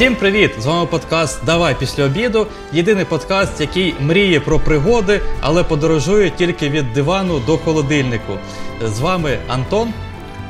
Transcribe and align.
Всім 0.00 0.16
привіт! 0.16 0.50
З 0.58 0.66
вами 0.66 0.86
подкаст 0.86 1.44
Давай 1.44 1.76
після 1.78 2.04
обіду. 2.04 2.46
Єдиний 2.72 3.04
подкаст, 3.04 3.60
який 3.60 3.94
мріє 4.00 4.40
про 4.40 4.58
пригоди, 4.58 5.20
але 5.40 5.64
подорожує 5.64 6.30
тільки 6.30 6.68
від 6.68 6.92
дивану 6.92 7.40
до 7.40 7.58
холодильнику. 7.58 8.38
З 8.84 9.00
вами 9.00 9.38
Антон 9.48 9.92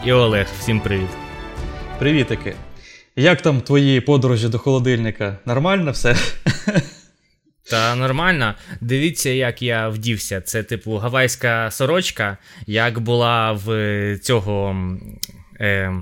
і 0.04 0.12
Олег. 0.12 0.46
Всім 0.58 0.80
привіт. 0.80 1.08
Привітики. 1.98 2.54
Як 3.16 3.42
там 3.42 3.60
твої 3.60 4.00
подорожі 4.00 4.48
до 4.48 4.58
холодильника? 4.58 5.38
Нормально 5.46 5.90
все? 5.90 6.16
Та 7.70 7.94
нормально. 7.94 8.54
Дивіться, 8.80 9.30
як 9.30 9.62
я 9.62 9.88
вдівся. 9.88 10.40
Це, 10.40 10.62
типу, 10.62 10.96
гавайська 10.96 11.70
сорочка, 11.70 12.38
як 12.66 13.00
була 13.00 13.52
в 13.52 14.18
цього. 14.22 14.76
Е, 15.60 15.92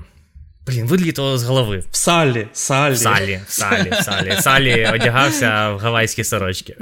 Блін, 0.69 0.85
вилітало 0.85 1.37
з 1.37 1.43
голови. 1.43 1.83
В 1.91 1.95
салі. 1.95 2.47
Салі. 2.53 2.93
В 2.93 2.97
салі, 2.97 3.41
в 3.47 3.51
салі, 3.51 3.89
в 3.99 4.03
салі. 4.03 4.37
Салі 4.41 4.89
одягався 4.93 5.71
в 5.71 5.77
гавайські 5.77 6.23
сорочки. 6.23 6.75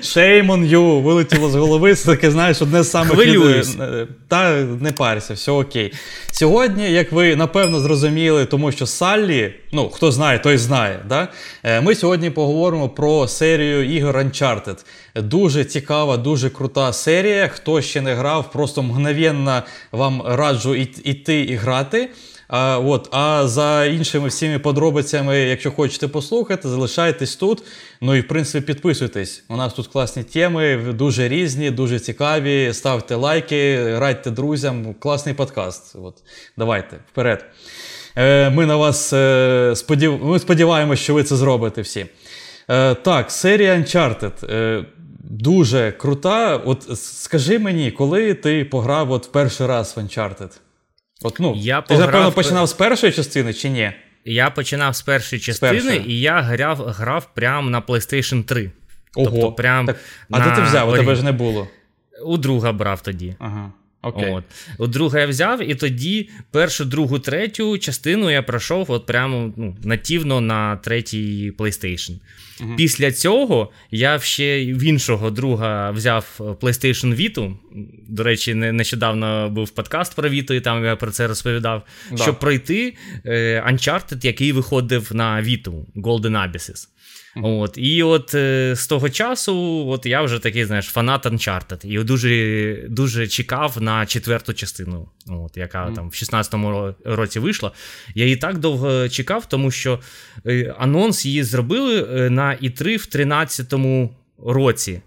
Shame 0.00 0.46
on 0.46 0.70
you, 0.70 1.02
вилетіло 1.02 1.50
з 1.50 1.54
голови. 1.54 1.94
Це 1.94 2.06
таке, 2.06 2.30
знаєш, 2.30 2.62
одне 2.62 2.82
з 2.82 2.90
самих 2.90 3.12
Хвилююсь. 3.12 3.76
Е, 3.80 4.06
та 4.28 4.52
не 4.80 4.92
парся, 4.92 5.34
все 5.34 5.52
окей. 5.52 5.92
Сьогодні, 6.32 6.92
як 6.92 7.12
ви 7.12 7.36
напевно 7.36 7.80
зрозуміли, 7.80 8.44
тому 8.44 8.72
що 8.72 8.86
Саллі, 8.86 9.54
ну 9.72 9.88
хто 9.90 10.12
знає, 10.12 10.38
той 10.38 10.58
знає. 10.58 11.00
Да? 11.08 11.28
Е, 11.62 11.80
ми 11.80 11.94
сьогодні 11.94 12.30
поговоримо 12.30 12.88
про 12.88 13.28
серію 13.28 13.96
ігор 13.96 14.16
Uncharted. 14.16 14.76
Дуже 15.16 15.64
цікава, 15.64 16.16
дуже 16.16 16.50
крута 16.50 16.92
серія. 16.92 17.48
Хто 17.48 17.82
ще 17.82 18.00
не 18.00 18.14
грав, 18.14 18.52
просто 18.52 18.82
мгновенно 18.82 19.62
вам 19.92 20.22
раджу 20.26 20.74
іти 21.04 21.40
і 21.40 21.54
грати. 21.54 22.08
А 22.54 22.78
от, 22.78 23.08
а 23.10 23.46
за 23.46 23.84
іншими 23.84 24.28
всіми 24.28 24.58
подробицями, 24.58 25.38
якщо 25.38 25.70
хочете 25.70 26.08
послухати, 26.08 26.68
залишайтесь 26.68 27.36
тут. 27.36 27.62
Ну 28.00 28.14
і 28.14 28.20
в 28.20 28.28
принципі 28.28 28.66
підписуйтесь. 28.66 29.44
У 29.48 29.56
нас 29.56 29.74
тут 29.74 29.86
класні 29.86 30.22
теми, 30.22 30.76
дуже 30.76 31.28
різні, 31.28 31.70
дуже 31.70 31.98
цікаві. 31.98 32.72
Ставте 32.72 33.14
лайки, 33.14 33.98
радьте 33.98 34.30
друзям. 34.30 34.94
Класний 34.94 35.34
подкаст. 35.34 35.96
От, 36.02 36.14
Давайте 36.56 36.96
вперед. 37.12 37.44
Е, 38.16 38.50
Ми 38.50 38.66
на 38.66 38.76
вас 38.76 39.12
е, 39.12 39.72
сподів... 39.76 40.24
ми 40.24 40.38
сподіваємося, 40.38 41.02
що 41.02 41.14
ви 41.14 41.24
це 41.24 41.36
зробите 41.36 41.82
всі. 41.82 42.06
Е, 42.70 42.94
Так, 42.94 43.30
серія 43.30 43.74
Uncharted. 43.76 44.84
Дуже 45.24 45.92
крута. 45.92 46.56
От 46.56 46.98
скажи 46.98 47.58
мені, 47.58 47.90
коли 47.90 48.34
ти 48.34 48.64
пограв 48.64 49.12
от 49.12 49.32
перший 49.32 49.66
раз 49.66 49.94
в 49.96 50.00
Uncharted? 50.00 50.50
От, 51.24 51.40
ну, 51.40 51.54
я 51.56 51.80
Ти, 51.80 51.88
пограв... 51.88 52.06
напевно, 52.06 52.32
починав 52.32 52.66
з 52.66 52.72
першої 52.72 53.12
частини 53.12 53.54
чи 53.54 53.68
ні? 53.68 53.92
Я 54.24 54.50
починав 54.50 54.96
з 54.96 55.02
першої 55.02 55.40
частини, 55.42 55.80
з 55.80 55.84
першої. 55.84 56.10
і 56.10 56.20
я 56.20 56.40
грав 56.40 56.78
грав 56.78 57.28
прямо 57.34 57.70
на 57.70 57.80
PlayStation 57.80 58.44
3. 58.44 58.70
Ого. 59.16 59.30
Тобто, 59.30 59.52
прям 59.52 59.86
так, 59.86 59.96
А 60.30 60.38
на... 60.38 60.44
де 60.48 60.56
ти 60.56 60.62
взяв? 60.62 60.88
У 60.88 60.96
тебе 60.96 61.14
ж 61.14 61.24
не 61.24 61.32
було. 61.32 61.68
У 62.24 62.36
друга 62.36 62.72
брав 62.72 63.00
тоді. 63.00 63.36
Ага. 63.38 63.72
Окей. 64.02 64.30
От. 64.30 64.44
От 64.78 64.90
друга 64.90 65.20
я 65.20 65.26
взяв, 65.26 65.70
і 65.70 65.74
тоді 65.74 66.30
першу, 66.50 66.84
другу, 66.84 67.18
третю 67.18 67.78
частину 67.78 68.30
я 68.30 68.42
пройшов 68.42 68.90
от 68.90 69.06
прямо 69.06 69.52
ну, 69.56 69.76
нативно 69.84 70.40
на 70.40 70.76
третій 70.76 71.52
PlayStation. 71.58 72.18
Угу. 72.60 72.76
Після 72.76 73.12
цього 73.12 73.72
я 73.90 74.18
ще 74.18 74.64
в 74.64 74.82
іншого 74.82 75.30
друга 75.30 75.90
взяв 75.90 76.34
PlayStation 76.38 77.16
Vita. 77.16 77.54
До 78.08 78.22
речі, 78.22 78.54
нещодавно 78.54 79.50
був 79.50 79.70
подкаст 79.70 80.16
про 80.16 80.28
Vita, 80.28 80.52
і 80.52 80.60
там 80.60 80.84
я 80.84 80.96
про 80.96 81.10
це 81.10 81.26
розповідав. 81.26 81.82
Да. 82.10 82.22
Щоб 82.22 82.38
пройти 82.38 82.96
е, 83.24 83.64
Uncharted, 83.72 84.26
який 84.26 84.52
виходив 84.52 85.10
на 85.14 85.42
Vita, 85.42 85.84
Golden 85.96 86.50
Abysses. 86.50 86.88
От, 87.36 87.78
І 87.78 88.02
от 88.02 88.34
е, 88.34 88.74
з 88.76 88.86
того 88.86 89.10
часу 89.10 89.86
от 89.88 90.06
я 90.06 90.22
вже 90.22 90.38
такий, 90.38 90.64
знаєш, 90.64 90.86
фанат 90.86 91.26
Uncharted. 91.26 91.86
І 91.86 92.04
дуже 92.04 92.86
дуже 92.88 93.26
чекав 93.26 93.82
на 93.82 94.06
четверту 94.06 94.54
частину, 94.54 95.08
от, 95.28 95.56
яка 95.56 95.86
mm. 95.86 95.94
там 95.94 96.08
в 96.08 96.12
16-му 96.12 96.94
році 97.04 97.38
вийшла. 97.38 97.72
Я 98.14 98.24
її 98.24 98.36
так 98.36 98.58
довго 98.58 99.08
чекав, 99.08 99.46
тому 99.48 99.70
що 99.70 100.00
е, 100.46 100.74
анонс 100.78 101.26
її 101.26 101.42
зробили 101.44 102.08
е, 102.10 102.30
на 102.30 102.56
І3 102.62 102.96
в 102.96 103.16
13-му 103.16 104.14
році. 104.38 105.00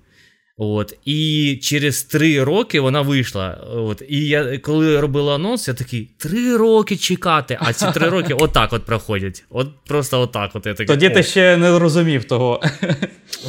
От, 0.58 0.98
І 1.06 1.60
через 1.64 2.04
три 2.04 2.44
роки 2.44 2.80
вона 2.80 3.02
вийшла. 3.02 3.50
От, 3.76 4.02
І 4.10 4.28
я 4.28 4.58
коли 4.58 5.00
робила 5.02 5.36
анонс, 5.36 5.68
я 5.68 5.74
такий 5.74 6.10
три 6.18 6.58
роки 6.58 6.98
чекати, 6.98 7.58
а 7.62 7.74
ці 7.74 7.86
три 7.94 8.10
роки 8.10 8.34
отак 8.40 8.74
от 8.74 8.86
проходять. 8.86 9.44
От 9.50 9.68
Просто 9.88 10.22
отак. 10.22 10.52
от. 10.54 10.66
Я 10.66 10.74
такий, 10.74 10.86
Тоді 10.86 11.10
ти 11.10 11.24
ще 11.24 11.58
не 11.58 11.80
розумів 11.80 12.24
того. 12.24 12.62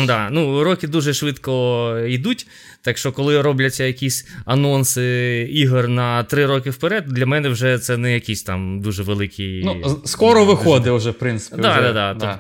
Да, 0.06 0.28
ну, 0.30 0.64
Роки 0.64 0.88
дуже 0.88 1.14
швидко 1.14 1.98
йдуть. 2.08 2.46
Так 2.82 2.98
що, 2.98 3.12
коли 3.12 3.42
робляться 3.42 3.84
якісь 3.84 4.28
анонси 4.44 5.48
ігор 5.52 5.88
на 5.88 6.22
три 6.22 6.46
роки 6.46 6.70
вперед, 6.70 7.04
для 7.06 7.26
мене 7.26 7.48
вже 7.48 7.78
це 7.78 7.96
не 7.96 8.14
якісь 8.14 8.42
там 8.42 8.80
дуже 8.80 9.02
великі. 9.02 9.62
Ну, 9.64 10.00
Скоро 10.04 10.44
виходить 10.44 10.92
вже, 10.92 11.10
в 11.10 11.18
принципі. 11.18 11.62
Да, 11.62 11.72
вже. 11.72 11.82
Да, 11.82 11.92
да, 11.92 12.14
да. 12.14 12.38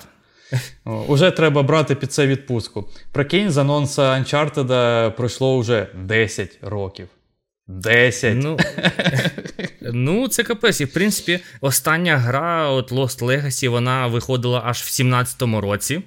Уже 0.84 1.30
треба 1.30 1.62
брати 1.62 1.94
під 1.94 2.12
це 2.12 2.26
відпустку. 2.26 2.88
Прикинь, 3.12 3.50
з 3.50 3.58
анонсу 3.58 4.02
Uncharted 4.02 5.10
пройшло 5.10 5.58
вже 5.58 5.86
10 5.94 6.58
років. 6.62 7.08
10. 7.68 8.36
Ну, 8.36 8.58
ну 9.92 10.28
це 10.28 10.42
капець. 10.42 10.80
І 10.80 10.84
в 10.84 10.92
принципі, 10.92 11.40
остання 11.60 12.16
гра 12.16 12.70
от 12.70 12.92
Lost 12.92 13.24
Legacy, 13.24 13.68
вона 13.68 14.06
виходила 14.06 14.62
аж 14.64 14.78
в 14.80 14.86
17-му 14.86 15.60
році. 15.60 16.02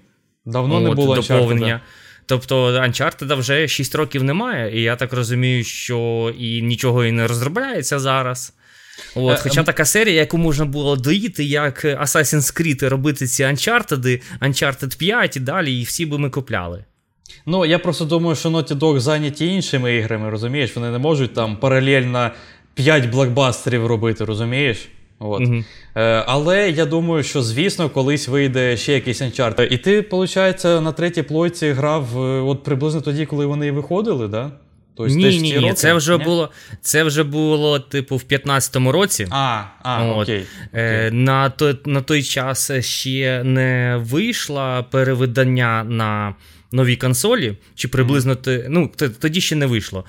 Давно 0.46 0.76
от, 0.76 0.84
не 0.84 0.92
було 0.92 1.16
доповнення. 1.16 1.82
Тобто 2.26 2.68
Uncharted 2.72 3.36
вже 3.36 3.68
6 3.68 3.96
років 3.96 4.24
немає, 4.24 4.80
і 4.80 4.82
я 4.82 4.96
так 4.96 5.14
розумію, 5.14 5.64
що 5.64 6.34
і 6.38 6.62
нічого 6.62 7.06
і 7.06 7.12
не 7.12 7.28
розробляється 7.28 8.00
зараз. 8.00 8.54
От, 9.16 9.38
е, 9.38 9.40
Хоча 9.44 9.64
така 9.64 9.86
серія, 9.86 10.16
яку 10.16 10.38
можна 10.38 10.66
було 10.66 10.96
доїти, 10.96 11.44
як 11.44 11.86
Assassin's 11.86 12.62
Creed, 12.62 12.90
робити 12.90 13.28
ці 13.28 13.44
Uncharted, 13.44 14.22
Uncharted 14.42 14.98
5 14.98 15.38
і 15.38 15.40
далі, 15.40 15.80
і 15.80 15.84
всі 15.84 16.06
би 16.06 16.18
ми 16.18 16.30
купляли. 16.30 16.86
Ну, 17.46 17.66
я 17.66 17.80
просто 17.80 18.06
думаю, 18.06 18.36
що 18.36 18.50
Naughty 18.50 18.74
Dog 18.74 19.00
зайняті 19.00 19.48
іншими 19.48 19.96
іграми, 19.96 20.30
розумієш? 20.30 20.76
Вони 20.76 20.90
не 20.90 20.98
можуть 20.98 21.34
там 21.34 21.58
паралельно 21.58 22.32
5 22.74 23.10
блокбастерів 23.10 23.86
робити, 23.86 24.26
розумієш? 24.26 24.90
От. 25.20 25.42
Угу. 25.42 25.64
Е, 25.96 26.24
Але 26.28 26.70
я 26.70 26.86
думаю, 26.86 27.24
що, 27.24 27.42
звісно, 27.42 27.90
колись 27.90 28.28
вийде 28.28 28.78
ще 28.78 28.94
якийсь 28.94 29.22
Uncharted. 29.22 29.66
І 29.68 29.78
ти, 29.78 30.02
виходить, 30.12 30.64
на 30.64 30.92
третій 30.92 31.24
плойці 31.24 31.72
грав 31.72 32.18
е, 32.18 32.42
от 32.42 32.64
приблизно 32.64 33.02
тоді, 33.02 33.26
коли 33.26 33.46
вони 33.46 33.68
і 33.68 33.72
виходили, 33.72 34.30
так? 34.30 34.32
Да? 34.32 34.52
Тобто, 35.08 35.14
ні, 35.16 35.40
ні, 35.42 35.58
ні, 35.58 35.74
це 35.74 35.94
вже 35.94 36.18
ні? 36.18 36.24
було 36.24 36.50
це 36.82 37.04
вже 37.04 37.24
було, 37.24 37.80
типу, 37.80 38.18
в 38.18 38.24
15-му 38.30 38.92
році. 38.92 39.28
А, 39.32 39.64
а, 39.84 40.04
От. 40.04 40.22
окей. 40.24 40.46
Е, 40.74 41.12
На 41.12 41.50
той, 41.50 41.78
на 41.86 42.02
той 42.02 42.24
час 42.24 42.72
ще 42.80 43.44
не 43.44 43.98
вийшло 44.04 44.86
перевидання 44.92 45.84
на 45.84 46.36
новій 46.72 46.96
консолі, 46.96 47.56
чи 47.76 47.88
приблизно 47.88 48.34
mm-hmm. 48.34 48.66
ну, 48.70 48.92
тоді 49.20 49.42
ще 49.42 49.56
не 49.56 49.66
вийшло. 49.66 50.06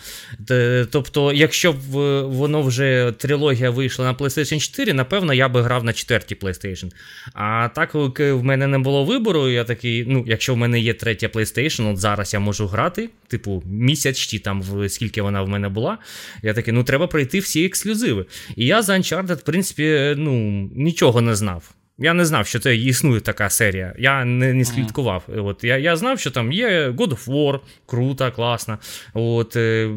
Тобто, 0.90 1.32
якщо 1.32 1.72
б 1.72 1.78
воно 2.22 2.62
вже 2.62 3.14
трилогія 3.18 3.70
вийшла 3.70 4.04
на 4.04 4.14
PlayStation 4.14 4.60
4, 4.60 4.92
напевно, 4.92 5.34
я 5.34 5.48
би 5.48 5.62
грав 5.62 5.84
на 5.84 5.92
четвертій 5.92 6.34
PlayStation. 6.34 6.90
А 7.34 7.68
так 7.74 7.94
в 7.94 8.42
мене 8.42 8.66
не 8.66 8.78
було 8.78 9.04
вибору, 9.04 9.48
я 9.48 9.64
такий, 9.64 10.04
ну, 10.08 10.24
якщо 10.26 10.54
в 10.54 10.56
мене 10.56 10.80
є 10.80 10.94
третя 10.94 11.26
PlayStation, 11.26 11.92
от 11.92 11.98
зараз 11.98 12.34
я 12.34 12.40
можу 12.40 12.66
грати, 12.66 13.10
типу, 13.28 13.62
місяць 13.66 14.18
чи 14.18 14.38
там 14.38 14.88
скільки 14.88 15.22
вона 15.22 15.42
в 15.42 15.48
мене 15.48 15.68
була. 15.68 15.98
Я 16.42 16.54
такий, 16.54 16.74
ну 16.74 16.84
треба 16.84 17.06
пройти 17.06 17.38
всі 17.38 17.64
ексклюзиви. 17.64 18.26
І 18.56 18.66
я 18.66 18.82
за 18.82 18.92
Uncharted, 18.92 19.34
в 19.34 19.42
принципі, 19.42 20.14
ну, 20.16 20.32
нічого 20.74 21.20
не 21.20 21.34
знав. 21.34 21.74
Я 22.00 22.14
не 22.14 22.24
знав, 22.24 22.46
що 22.46 22.58
це 22.58 22.76
існує 22.76 23.20
така 23.20 23.50
серія. 23.50 23.94
Я 23.98 24.24
не 24.24 24.52
не 24.52 24.64
слідкував. 24.64 25.24
От 25.36 25.64
Я 25.64 25.78
я 25.78 25.96
знав, 25.96 26.20
що 26.20 26.30
там 26.30 26.52
є 26.52 26.88
God 26.88 27.08
of 27.08 27.26
War, 27.26 27.60
крута, 27.86 28.30
класна. 28.30 28.78
От, 29.14 29.56
е, 29.56 29.90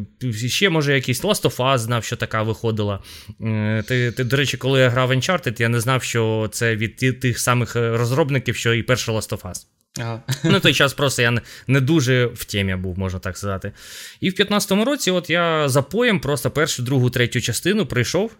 Ще, 0.46 0.70
може, 0.70 0.94
якийсь 0.94 1.24
Last 1.24 1.42
of 1.42 1.56
Us 1.56 1.78
знав, 1.78 2.04
що 2.04 2.16
така 2.16 2.42
виходила. 2.42 2.98
Е, 3.40 3.84
ти, 3.88 4.12
ти, 4.12 4.24
До 4.24 4.36
речі, 4.36 4.56
коли 4.56 4.80
я 4.80 4.88
грав 4.88 5.12
Uncharted, 5.12 5.60
я 5.60 5.68
не 5.68 5.80
знав, 5.80 6.02
що 6.02 6.48
це 6.52 6.76
від 6.76 7.20
тих 7.20 7.38
самих 7.38 7.76
е, 7.76 7.96
розробників, 7.96 8.56
що 8.56 8.74
і 8.74 8.82
перша 8.82 9.12
Last 9.12 9.30
of 9.30 9.42
Us. 9.42 9.66
Ага. 10.00 10.22
Ну, 10.44 10.60
той 10.60 10.74
час 10.74 10.94
просто 10.94 11.22
я 11.22 11.30
не, 11.30 11.40
не 11.66 11.80
дуже 11.80 12.26
в 12.26 12.44
темі 12.44 12.76
був, 12.76 12.98
можна 12.98 13.18
так 13.18 13.38
сказати. 13.38 13.72
І 14.20 14.30
в 14.30 14.32
15-му 14.32 14.84
році 14.84 15.10
от 15.10 15.30
я 15.30 15.68
за 15.68 15.82
поєм 15.82 16.20
просто 16.20 16.50
першу, 16.50 16.82
другу, 16.82 17.10
третю 17.10 17.40
частину 17.40 17.86
прийшов. 17.86 18.32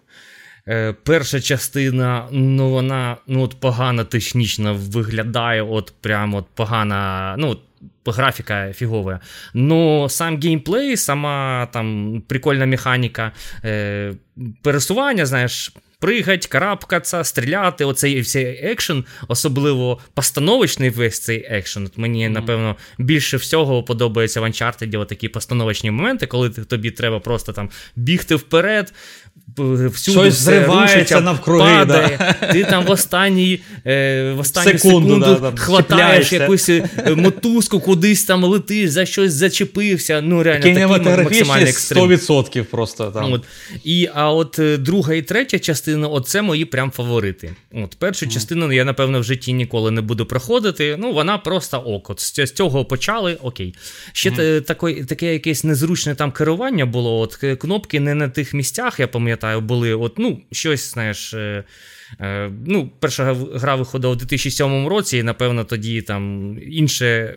Е, 0.69 0.93
Перша 1.03 1.41
частина, 1.41 2.27
ну 2.31 2.69
вона 2.69 3.17
ну 3.27 3.41
от 3.43 3.59
погано 3.59 4.03
технічно 4.03 4.73
виглядає, 4.73 5.61
от 5.61 5.93
прямо 6.01 6.37
от 6.37 6.45
погана. 6.53 7.35
ну 7.37 7.57
Графіка 8.05 8.73
фігова. 8.73 9.19
Ну, 9.53 10.09
сам 10.09 10.39
геймплей, 10.39 10.97
сама 10.97 11.67
там 11.73 12.21
прикольна 12.27 12.65
механіка 12.65 13.31
е, 13.63 14.13
пересування, 14.61 15.25
знаєш, 15.25 15.73
пригать, 15.99 16.47
карабкатися, 16.47 17.23
стріляти. 17.23 17.85
Оцей 17.85 18.23
цей 18.23 18.45
екшен, 18.45 19.05
особливо 19.27 19.99
постановочний 20.13 20.89
весь 20.89 21.19
цей 21.19 21.45
екшен. 21.49 21.85
От 21.85 21.97
Мені, 21.97 22.29
напевно, 22.29 22.75
більше 22.97 23.37
всього 23.37 23.83
подобається 23.83 24.41
в 24.41 24.43
Uncharted 24.43 25.05
такі 25.05 25.29
постановочні 25.29 25.91
моменти, 25.91 26.27
коли 26.27 26.49
тобі 26.49 26.91
треба 26.91 27.19
просто 27.19 27.53
там 27.53 27.69
бігти 27.95 28.35
вперед, 28.35 28.93
всюди 29.57 30.19
Щось 30.19 30.33
зривається 30.33 31.21
навкруги, 31.21 31.59
падає. 31.59 32.35
Да. 32.41 32.47
Ти 32.53 32.63
там 32.63 32.85
в 32.85 32.91
останній 32.91 33.59
е, 33.85 34.31
в 34.31 34.39
останню 34.39 34.79
секунду, 34.79 35.09
секунду 35.09 35.39
да, 35.41 35.61
хватаєш 35.61 36.33
якусь 36.33 36.69
е, 36.69 36.89
мотузку, 37.15 37.79
кудись 37.79 38.23
там 38.23 38.43
летиш, 38.43 38.89
за 38.89 39.05
щось 39.05 39.33
зачепився. 39.33 40.21
Ну, 40.21 40.43
реально, 40.43 40.63
такий 40.63 41.23
максимальний 41.23 41.69
екстрим. 41.69 42.03
100% 42.03 42.63
просто 42.63 43.11
там. 43.11 43.33
От. 43.33 43.43
І, 43.83 44.09
А 44.13 44.31
от 44.31 44.59
е, 44.59 44.77
друга 44.77 45.13
і 45.13 45.21
третя 45.21 45.59
частина, 45.59 46.07
от 46.07 46.27
це 46.27 46.41
мої 46.41 46.65
прям 46.65 46.91
фаворити. 46.91 47.55
От 47.73 47.95
Першу 47.95 48.25
mm. 48.25 48.29
частину 48.29 48.71
я, 48.71 48.85
напевно, 48.85 49.19
в 49.19 49.23
житті 49.23 49.53
ніколи 49.53 49.91
не 49.91 50.01
буду 50.01 50.25
проходити. 50.25 50.95
Ну, 50.99 51.13
вона 51.13 51.37
просто 51.37 51.77
ок. 51.77 52.09
От 52.09 52.19
З 52.19 52.51
цього 52.51 52.85
почали, 52.85 53.37
окей. 53.41 53.75
Ще 54.13 54.29
mm. 54.29 54.61
таке, 54.61 55.03
таке 55.03 55.33
якесь 55.33 55.63
незручне 55.63 56.15
там 56.15 56.31
керування 56.31 56.85
було. 56.85 57.19
От 57.19 57.35
Кнопки 57.35 57.99
не 57.99 58.15
на 58.15 58.29
тих 58.29 58.53
місцях, 58.53 58.99
я 58.99 59.07
пам'ятаю 59.07 59.24
пам'ятаю, 59.25 59.61
були 59.61 59.93
от, 59.93 60.19
ну, 60.19 60.41
щось, 60.51 60.93
знаєш. 60.93 61.33
Е, 61.33 61.63
е, 62.21 62.51
ну, 62.65 62.91
Перша 62.99 63.33
гра 63.33 63.75
виходила 63.75 64.13
у 64.13 64.15
2007 64.15 64.87
році, 64.87 65.17
і, 65.17 65.23
напевно, 65.23 65.63
тоді 65.63 66.01
там 66.01 66.55
інше. 66.67 67.35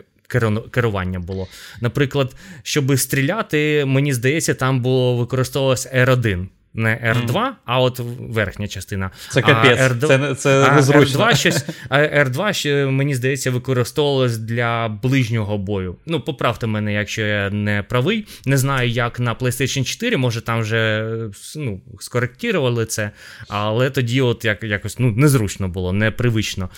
Керування 0.71 1.19
було. 1.19 1.47
Наприклад, 1.81 2.35
щоб 2.63 2.99
стріляти, 2.99 3.85
мені 3.85 4.13
здається, 4.13 4.53
там 4.53 4.81
було 4.81 5.15
використовувалось 5.17 5.87
R1 5.93 6.47
не 6.73 7.15
R2, 7.15 7.31
mm. 7.31 7.51
а 7.65 7.79
от 7.79 7.99
верхня 8.19 8.67
частина. 8.67 9.11
Це 9.29 9.41
капець, 9.41 9.79
R2, 9.79 10.07
це 10.07 10.35
це 10.35 10.65
а 10.69 10.75
незручно. 10.75 11.25
R2 11.25 11.35
щось, 11.35 11.65
R2, 11.91 12.53
ще, 12.53 12.85
мені 12.85 13.15
здається, 13.15 13.51
використовувалось 13.51 14.37
для 14.37 14.87
ближнього 14.87 15.57
бою. 15.57 15.95
Ну, 16.05 16.21
поправте 16.21 16.67
мене, 16.67 16.93
якщо 16.93 17.21
я 17.21 17.49
не 17.49 17.83
правий. 17.83 18.27
Не 18.45 18.57
знаю, 18.57 18.89
як 18.89 19.19
на 19.19 19.35
PlayStation 19.35 19.83
4, 19.83 20.17
може 20.17 20.41
там 20.41 20.61
вже 20.61 21.05
ну, 21.55 21.81
скоректували 21.99 22.85
це, 22.85 23.11
але 23.47 23.89
тоді 23.89 24.21
от 24.21 24.45
як, 24.45 24.63
якось 24.63 24.99
ну, 24.99 25.11
незручно 25.11 25.67
було, 25.67 25.93
непривично. 25.93 26.69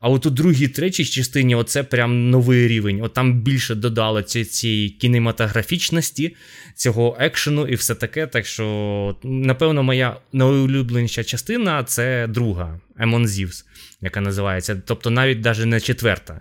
А 0.00 0.08
от 0.08 0.26
у 0.26 0.30
другій, 0.30 0.68
третій 0.68 1.04
частині 1.04 1.54
оце 1.54 1.82
прям 1.82 2.30
новий 2.30 2.68
рівень. 2.68 3.02
От 3.02 3.14
там 3.14 3.40
більше 3.40 3.74
додали 3.74 4.22
ці, 4.22 4.44
цієї 4.44 4.88
кінематографічності, 4.88 6.36
цього 6.74 7.16
екшену 7.20 7.66
і 7.66 7.74
все 7.74 7.94
таке. 7.94 8.26
Так 8.26 8.46
що, 8.46 9.16
напевно, 9.22 9.82
моя 9.82 10.16
найулюбленіша 10.32 11.24
частина 11.24 11.84
це 11.84 12.26
друга 12.26 12.80
Емон 12.98 13.26
Зівс, 13.26 13.64
яка 14.00 14.20
називається. 14.20 14.82
Тобто 14.86 15.10
навіть 15.10 15.44
навіть 15.44 15.66
не 15.66 15.80
четверта. 15.80 16.40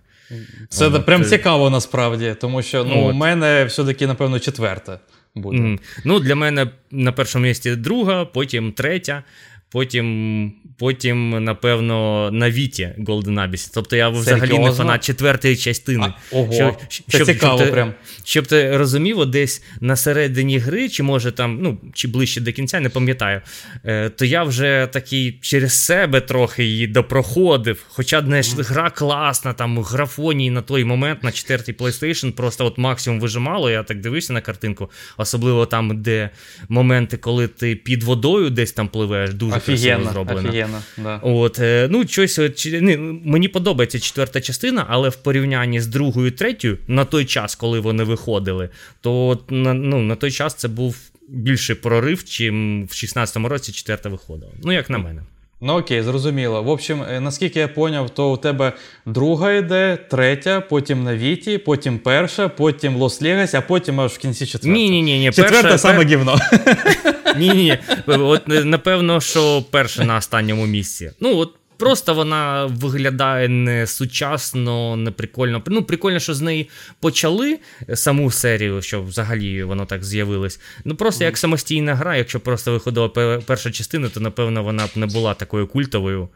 Це 0.70 0.88
от, 0.88 1.06
прям 1.06 1.26
цікаво 1.26 1.70
насправді, 1.70 2.36
тому 2.42 2.62
що 2.62 2.84
ну, 2.84 3.10
у 3.10 3.14
мене 3.14 3.66
все-таки, 3.66 4.08
напевно, 4.08 4.40
четверта 4.40 5.00
буде. 5.36 5.58
Mm. 5.58 5.80
Ну, 6.06 6.20
Для 6.20 6.36
мене 6.36 6.68
на 6.92 7.12
першому 7.12 7.46
місці 7.46 7.76
друга, 7.76 8.26
потім 8.26 8.72
третя. 8.72 9.24
Потім, 9.72 10.54
потім, 10.78 11.44
напевно, 11.44 12.30
на 12.34 12.50
Віті 12.50 12.90
Golden 13.00 13.50
Abyss. 13.50 13.72
Тобто 13.74 13.96
я 13.96 14.10
взагалі 14.10 14.42
Серйозно? 14.42 14.66
не 14.66 14.74
фанат 14.74 15.04
четвертої 15.04 15.58
частини. 15.58 16.14
А, 16.32 16.36
ого, 16.36 16.54
щоб, 16.54 16.76
Це 17.08 17.18
щоб, 17.18 17.28
цікаво 17.28 17.60
щоб, 17.60 17.72
прям. 17.72 17.94
Щоб 18.24 18.48
ти 18.48 18.78
розумів, 18.78 19.26
десь 19.26 19.64
на 19.82 19.96
середині 19.96 20.58
гри, 20.58 20.90
чи 20.90 21.04
може 21.04 21.32
там, 21.32 21.60
ну, 21.62 21.78
чи 21.94 22.08
ближче 22.08 22.42
до 22.42 22.52
кінця, 22.52 22.80
не 22.80 22.90
пам'ятаю, 22.90 23.42
е, 23.86 24.10
то 24.10 24.26
я 24.26 24.44
вже 24.44 24.90
такий 24.92 25.40
через 25.42 25.74
себе 25.86 26.22
трохи 26.22 26.64
її 26.64 26.88
допроходив. 26.88 27.86
Хоча 27.88 28.22
знаєш, 28.22 28.48
mm. 28.48 28.64
гра 28.64 28.90
класна, 28.90 29.54
там 29.54 29.80
графонії 29.80 30.50
на 30.50 30.62
той 30.62 30.84
момент 30.84 31.24
на 31.24 31.32
четвертій 31.32 31.74
PlayStation 31.74 32.32
просто 32.32 32.66
от 32.66 32.78
максимум 32.78 33.20
вижимало. 33.20 33.70
Я 33.70 33.84
так 33.84 34.02
дивився 34.02 34.34
на 34.34 34.42
картинку, 34.42 34.90
особливо 35.18 35.66
там, 35.66 36.02
де 36.02 36.30
моменти, 36.70 37.18
коли 37.18 37.48
ти 37.48 37.76
під 37.76 38.04
водою 38.04 38.50
десь 38.50 38.72
там 38.72 38.88
пливеш, 38.88 39.34
дуже 39.34 39.59
офігенно, 39.60 40.12
зроблена. 40.12 40.50
Офігенно, 40.50 40.82
да. 40.98 41.18
От, 41.18 41.60
е, 41.60 41.88
ну, 41.92 42.08
щось, 42.08 42.40
не, 42.66 42.98
Мені 43.24 43.48
подобається 43.48 44.00
четверта 44.00 44.42
частина, 44.42 44.86
але 44.90 45.10
в 45.10 45.16
порівнянні 45.16 45.82
з 45.82 45.88
другою 45.88 46.28
і 46.28 46.32
третьою, 46.32 46.78
на 46.88 47.06
той 47.06 47.26
час, 47.26 47.56
коли 47.56 47.80
вони 47.80 48.04
виходили, 48.04 48.70
то 49.02 49.40
на, 49.50 49.74
ну, 49.74 50.02
на 50.02 50.16
той 50.16 50.32
час 50.32 50.54
це 50.54 50.68
був 50.68 50.96
більший 51.30 51.76
прорив, 51.76 52.24
чим 52.24 52.84
в 52.84 52.92
16-му 52.92 53.48
році 53.50 53.72
четверта 53.72 54.10
виходила. 54.10 54.52
Ну, 54.64 54.72
як 54.72 54.90
на 54.90 54.98
мене. 54.98 55.22
Ну 55.62 55.78
окей, 55.78 56.02
зрозуміло. 56.02 56.64
В 56.64 56.70
общем, 56.70 57.04
е, 57.12 57.20
наскільки 57.20 57.60
я 57.60 57.68
поняв, 57.68 58.10
то 58.10 58.32
у 58.32 58.38
тебе 58.38 58.74
друга 59.06 59.52
йде, 59.52 59.98
третя, 60.10 60.62
потім 60.62 61.04
на 61.04 61.16
Віті, 61.16 61.58
потім 61.58 62.00
перша, 62.00 62.48
потім 62.48 62.96
Lost 62.96 63.22
Legacy, 63.22 63.54
а 63.54 63.62
потім 63.62 64.02
аж 64.02 64.12
в 64.12 64.18
кінці 64.18 64.46
четверта. 64.46 64.80
Ні, 64.80 64.90
ні, 64.90 65.02
ні, 65.02 65.20
ні. 65.20 65.26
Четверта 65.26 65.62
перша, 65.62 65.78
саме 65.78 65.98
пер... 65.98 66.08
гівно. 66.08 66.38
Ні, 67.38 67.50
ні, 67.50 67.56
ні. 67.56 67.78
От 68.08 68.42
напевно, 68.48 69.22
що 69.22 69.64
перша 69.72 70.04
на 70.04 70.18
останньому 70.18 70.66
місці. 70.66 71.12
Ну, 71.20 71.38
от 71.38 71.54
Просто 71.80 72.14
вона 72.14 72.66
виглядає 72.66 73.48
не 73.48 73.88
сучасно, 73.88 74.96
не 74.96 75.12
прикольно. 75.12 75.64
Ну, 75.68 75.84
прикольно, 75.84 76.20
що 76.20 76.34
з 76.34 76.42
неї 76.42 76.70
почали 77.00 77.60
саму 77.94 78.32
серію, 78.32 78.82
що 78.82 79.02
взагалі 79.02 79.64
воно 79.64 79.86
так 79.86 80.04
з'явилось. 80.04 80.60
Ну 80.86 80.96
просто 80.96 81.24
як 81.24 81.38
самостійна 81.38 81.96
гра, 81.96 82.16
якщо 82.16 82.40
просто 82.40 82.72
виходила 82.72 83.10
перша 83.46 83.72
частина, 83.72 84.10
то 84.10 84.20
напевно 84.20 84.64
вона 84.64 84.86
б 84.86 84.90
не 84.96 85.06
була 85.06 85.34
такою 85.34 85.68
культовою, 85.68 86.30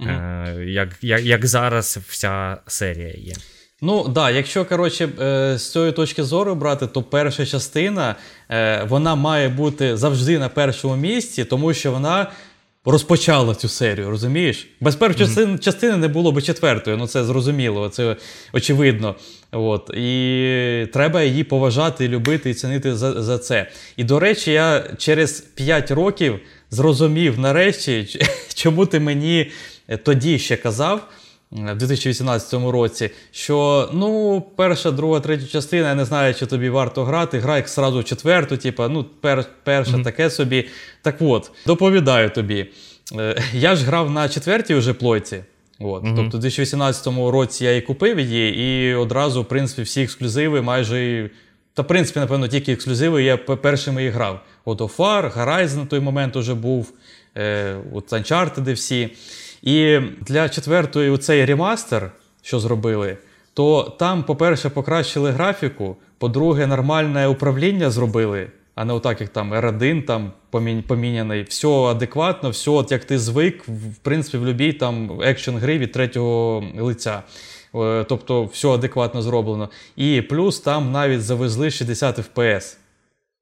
mm. 0.00 0.08
е- 0.08 0.64
як, 0.70 0.88
як, 1.02 1.22
як 1.22 1.46
зараз 1.46 1.98
вся 2.08 2.58
серія 2.66 3.14
є. 3.16 3.34
Ну 3.82 4.02
так, 4.02 4.12
да, 4.12 4.30
якщо 4.30 4.64
коротше, 4.64 5.08
е, 5.20 5.58
з 5.58 5.72
цієї 5.72 5.92
точки 5.92 6.24
зору 6.24 6.54
брати, 6.54 6.86
то 6.86 7.02
перша 7.02 7.46
частина 7.46 8.14
е, 8.50 8.84
вона 8.88 9.14
має 9.14 9.48
бути 9.48 9.96
завжди 9.96 10.38
на 10.38 10.48
першому 10.48 10.96
місці, 10.96 11.44
тому 11.44 11.74
що 11.74 11.92
вона 11.92 12.30
розпочала 12.84 13.54
цю 13.54 13.68
серію, 13.68 14.10
розумієш? 14.10 14.68
Без 14.80 14.96
першої 14.96 15.24
mm-hmm. 15.24 15.28
частини, 15.28 15.58
частини 15.58 15.96
не 15.96 16.08
було 16.08 16.32
би 16.32 16.42
четвертої, 16.42 16.96
ну 16.96 17.06
це 17.06 17.24
зрозуміло, 17.24 17.88
це 17.88 18.16
очевидно. 18.52 19.14
От. 19.52 19.90
І 19.96 20.86
треба 20.92 21.22
її 21.22 21.44
поважати, 21.44 22.08
любити 22.08 22.50
і 22.50 22.54
цінити 22.54 22.96
за, 22.96 23.22
за 23.22 23.38
це. 23.38 23.70
І 23.96 24.04
до 24.04 24.18
речі, 24.18 24.52
я 24.52 24.84
через 24.98 25.40
5 25.40 25.90
років 25.90 26.40
зрозумів 26.70 27.38
нарешті, 27.38 28.06
чому 28.54 28.86
ти 28.86 29.00
мені 29.00 29.50
тоді 30.02 30.38
ще 30.38 30.56
казав 30.56 31.08
в 31.50 31.74
2018 31.74 32.54
році, 32.54 33.10
що 33.30 33.88
ну, 33.92 34.42
перша, 34.56 34.90
друга, 34.90 35.20
третя 35.20 35.46
частина, 35.46 35.88
я 35.88 35.94
не 35.94 36.04
знаю, 36.04 36.34
чи 36.34 36.46
тобі 36.46 36.68
варто 36.68 37.04
грати. 37.04 37.38
Грай 37.38 37.62
сразу 37.66 38.02
четверту, 38.02 38.56
типу, 38.56 38.88
ну, 38.88 39.04
пер, 39.04 39.44
перша 39.64 39.92
mm-hmm. 39.92 40.04
таке 40.04 40.30
собі. 40.30 40.68
Так 41.02 41.16
от, 41.20 41.50
доповідаю 41.66 42.30
тобі. 42.30 42.66
Е, 43.18 43.42
я 43.52 43.76
ж 43.76 43.84
грав 43.84 44.10
на 44.10 44.28
четвертій 44.28 44.74
вже 44.74 44.92
плойці. 44.92 45.44
От. 45.80 46.04
Mm-hmm. 46.04 46.16
Тобто, 46.16 46.38
у 46.38 46.40
2018 46.40 47.06
році 47.06 47.64
я 47.64 47.76
і 47.76 47.80
купив 47.80 48.20
її, 48.20 48.90
і 48.90 48.94
одразу, 48.94 49.42
в 49.42 49.44
принципі, 49.44 49.82
всі 49.82 50.02
ексклюзиви 50.02 50.62
майже. 50.62 51.30
Та, 51.74 51.82
в 51.82 51.86
принципі, 51.86 52.20
напевно, 52.20 52.48
тільки 52.48 52.72
ексклюзиви 52.72 53.22
я 53.22 53.36
першими 53.36 54.04
і 54.04 54.08
грав. 54.08 54.40
От 54.64 54.80
Офар, 54.80 55.32
Horizon 55.36 55.76
на 55.76 55.86
той 55.86 56.00
момент 56.00 56.36
уже 56.36 56.54
був, 56.54 56.92
е, 57.36 57.76
от 57.92 58.12
Uncharted 58.12 58.72
всі. 58.72 59.10
І 59.62 59.98
для 60.20 60.48
четвертої 60.48 61.18
цей 61.18 61.44
ремастер, 61.44 62.12
що 62.42 62.60
зробили, 62.60 63.16
то 63.54 63.96
там, 63.98 64.22
по-перше, 64.22 64.68
покращили 64.68 65.30
графіку, 65.30 65.96
по-друге, 66.18 66.66
нормальне 66.66 67.26
управління 67.26 67.90
зробили, 67.90 68.50
а 68.74 68.84
не 68.84 68.92
отак, 68.92 69.20
як 69.20 69.30
там 69.30 69.54
R1 69.54 70.02
там 70.02 70.32
поміняний. 70.86 71.42
Все 71.42 71.68
адекватно, 71.68 72.50
все, 72.50 72.70
от 72.70 72.92
як 72.92 73.04
ти 73.04 73.18
звик, 73.18 73.68
в 73.68 73.96
принципі, 74.02 74.38
в 74.38 74.40
будь-якій 74.40 74.72
там 74.72 75.20
екшн 75.22 75.56
гри 75.56 75.78
від 75.78 75.92
третього 75.92 76.64
лиця. 76.78 77.22
Е, 77.74 78.04
тобто, 78.08 78.44
все 78.44 78.68
адекватно 78.68 79.22
зроблено. 79.22 79.68
І 79.96 80.22
плюс 80.22 80.60
там 80.60 80.92
навіть 80.92 81.22
завезли 81.22 81.70
60 81.70 82.18
FPS. 82.18 82.76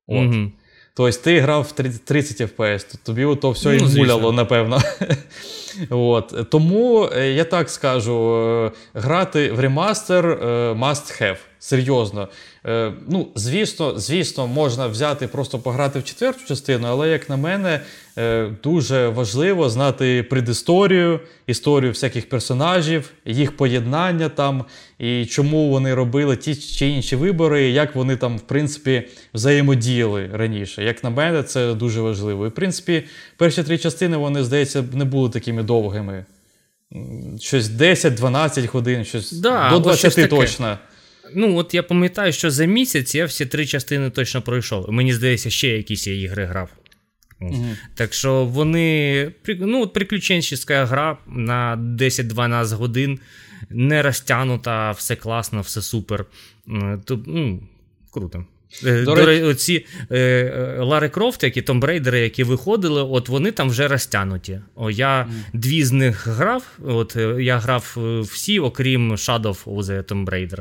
От. 0.06 0.16
Mm-hmm. 0.16 0.50
Тобто 0.94 1.18
ти 1.18 1.40
грав 1.40 1.62
в 1.62 1.73
30 1.73 2.40
FPS, 2.40 2.96
тобі 3.02 3.37
то 3.37 3.50
все 3.50 3.68
ну, 3.68 3.88
і 3.88 3.99
муляло, 3.99 4.32
напевно. 4.32 4.82
От. 5.90 6.50
Тому 6.50 7.09
е, 7.12 7.26
я 7.26 7.45
так 7.45 7.71
скажу: 7.71 8.37
е, 8.37 8.71
грати 8.95 9.52
в 9.52 9.61
ремастер 9.61 10.25
е, 10.25 10.37
must 10.73 11.23
have 11.23 11.38
Серйозно. 11.59 12.28
Е, 12.66 12.92
ну, 13.08 13.28
Звісно, 13.35 13.99
звісно, 13.99 14.46
можна 14.46 14.87
взяти 14.87 15.26
просто 15.26 15.58
пограти 15.58 15.99
в 15.99 16.04
четверту 16.04 16.40
частину, 16.49 16.87
але, 16.87 17.08
як 17.08 17.28
на 17.28 17.37
мене, 17.37 17.80
е, 18.18 18.50
дуже 18.62 19.08
важливо 19.08 19.70
знати 19.70 20.23
предісторію, 20.23 21.20
історію 21.46 21.92
всяких 21.92 22.28
персонажів, 22.28 23.11
їх 23.25 23.56
поєднання 23.56 24.28
там, 24.28 24.64
і 24.99 25.26
чому 25.26 25.68
вони 25.68 25.94
робили 25.94 26.37
ті 26.37 26.54
чи 26.54 26.88
інші 26.88 27.16
вибори, 27.16 27.68
і 27.68 27.73
як 27.73 27.94
вони 27.94 28.16
там, 28.16 28.38
в 28.38 28.40
принципі, 28.40 29.02
взаємодіяли 29.35 30.30
раніше. 30.32 30.85
Як 30.85 31.04
на 31.04 31.11
мене, 31.11 31.42
це 31.42 31.75
дуже 31.75 32.00
важливо. 32.00 32.46
І 32.46 32.49
в 32.49 32.54
принципі, 32.54 33.04
перші 33.37 33.62
три 33.62 33.78
частини, 33.78 34.16
вони, 34.16 34.44
здається, 34.44 34.85
не 34.92 35.04
були 35.04 35.30
такими 35.30 35.62
довгими. 35.62 36.25
Щось 37.40 37.66
10-12 37.66 38.66
годин, 38.66 39.04
щось 39.04 39.32
да, 39.32 39.70
до 39.70 39.78
20 39.78 40.30
точно. 40.30 40.78
Ну, 41.35 41.56
от 41.56 41.75
я 41.75 41.83
пам'ятаю, 41.83 42.33
що 42.33 42.50
за 42.50 42.64
місяць 42.64 43.14
я 43.14 43.25
всі 43.25 43.47
три 43.47 43.66
частини 43.66 44.11
точно 44.11 44.42
пройшов. 44.42 44.92
Мені 44.92 45.12
здається, 45.12 45.50
ще 45.50 45.68
якісь 45.68 46.06
я 46.06 46.14
ігри 46.14 46.45
грав. 46.45 46.71
Угу. 47.40 47.66
Так 47.95 48.14
що 48.14 48.45
вони. 48.45 49.33
Ну, 49.49 49.83
от 49.83 49.92
приключенчеська 49.92 50.85
гра 50.85 51.18
на 51.26 51.76
10-12 51.76 52.75
годин, 52.75 53.18
не 53.71 54.02
розтягнута, 54.02 54.90
все 54.90 55.16
класно, 55.16 55.61
все 55.61 55.83
супер. 55.83 56.26
Ну, 56.66 57.62
Круто. 58.11 58.45
Е, 58.85 59.02
до, 59.02 59.14
До 59.14 59.26
речі, 59.26 59.42
оці 59.42 59.87
е, 60.11 60.18
е, 60.18 60.76
Лари 60.80 61.08
Крофт, 61.08 61.42
які 61.44 61.62
Том 61.62 61.80
Брейдери, 61.80 62.20
які 62.20 62.44
виходили, 62.44 63.02
от 63.02 63.28
вони 63.28 63.50
там 63.50 63.70
вже 63.70 63.88
розтянуті. 63.88 64.61
О, 64.75 64.90
Я 64.90 65.23
mm. 65.23 65.28
дві 65.52 65.85
з 65.85 65.92
них 65.92 66.26
грав. 66.26 66.78
От 66.85 67.16
е, 67.16 67.37
Я 67.42 67.58
грав 67.58 67.96
всі, 68.32 68.58
окрім 68.58 69.12
Shadow 69.12 69.64
of 69.64 69.82
the 69.82 70.02
Tomb 70.02 70.25
Raider. 70.25 70.58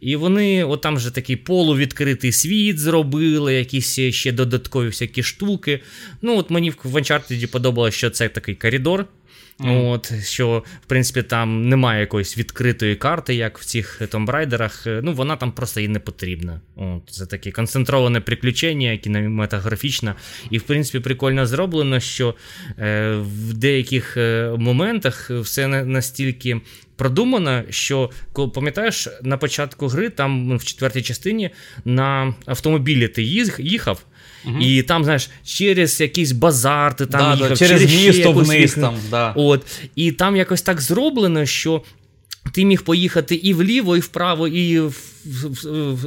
І 0.00 0.16
вони 0.16 0.64
от 0.64 0.80
там 0.80 0.96
вже 0.96 1.14
такий 1.14 1.36
полувідкритий 1.36 2.32
світ 2.32 2.78
зробили, 2.78 3.54
якісь 3.54 4.00
ще 4.00 4.32
додаткові 4.32 4.86
всякі 4.86 5.22
штуки. 5.22 5.80
Ну, 6.22 6.38
от 6.38 6.50
Мені 6.50 6.70
в 6.70 6.96
Uncharted 6.96 7.46
подобалося, 7.46 7.96
що 7.96 8.10
це 8.10 8.28
такий 8.28 8.54
коридор. 8.54 9.06
Mm. 9.60 9.88
От, 9.88 10.24
Що, 10.24 10.64
в 10.82 10.86
принципі, 10.86 11.22
там 11.22 11.68
немає 11.68 12.00
якоїсь 12.00 12.38
відкритої 12.38 12.96
карти, 12.96 13.34
як 13.34 13.58
в 13.58 13.64
цих 13.64 14.02
томбрайдерах. 14.10 14.86
Ну, 14.86 15.12
вона 15.12 15.36
там 15.36 15.52
просто 15.52 15.80
і 15.80 15.88
не 15.88 15.98
потрібна. 15.98 16.60
От, 16.76 17.02
Це 17.10 17.26
таке 17.26 17.50
концентроване 17.50 18.20
приключення, 18.20 18.96
кінематографічне. 18.96 20.14
І, 20.50 20.58
в 20.58 20.62
принципі, 20.62 21.00
прикольно 21.00 21.46
зроблено, 21.46 22.00
що 22.00 22.34
е, 22.78 23.14
в 23.16 23.54
деяких 23.54 24.16
е, 24.16 24.52
моментах 24.58 25.30
все 25.30 25.68
настільки. 25.68 26.60
Продумано, 26.96 27.62
що 27.70 28.10
пам'ятаєш, 28.54 29.08
на 29.22 29.36
початку 29.36 29.86
гри, 29.88 30.10
там 30.10 30.58
в 30.58 30.64
четвертій 30.64 31.02
частині 31.02 31.50
на 31.84 32.34
автомобілі 32.46 33.08
ти 33.08 33.22
їхав, 33.58 34.04
Угу. 34.46 34.58
І 34.60 34.82
там, 34.82 35.04
знаєш, 35.04 35.30
через 35.44 36.00
якийсь 36.00 36.32
базар, 36.32 36.96
ти 36.96 37.06
там 37.06 37.20
да, 37.20 37.34
їхав, 37.34 37.48
да, 37.48 37.56
через, 37.56 37.80
через 37.80 38.06
місто 38.06 38.32
вниз. 38.32 38.74
там, 38.74 38.94
да. 39.10 39.32
От. 39.36 39.66
І 39.96 40.12
там 40.12 40.36
якось 40.36 40.62
так 40.62 40.80
зроблено, 40.80 41.46
що 41.46 41.82
ти 42.52 42.64
міг 42.64 42.82
поїхати 42.82 43.34
і 43.34 43.54
вліво, 43.54 43.96
і 43.96 44.00
вправо, 44.00 44.48
і 44.48 44.80
в, 44.80 45.16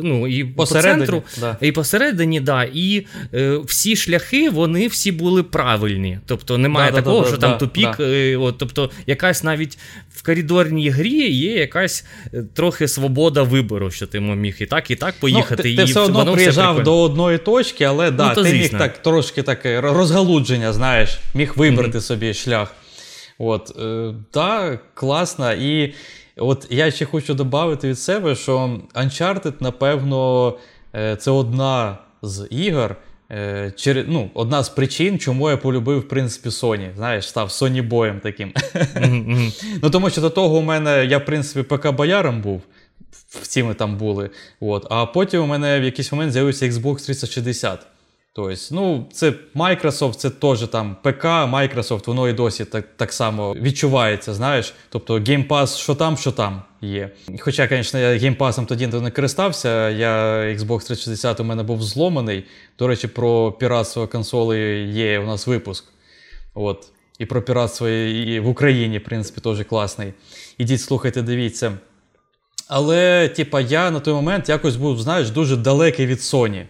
ну, 0.04 0.28
і 0.28 0.44
по 0.44 0.66
центру, 0.66 1.24
да. 1.40 1.58
і 1.62 1.72
посередині, 1.72 2.40
да, 2.40 2.64
і 2.74 3.06
е, 3.34 3.58
всі 3.66 3.96
шляхи 3.96 4.50
вони 4.50 4.88
всі 4.88 5.12
були 5.12 5.44
правильні. 5.44 6.20
Тобто 6.26 6.58
немає 6.58 6.92
да, 6.92 6.98
такого, 6.98 7.22
да, 7.22 7.28
що 7.28 7.38
там 7.38 7.58
тупік. 7.58 8.00
Е, 8.00 8.38
от, 8.38 8.58
Тобто, 8.58 8.92
якась 9.08 9.44
навіть 9.44 9.78
в 10.16 10.24
коридорній 10.26 10.90
грі 10.90 11.32
є 11.32 11.54
якась 11.54 12.06
е, 12.34 12.44
трохи 12.54 12.88
свобода 12.88 13.44
вибору, 13.44 13.92
що 13.92 14.08
ти 14.08 14.20
міг 14.20 14.56
і 14.60 14.66
так, 14.66 14.92
і 14.92 14.96
так 14.96 15.16
поїхати. 15.20 15.56
Ну, 15.58 15.64
ти, 15.64 15.72
і 15.72 15.76
ти 15.76 15.84
все 15.84 16.00
одно 16.00 16.34
приїжджав 16.34 16.76
все 16.76 16.84
до 16.84 17.02
одної 17.02 17.38
точки, 17.38 17.84
але 17.84 18.12
да, 18.12 18.30
ну, 18.30 18.44
ти 18.44 18.50
звісно. 18.50 18.60
міг 18.60 18.72
так 18.78 18.98
трошки 18.98 19.44
таке 19.44 19.82
розгалудження, 19.82 20.74
знаєш, 20.74 21.20
міг 21.34 21.54
вибрати 21.56 21.98
mm-hmm. 21.98 22.02
собі 22.02 22.34
шлях. 22.34 22.76
От, 23.38 23.76
е, 23.80 24.14
Так, 24.32 24.94
класно. 24.94 25.54
І 25.54 25.94
От 26.40 26.68
я 26.70 26.92
ще 26.92 27.06
хочу 27.06 27.34
додати 27.34 27.90
від 27.90 28.00
себе, 28.00 28.36
що 28.36 28.80
Uncharted, 28.96 29.54
напевно, 29.60 30.54
е, 30.96 31.16
це 31.16 31.32
одна 31.32 31.98
з 32.22 32.48
ігор. 32.50 32.96
Е, 33.32 33.74
ну, 34.08 34.30
Одна 34.34 34.64
з 34.64 34.70
причин, 34.70 35.20
чому 35.20 35.50
я 35.50 35.58
полюбив, 35.58 36.00
в 36.00 36.08
принципі, 36.08 36.50
Sony. 36.50 36.96
Знаєш, 36.96 37.30
став 37.30 37.48
Sony 37.48 37.84
боєм 37.84 38.20
таким. 38.20 38.54
ну, 39.84 39.90
Тому 39.90 40.10
що 40.10 40.22
до 40.22 40.30
того 40.30 40.58
у 40.58 40.62
мене 40.62 41.06
я, 41.06 41.18
в 41.18 41.26
принципі, 41.26 41.76
ПК-бояром 41.76 42.42
був. 42.42 42.62
Всі 43.42 43.64
ми 43.64 43.74
там 43.74 43.98
були. 43.98 44.30
От. 44.60 44.88
А 44.90 45.06
потім 45.06 45.42
у 45.42 45.46
мене 45.46 45.80
в 45.80 45.84
якийсь 45.84 46.12
момент 46.12 46.34
з'явився 46.34 46.66
Xbox 46.66 47.06
360. 47.06 47.88
Тобто, 48.34 48.56
ну, 48.72 49.08
це 49.14 49.34
Microsoft, 49.56 50.14
це 50.14 50.30
теж 50.30 50.68
там 50.68 50.96
ПК, 51.04 51.26
Microsoft, 51.26 52.06
воно 52.08 52.30
і 52.30 52.34
досі 52.34 52.66
так 52.66 52.86
так 52.98 53.14
само 53.14 53.54
відчувається, 53.54 54.34
знаєш. 54.34 54.74
Тобто 54.90 55.20
Game 55.20 55.48
Pass, 55.48 55.78
що 55.78 55.96
там, 55.96 56.18
що 56.18 56.32
там 56.32 56.62
є. 56.82 57.12
Хоча, 57.40 57.68
звісно, 57.68 58.00
я 58.00 58.10
Game 58.10 58.38
Pass 58.38 58.66
тоді 58.66 58.88
не 58.88 59.12
користався, 59.12 59.90
я 59.90 60.42
Xbox 60.42 60.88
360 60.88 61.40
у 61.40 61.44
мене 61.44 61.64
був 61.64 61.84
зломаний. 61.84 62.46
До 62.80 62.88
речі, 62.88 63.08
про 63.08 63.52
піратство 63.52 64.08
консолей 64.08 64.94
є 64.94 65.20
у 65.20 65.26
нас 65.26 65.48
випуск. 65.48 65.86
От. 66.54 66.88
І 67.20 67.26
про 67.26 67.42
піратство 67.42 67.90
і 67.90 68.40
в 68.40 68.48
Україні, 68.48 68.98
в 68.98 69.04
принципі, 69.04 69.42
теж 69.42 69.66
класний. 69.66 70.14
Ідіть, 70.58 70.82
слухайте, 70.82 71.22
дивіться. 71.22 71.78
Але, 72.68 73.28
типа, 73.28 73.62
я 73.62 73.92
на 73.92 74.00
той 74.00 74.14
момент 74.14 74.50
якось 74.50 74.76
був, 74.76 75.00
знаєш, 75.00 75.30
дуже 75.30 75.56
далекий 75.56 76.06
від 76.06 76.18
Sony. 76.18 76.66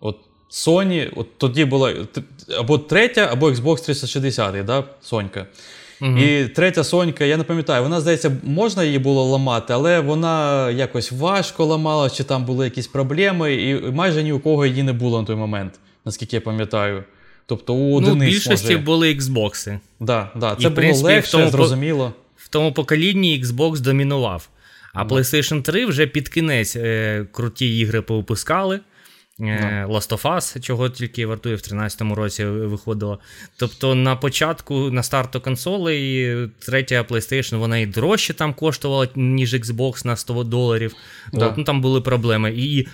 От 0.00 0.16
Sony, 0.52 1.10
от 1.16 1.38
тоді 1.38 1.64
була 1.64 1.94
або 2.58 2.78
третя, 2.78 3.28
або 3.32 3.50
Xbox 3.50 3.84
360, 3.84 4.64
да, 4.64 4.84
Сонька. 5.02 5.46
Угу. 6.00 6.18
І 6.18 6.48
третя 6.48 6.84
Сонька, 6.84 7.24
я 7.24 7.36
не 7.36 7.44
пам'ятаю, 7.44 7.82
вона, 7.82 8.00
здається, 8.00 8.36
можна 8.42 8.84
її 8.84 8.98
було 8.98 9.24
ламати, 9.24 9.72
але 9.72 10.00
вона 10.00 10.70
якось 10.70 11.12
важко 11.12 11.64
ламала, 11.64 12.10
чи 12.10 12.24
там 12.24 12.44
були 12.44 12.64
якісь 12.64 12.86
проблеми, 12.86 13.54
і 13.54 13.74
майже 13.90 14.22
ні 14.22 14.32
у 14.32 14.40
кого 14.40 14.66
її 14.66 14.82
не 14.82 14.92
було 14.92 15.20
на 15.20 15.26
той 15.26 15.36
момент, 15.36 15.72
наскільки 16.04 16.36
я 16.36 16.40
пам'ятаю. 16.40 17.04
Тобто 17.46 17.74
у 17.74 17.96
одиниць, 17.96 18.18
Ну, 18.18 18.24
в 18.24 18.28
більшості 18.28 18.72
може... 18.72 18.78
були 18.78 19.14
Xbox. 19.14 19.78
Да, 20.00 20.30
да. 20.36 20.54
Це 20.54 20.62
і, 20.62 20.66
було 20.66 20.74
принципі, 20.74 21.06
легше, 21.06 21.28
в 21.28 21.30
тому, 21.30 21.50
зрозуміло. 21.50 22.12
В 22.36 22.48
тому 22.48 22.72
поколінні 22.72 23.42
Xbox 23.44 23.80
домінував. 23.80 24.48
А 24.94 25.04
PlayStation 25.04 25.62
3 25.62 25.86
вже 25.86 26.06
під 26.06 26.28
кінець 26.28 26.76
е, 26.76 27.26
круті 27.32 27.78
ігри 27.78 28.02
повипускали. 28.02 28.80
No. 29.42 29.86
Last 29.88 30.12
of 30.12 30.22
Us, 30.22 30.60
чого 30.60 30.88
тільки 30.88 31.26
вартує 31.26 31.56
в 31.56 31.58
13-му 31.58 32.14
році 32.14 32.44
виходило. 32.44 33.18
Тобто 33.56 33.94
на 33.94 34.16
початку, 34.16 34.74
на 34.74 35.02
старту 35.02 35.40
консолей, 35.40 36.36
третя 36.58 37.02
PlayStation, 37.02 37.56
вона 37.56 37.78
і 37.78 37.86
дорожче 37.86 38.34
там 38.34 38.54
коштувала, 38.54 39.08
ніж 39.14 39.54
Xbox 39.54 40.06
на 40.06 40.16
100 40.16 40.44
доларів. 40.44 40.94
Да. 41.32 41.46
От, 41.46 41.56
ну, 41.56 41.64
Там 41.64 41.80
були 41.80 42.00
проблеми. 42.00 42.52
І 42.56 42.86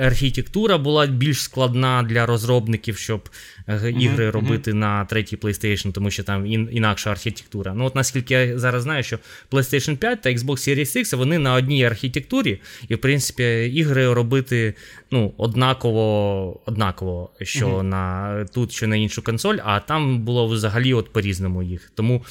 архітектура 0.00 0.78
була 0.78 1.06
більш 1.06 1.42
складна 1.42 2.02
для 2.02 2.26
розробників, 2.26 2.98
щоб 2.98 3.28
ігри 3.68 4.26
uh-huh. 4.26 4.30
робити 4.30 4.74
на 4.74 5.04
третій 5.04 5.36
PlayStation, 5.36 5.92
тому 5.92 6.10
що 6.10 6.22
там 6.22 6.46
інакша 6.46 7.10
архітектура. 7.10 7.74
Ну, 7.74 7.84
от 7.84 7.94
наскільки 7.94 8.34
я 8.34 8.58
зараз 8.58 8.82
знаю, 8.82 9.02
що 9.02 9.18
PlayStation 9.50 9.96
5 9.96 10.22
та 10.22 10.30
Xbox 10.30 10.36
Series 10.36 10.96
X 10.96 11.16
вони 11.16 11.38
на 11.38 11.54
одній 11.54 11.84
архітектурі, 11.84 12.60
і, 12.88 12.94
в 12.94 12.98
принципі, 12.98 13.72
ігри 13.74 14.12
робити 14.12 14.74
ну, 15.10 15.34
однаково, 15.36 16.60
однаково, 16.66 17.30
що 17.42 17.82
на 17.82 18.44
тут, 18.54 18.72
що 18.72 18.86
на 18.86 18.96
іншу 18.96 19.22
консоль, 19.22 19.56
а 19.64 19.80
там 19.80 20.20
було 20.24 20.46
взагалі 20.46 20.94
от 20.94 21.12
по-різному 21.12 21.62
їх. 21.62 21.92
Тому. 21.94 22.24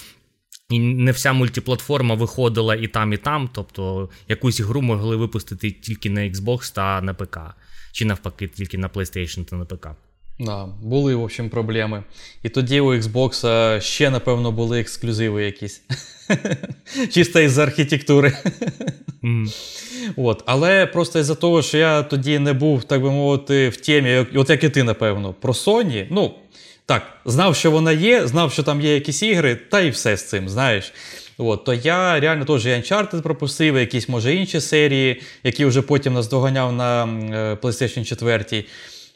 І 0.70 0.80
не 0.80 1.12
вся 1.12 1.34
мультиплатформа 1.34 2.16
виходила 2.16 2.76
і 2.76 2.88
там, 2.88 3.14
і 3.14 3.18
там. 3.18 3.50
Тобто 3.54 4.10
якусь 4.28 4.60
гру 4.60 4.82
могли 4.82 5.16
випустити 5.16 5.72
тільки 5.72 6.10
на 6.10 6.22
Xbox 6.22 6.76
та 6.76 7.02
на 7.02 7.14
ПК. 7.14 7.40
Чи 7.92 8.06
навпаки, 8.06 8.48
тільки 8.48 8.78
на 8.78 8.90
PlayStation 8.90 9.46
та 9.46 9.56
на 9.56 9.66
ПК. 9.66 9.88
Да, 10.40 10.66
Були, 10.82 11.16
в 11.16 11.24
общем, 11.24 11.50
проблеми. 11.50 12.04
І 12.44 12.50
тоді 12.50 12.80
у 12.80 12.94
Xbox 12.94 13.82
ще, 13.82 14.10
напевно, 14.10 14.52
були 14.52 14.80
ексклюзиви 14.80 15.46
якісь. 15.46 15.82
Чисто 17.12 17.40
із 17.40 17.58
архітектури. 17.58 18.38
Mm. 19.24 19.56
От. 20.16 20.44
Але 20.46 20.86
просто 20.86 21.20
із-за 21.20 21.36
того, 21.36 21.62
що 21.62 21.78
я 21.78 22.04
тоді 22.04 22.40
не 22.40 22.54
був, 22.54 22.84
так 22.84 23.02
би 23.02 23.12
мовити, 23.12 23.70
в 23.70 23.78
темі, 23.78 24.26
от 24.36 24.50
як 24.50 24.64
і 24.64 24.70
ти, 24.70 24.84
напевно, 24.84 25.34
про 25.34 25.54
Sony. 25.54 26.08
Ну, 26.12 26.36
так, 26.86 27.04
знав, 27.26 27.56
що 27.56 27.72
вона 27.72 27.92
є, 27.92 28.28
знав, 28.28 28.52
що 28.52 28.64
там 28.64 28.82
є 28.82 28.94
якісь 28.94 29.24
ігри, 29.24 29.56
та 29.56 29.82
і 29.82 29.90
все 29.90 30.18
з 30.18 30.30
цим, 30.30 30.50
знаєш. 30.50 30.94
От, 31.38 31.64
То 31.64 31.74
я 31.74 32.20
реально 32.20 32.46
теж 32.46 32.66
Uncharted 32.66 33.22
пропустив, 33.22 33.78
якісь, 33.78 34.10
може, 34.10 34.36
інші 34.36 34.62
серії, 34.62 35.22
які 35.44 35.66
вже 35.66 35.82
потім 35.82 36.14
наздоганяв 36.14 36.74
на 36.74 37.04
е, 37.04 37.58
PlayStation 37.62 38.06
4. 38.06 38.66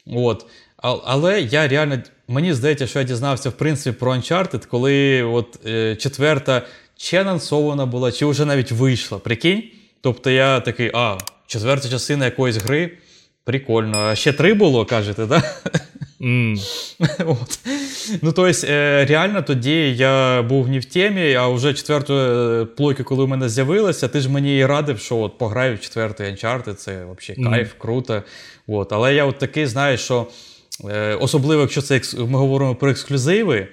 От. 0.07 0.45
Але 0.81 1.41
я 1.41 1.67
реально, 1.67 1.99
мені 2.27 2.53
здається, 2.53 2.87
що 2.87 2.99
я 2.99 3.05
дізнався 3.05 3.49
в 3.49 3.53
принципі 3.53 3.97
про 3.99 4.13
Uncharted, 4.13 4.65
коли 4.67 5.23
от 5.23 5.59
е, 5.65 5.95
четверта 5.95 6.61
чи 6.97 7.17
анонсована 7.17 7.85
була, 7.85 8.11
чи 8.11 8.25
вже 8.25 8.45
навіть 8.45 8.71
вийшла. 8.71 9.19
Прикинь? 9.19 9.63
Тобто 10.01 10.29
я 10.29 10.59
такий, 10.59 10.91
а, 10.93 11.17
четверта 11.47 11.89
частина 11.89 12.25
якоїсь 12.25 12.57
гри. 12.57 12.91
Прикольно. 13.43 13.97
А 13.97 14.15
ще 14.15 14.33
три 14.33 14.53
було, 14.53 14.85
кажете, 14.85 15.27
так? 15.27 15.27
Да? 15.29 15.79
Mm. 16.21 16.59
От. 17.25 17.59
Ну, 18.21 18.31
тобто, 18.31 18.67
реально 19.05 19.41
тоді 19.41 19.95
я 19.95 20.41
був 20.41 20.69
не 20.69 20.79
в 20.79 20.85
темі, 20.85 21.33
а 21.33 21.47
вже 21.47 21.73
четвертої 21.73 22.65
плойки, 22.65 23.03
коли 23.03 23.23
у 23.23 23.27
мене 23.27 23.49
з'явилася, 23.49 24.07
ти 24.07 24.19
ж 24.19 24.29
мені 24.29 24.57
і 24.57 24.65
радив, 24.65 24.99
що 24.99 25.17
от 25.17 25.37
пограю 25.37 25.75
в 25.75 25.79
четвертий 25.79 26.31
Uncharted, 26.31 26.73
це 26.73 27.05
взагалі 27.17 27.49
кайф, 27.49 27.73
mm. 27.73 27.77
круто. 27.77 28.23
От. 28.67 28.93
Але 28.93 29.15
я 29.15 29.25
от 29.25 29.37
такий, 29.37 29.65
знаєш, 29.65 30.01
що 30.01 30.27
е, 30.89 31.15
особливо, 31.15 31.61
якщо 31.61 31.81
це 31.81 32.01
ми 32.17 32.39
говоримо 32.39 32.75
про 32.75 32.89
ексклюзиви. 32.89 33.67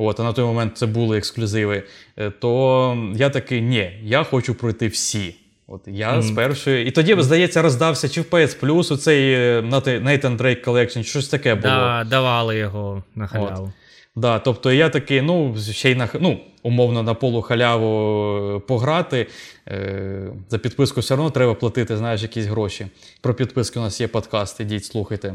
От, 0.00 0.20
а 0.20 0.22
на 0.22 0.32
той 0.32 0.44
момент 0.44 0.78
це 0.78 0.86
були 0.86 1.18
ексклюзиви, 1.18 1.82
е, 2.16 2.30
то 2.30 3.10
я 3.14 3.30
такий, 3.30 3.62
ні, 3.62 4.00
я 4.04 4.24
хочу 4.24 4.54
пройти 4.54 4.88
всі. 4.88 5.34
От 5.66 5.80
я 5.86 6.16
mm. 6.16 6.22
з 6.22 6.30
першої. 6.30 6.86
І 6.86 6.90
тоді, 6.90 7.16
здається, 7.18 7.62
роздався 7.62 8.08
чи 8.08 8.20
в 8.20 8.24
PS 8.24 8.60
Plus 8.60 8.92
оцей 8.92 9.32
е, 9.32 9.60
Nathan 9.60 10.36
Drake 10.36 10.64
Collection, 10.64 11.02
щось 11.02 11.28
таке 11.28 11.54
було. 11.54 11.74
Да, 11.74 12.06
Давали 12.10 12.58
його 12.58 13.02
на 13.14 13.26
халяву. 13.26 13.64
От. 13.64 13.70
Да, 14.16 14.38
Тобто 14.38 14.72
я 14.72 14.88
такий, 14.88 15.22
ну, 15.22 15.56
ще 15.70 15.90
й 15.90 15.94
на 15.94 16.08
ну, 16.20 16.40
умовно 16.62 17.02
на 17.02 17.14
полу 17.14 17.42
халяву 17.42 18.60
пограти. 18.60 19.26
Е, 19.68 20.30
За 20.48 20.58
підписку 20.58 21.00
все 21.00 21.14
одно 21.14 21.30
треба 21.30 21.54
платити, 21.54 21.96
знаєш, 21.96 22.22
якісь 22.22 22.46
гроші. 22.46 22.86
Про 23.20 23.34
підписки 23.34 23.78
у 23.78 23.82
нас 23.82 24.00
є 24.00 24.08
подкаст, 24.08 24.60
ідіть, 24.60 24.84
слухайте. 24.84 25.34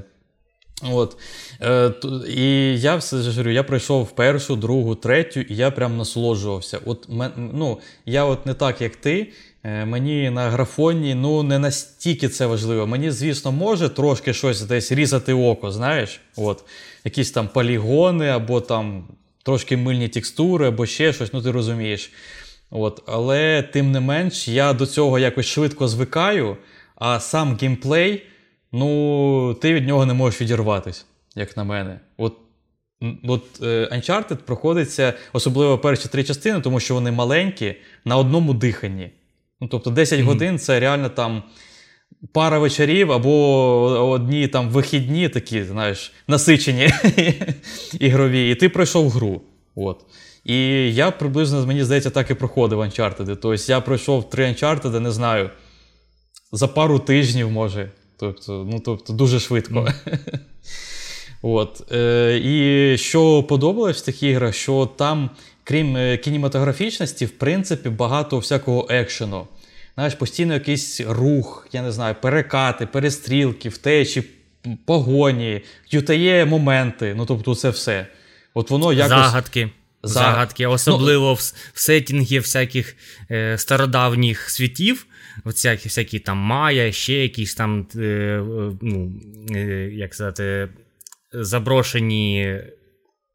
От. 0.81 1.17
Е, 1.61 1.93
І 2.29 2.79
я 2.79 2.95
все 2.95 3.17
ж 3.17 3.29
говорю, 3.29 3.51
я 3.51 3.63
пройшов 3.63 4.11
першу, 4.11 4.55
другу, 4.55 4.95
третю, 4.95 5.39
і 5.39 5.55
я 5.55 5.71
прям 5.71 5.97
насолоджувався. 5.97 6.79
От, 6.85 7.07
ну, 7.37 7.79
Я 8.05 8.25
от 8.25 8.45
не 8.45 8.53
так, 8.53 8.81
як 8.81 8.95
ти. 8.95 9.31
Е, 9.63 9.85
мені 9.85 10.29
на 10.29 10.49
графоні 10.49 11.15
ну 11.15 11.43
не 11.43 11.59
настільки 11.59 12.29
це 12.29 12.45
важливо. 12.45 12.87
Мені, 12.87 13.11
звісно, 13.11 13.51
може 13.51 13.89
трошки 13.89 14.33
щось 14.33 14.61
десь 14.61 14.91
різати 14.91 15.33
око, 15.33 15.71
знаєш, 15.71 16.21
от, 16.35 16.63
якісь 17.03 17.31
там 17.31 17.47
полігони, 17.47 18.27
або 18.27 18.61
там 18.61 19.07
трошки 19.43 19.77
мильні 19.77 20.07
текстури, 20.07 20.67
або 20.67 20.85
ще 20.85 21.13
щось, 21.13 21.33
ну 21.33 21.41
ти 21.41 21.51
розумієш. 21.51 22.11
От, 22.69 23.03
Але 23.05 23.61
тим 23.61 23.91
не 23.91 23.99
менш, 23.99 24.47
я 24.47 24.73
до 24.73 24.85
цього 24.85 25.19
якось 25.19 25.45
швидко 25.45 25.87
звикаю, 25.87 26.57
а 26.95 27.19
сам 27.19 27.57
геймплей, 27.61 28.23
ну, 28.73 29.57
ти 29.61 29.73
від 29.73 29.87
нього 29.87 30.05
не 30.05 30.13
можеш 30.13 30.41
відірватися, 30.41 31.05
як 31.35 31.57
на 31.57 31.63
мене. 31.63 31.99
От 32.17 32.33
От 33.27 33.43
е, 33.61 33.89
Uncharted 33.91 34.35
проходиться, 34.35 35.13
особливо 35.33 35.77
перші 35.77 36.07
три 36.09 36.23
частини, 36.23 36.61
тому 36.61 36.79
що 36.79 36.93
вони 36.93 37.11
маленькі, 37.11 37.75
на 38.05 38.17
одному 38.17 38.53
диханні. 38.53 39.11
Ну, 39.61 39.67
Тобто 39.67 39.89
10 39.89 40.19
mm-hmm. 40.19 40.23
годин 40.23 40.59
це 40.59 40.79
реально 40.79 41.09
там 41.09 41.43
пара 42.31 42.59
вечорів 42.59 43.11
або 43.11 43.31
одні 44.09 44.47
там 44.47 44.69
вихідні, 44.69 45.29
такі, 45.29 45.63
знаєш, 45.63 46.13
насичені 46.27 46.89
ігрові, 47.99 48.51
і 48.51 48.55
ти 48.55 48.69
пройшов 48.69 49.09
гру. 49.09 49.41
От. 49.75 50.05
І 50.43 50.57
я 50.95 51.11
приблизно, 51.11 51.65
мені 51.65 51.83
здається, 51.83 52.09
так 52.09 52.31
і 52.31 52.33
проходив 52.33 52.79
Uncharted. 52.79 53.25
Тобто 53.25 53.55
я 53.55 53.81
пройшов 53.81 54.29
три 54.29 54.45
Uncharted, 54.45 54.99
не 54.99 55.11
знаю, 55.11 55.49
за 56.51 56.67
пару 56.67 56.99
тижнів, 56.99 57.51
може. 57.51 57.91
Тобто, 58.17 58.67
ну, 58.71 58.79
тобто 58.79 59.13
дуже 59.13 59.39
швидко. 59.39 59.79
Mm. 59.79 60.17
От. 61.41 61.91
Е, 61.91 62.41
І 62.43 62.97
що 62.97 63.43
подобалось 63.43 64.01
в 64.01 64.05
тих 64.05 64.23
іграх, 64.23 64.55
що 64.55 64.89
там, 64.97 65.29
крім 65.63 65.97
е, 65.97 66.17
кінематографічності, 66.17 67.25
в 67.25 67.31
принципі, 67.31 67.89
багато 67.89 68.37
всякого 68.37 68.87
екшену 68.89 69.47
знаєш, 69.95 70.15
постійно 70.15 70.53
якийсь 70.53 71.01
рух, 71.01 71.67
я 71.71 71.81
не 71.81 71.91
знаю, 71.91 72.15
перекати, 72.21 72.85
перестрілки, 72.85 73.69
втечі, 73.69 74.23
погоні, 74.85 75.61
ютає 75.91 76.45
моменти. 76.45 77.13
Ну 77.17 77.25
тобто, 77.25 77.55
це 77.55 77.69
все. 77.69 78.07
От 78.53 78.69
воно 78.69 78.93
якось... 78.93 79.09
Загадки. 79.09 79.69
Загадки, 80.05 80.67
особливо 80.67 81.27
ну, 81.27 81.33
в, 81.33 81.53
в 81.73 81.79
сетінгі 81.79 82.39
всяких 82.39 82.95
е, 83.31 83.57
стародавніх 83.57 84.49
світів, 84.49 85.05
всякі, 85.45 85.87
всякі 85.87 86.19
там 86.19 86.37
Майя, 86.37 86.91
ще 86.91 87.13
якісь 87.13 87.55
там, 87.55 87.87
е, 87.95 87.99
е, 87.99 88.43
ну, 88.81 89.13
е, 89.55 89.89
як 89.93 90.13
сказати, 90.13 90.69
заброшені 91.33 92.59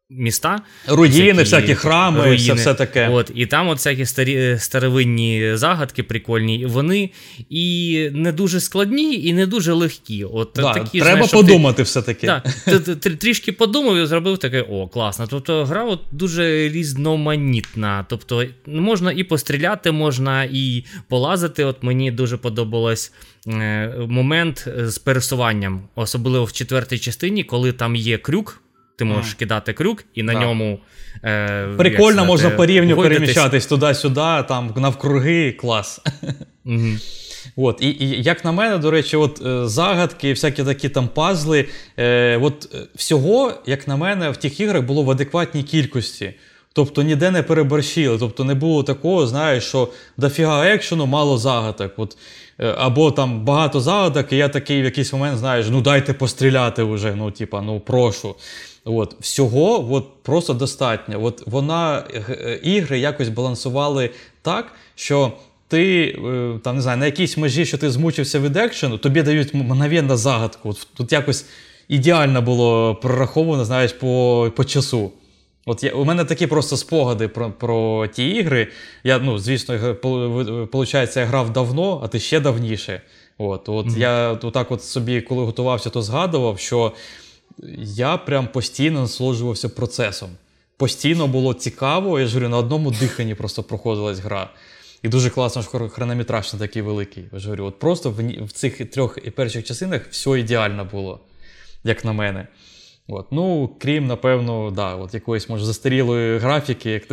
міста. 0.09 0.61
Руїни, 0.87 1.31
всякі, 1.31 1.43
всякі 1.43 1.75
храми, 1.75 2.19
руїни. 2.19 2.35
Все, 2.37 2.53
все 2.53 2.73
таке. 2.73 3.09
От, 3.09 3.31
І 3.35 3.45
там 3.45 3.67
от 3.67 3.77
всякі 3.77 4.05
старі, 4.05 4.57
старовинні 4.59 5.51
загадки 5.53 6.03
прикольні. 6.03 6.65
Вони 6.65 7.09
і 7.49 8.09
не 8.13 8.31
дуже 8.31 8.59
складні, 8.59 9.25
і 9.25 9.33
не 9.33 9.45
дуже 9.45 9.73
легкі. 9.73 10.23
От, 10.23 10.51
да, 10.55 10.73
такі, 10.73 10.99
Треба 10.99 11.11
знаєш, 11.11 11.31
подумати 11.31 11.77
ти, 11.77 11.83
все-таки. 11.83 12.27
Да, 12.27 12.43
ти, 12.65 12.79
ти, 12.79 12.95
ти 12.95 13.15
трішки 13.15 13.51
подумав 13.51 13.97
і 13.97 14.05
зробив 14.05 14.37
таке: 14.37 14.65
о, 14.69 14.87
класно. 14.87 15.27
Тобто 15.27 15.65
гра 15.65 15.85
от 15.85 15.99
дуже 16.11 16.69
різноманітна. 16.69 18.05
Тобто 18.09 18.45
можна 18.65 19.11
і 19.11 19.23
постріляти, 19.23 19.91
можна 19.91 20.43
і 20.43 20.83
полазити. 21.07 21.63
От 21.63 21.83
Мені 21.83 22.11
дуже 22.11 22.37
подобалось. 22.37 23.13
Е, 23.47 23.93
момент 24.07 24.67
з 24.77 24.97
пересуванням, 24.97 25.81
особливо 25.95 26.45
в 26.45 26.51
четвертій 26.51 26.99
частині, 26.99 27.43
коли 27.43 27.71
там 27.71 27.95
є 27.95 28.17
крюк, 28.17 28.61
ти 28.99 29.05
можеш 29.05 29.33
mm. 29.33 29.39
кидати 29.39 29.73
крюк 29.73 30.05
і 30.13 30.23
на 30.23 30.33
да. 30.33 30.39
ньому. 30.39 30.79
Е, 31.23 31.67
Прикольно, 31.77 32.11
сказати, 32.11 32.27
можна 32.27 32.49
по 32.49 32.65
рівню 32.65 32.97
переміщатись 32.97 33.65
туди-сюди, 33.65 34.43
там 34.47 34.73
навкруги, 34.77 35.51
клас. 35.51 36.01
Mm-hmm. 36.65 36.99
От, 37.55 37.77
І 37.81 37.89
і 37.89 38.23
як 38.23 38.45
на 38.45 38.51
мене, 38.51 38.77
до 38.77 38.91
речі, 38.91 39.17
от 39.17 39.41
е, 39.45 39.67
загадки, 39.67 40.29
всякі 40.29 40.63
такі 40.63 40.89
там 40.89 41.07
пазли. 41.07 41.65
Е, 41.97 42.37
от 42.37 42.75
е, 42.75 42.77
Всього, 42.95 43.53
як 43.65 43.87
на 43.87 43.95
мене, 43.95 44.29
в 44.29 44.37
тих 44.37 44.59
іграх 44.59 44.83
було 44.83 45.03
в 45.03 45.11
адекватній 45.11 45.63
кількості. 45.63 46.33
Тобто 46.73 47.03
ніде 47.03 47.31
не 47.31 47.43
переборщили. 47.43 48.17
Тобто 48.17 48.43
не 48.43 48.53
було 48.53 48.83
такого, 48.83 49.27
знаєш, 49.27 49.63
що 49.63 49.89
дофіга 50.17 50.67
екшену, 50.67 51.05
мало 51.05 51.37
загадок. 51.37 51.91
От, 51.97 52.17
е, 52.59 52.75
Або 52.77 53.11
там 53.11 53.45
багато 53.45 53.81
загадок, 53.81 54.31
і 54.31 54.37
я 54.37 54.49
такий 54.49 54.81
в 54.81 54.85
якийсь 54.85 55.13
момент, 55.13 55.37
знаєш, 55.37 55.65
ну 55.69 55.81
дайте 55.81 56.13
постріляти 56.13 56.83
вже, 56.83 57.15
ну, 57.15 57.31
типа, 57.31 57.61
ну 57.61 57.79
прошу. 57.79 58.35
От, 58.85 59.15
Всього 59.19 59.93
от, 59.93 60.23
просто 60.23 60.53
достатньо. 60.53 61.23
От 61.23 61.43
вона, 61.45 62.03
е, 62.29 62.59
Ігри 62.63 62.99
якось 62.99 63.29
балансували 63.29 64.09
так, 64.41 64.71
що 64.95 65.33
ти 65.67 66.03
е, 66.03 66.59
там, 66.63 66.75
не 66.75 66.81
знаю, 66.81 66.97
на 66.97 67.05
якійсь 67.05 67.37
межі, 67.37 67.65
що 67.65 67.77
ти 67.77 67.91
змучився 67.91 68.39
від 68.39 68.57
екшену, 68.57 68.97
тобі 68.97 69.21
дають 69.21 69.53
мгновенну 69.53 70.17
загадку. 70.17 70.69
От, 70.69 70.87
Тут 70.97 71.11
якось 71.11 71.45
ідеально 71.87 72.41
було 72.41 72.95
прораховано 72.95 73.65
знаєш, 73.65 73.93
по 73.93 74.51
по 74.55 74.65
часу. 74.65 75.11
От 75.69 75.83
я, 75.83 75.91
У 75.91 76.05
мене 76.05 76.25
такі 76.25 76.47
просто 76.47 76.77
спогади 76.77 77.27
про 77.27 77.51
про 77.51 78.07
ті 78.07 78.29
ігри. 78.29 78.67
Я, 79.03 79.19
ну, 79.19 79.37
Звісно, 79.37 79.95
виходить, 80.73 81.17
я 81.17 81.25
грав 81.25 81.53
давно, 81.53 82.01
а 82.03 82.07
ти 82.07 82.19
ще 82.19 82.39
давніше. 82.39 83.01
От, 83.37 83.69
от 83.69 83.87
mm-hmm. 83.87 83.97
Я 83.97 84.31
отак 84.31 84.71
от 84.71 84.83
собі, 84.83 85.21
коли 85.21 85.43
готувався, 85.43 85.89
то 85.89 86.01
згадував, 86.01 86.59
що 86.59 86.93
я 87.77 88.17
прям 88.17 88.47
постійно 88.47 89.01
насолоджувався 89.01 89.69
процесом. 89.69 90.29
Постійно 90.77 91.27
було 91.27 91.53
цікаво, 91.53 92.19
я 92.19 92.25
ж 92.25 92.33
говорю, 92.33 92.49
на 92.49 92.57
одному 92.57 92.91
диханні 92.91 93.35
просто 93.35 93.63
проходилась 93.63 94.19
гра. 94.19 94.49
І 95.03 95.07
дуже 95.09 95.29
класно, 95.29 95.63
що 95.63 95.89
хронометраж 95.89 96.53
не 96.53 96.59
такий 96.59 96.81
великий. 96.81 97.23
Я 97.33 97.39
ж 97.39 97.45
говорю, 97.45 97.65
от 97.65 97.79
Просто 97.79 98.11
в, 98.11 98.45
в 98.45 98.51
цих 98.51 98.89
трьох 98.89 99.19
перших 99.35 99.63
частинах 99.63 100.01
все 100.09 100.39
ідеально 100.39 100.85
було, 100.85 101.19
як 101.83 102.05
на 102.05 102.13
мене. 102.13 102.47
От. 103.09 103.31
Ну, 103.31 103.75
Крім, 103.79 104.07
напевно, 104.07 104.71
да, 104.71 104.95
от 104.95 105.13
якоїсь 105.13 105.49
може 105.49 105.65
застарілої 105.65 106.39
графіки, 106.39 106.91
як 106.91 107.03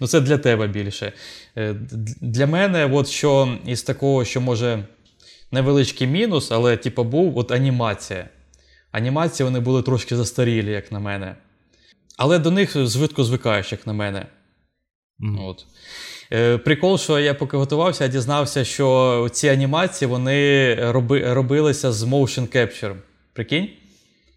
ну 0.00 0.06
це 0.06 0.20
для 0.20 0.38
тебе 0.38 0.66
більше. 0.66 1.12
Е, 1.56 1.74
для 2.20 2.46
мене, 2.46 2.90
от 2.92 3.08
що 3.08 3.58
із 3.66 3.82
такого, 3.82 4.24
що 4.24 4.40
може 4.40 4.84
невеличкий 5.52 6.06
мінус, 6.06 6.50
але 6.50 6.76
типу, 6.76 7.04
був 7.04 7.38
от 7.38 7.52
анімація. 7.52 8.28
Анімації 8.92 9.44
вони 9.44 9.60
були 9.60 9.82
трошки 9.82 10.16
застарілі, 10.16 10.70
як 10.70 10.92
на 10.92 10.98
мене. 10.98 11.36
Але 12.16 12.38
до 12.38 12.50
них 12.50 12.72
швидко 12.72 13.24
звикаєш, 13.24 13.72
як 13.72 13.86
на 13.86 13.92
мене. 13.92 14.26
Mm. 15.20 15.46
От. 15.46 15.66
Е, 16.32 16.58
Прикол, 16.58 16.98
що 16.98 17.18
я 17.18 17.34
поки 17.34 17.56
готувався, 17.56 18.04
я 18.04 18.10
дізнався, 18.10 18.64
що 18.64 19.28
ці 19.32 19.48
анімації 19.48 20.08
вони 20.08 20.74
роби, 20.74 21.34
робилися 21.34 21.92
з 21.92 22.02
motion 22.02 22.56
capture. 22.56 22.96
Прикинь? 23.32 23.68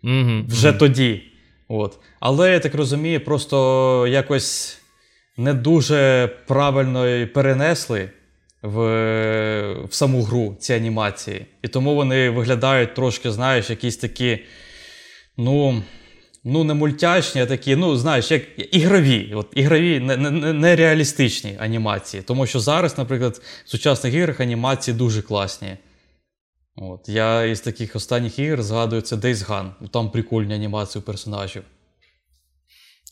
Mm-hmm. 0.04 0.48
Вже 0.48 0.72
mm-hmm. 0.72 0.78
тоді. 0.78 1.24
От. 1.68 2.00
Але 2.20 2.52
я 2.52 2.60
так 2.60 2.76
розумію, 2.76 3.26
просто 3.26 4.08
якось 4.08 4.78
не 5.38 5.54
дуже 5.54 6.30
правильно 6.48 7.28
перенесли 7.34 8.10
в 8.62 8.78
в 9.84 9.94
саму 9.94 10.24
гру 10.24 10.56
ці 10.60 10.74
анімації. 10.74 11.46
І 11.62 11.68
тому 11.68 11.96
вони 11.96 12.30
виглядають 12.30 12.94
трошки, 12.94 13.32
знаєш, 13.32 13.70
якісь 13.70 13.98
такі, 13.98 14.40
ну. 15.38 15.84
Ну, 16.44 16.64
не 16.64 16.74
мультяшні, 16.74 17.42
а 17.42 17.46
такі, 17.46 17.76
ну, 17.76 17.96
знаєш, 17.96 18.32
як 18.32 18.44
ігрові, 18.76 19.34
от 19.36 19.48
ігрові, 19.56 20.00
нереалістичні 20.00 21.52
не, 21.52 21.58
не 21.58 21.64
анімації. 21.64 22.24
Тому 22.24 22.48
що 22.48 22.60
зараз, 22.60 22.98
наприклад, 22.98 23.42
в 23.66 23.70
сучасних 23.70 24.14
іграх 24.14 24.40
анімації 24.40 24.98
дуже 24.98 25.22
класні. 25.22 25.78
От. 26.75 27.10
Я 27.10 27.43
із 27.43 27.62
таких 27.62 27.95
останніх 27.95 28.39
ігор 28.39 28.63
згадую 28.63 29.01
це 29.01 29.15
Days 29.15 29.47
Gone. 29.47 29.89
Там 29.89 30.12
прикольні 30.12 30.53
анімації 30.53 31.01
персонажів. 31.01 31.63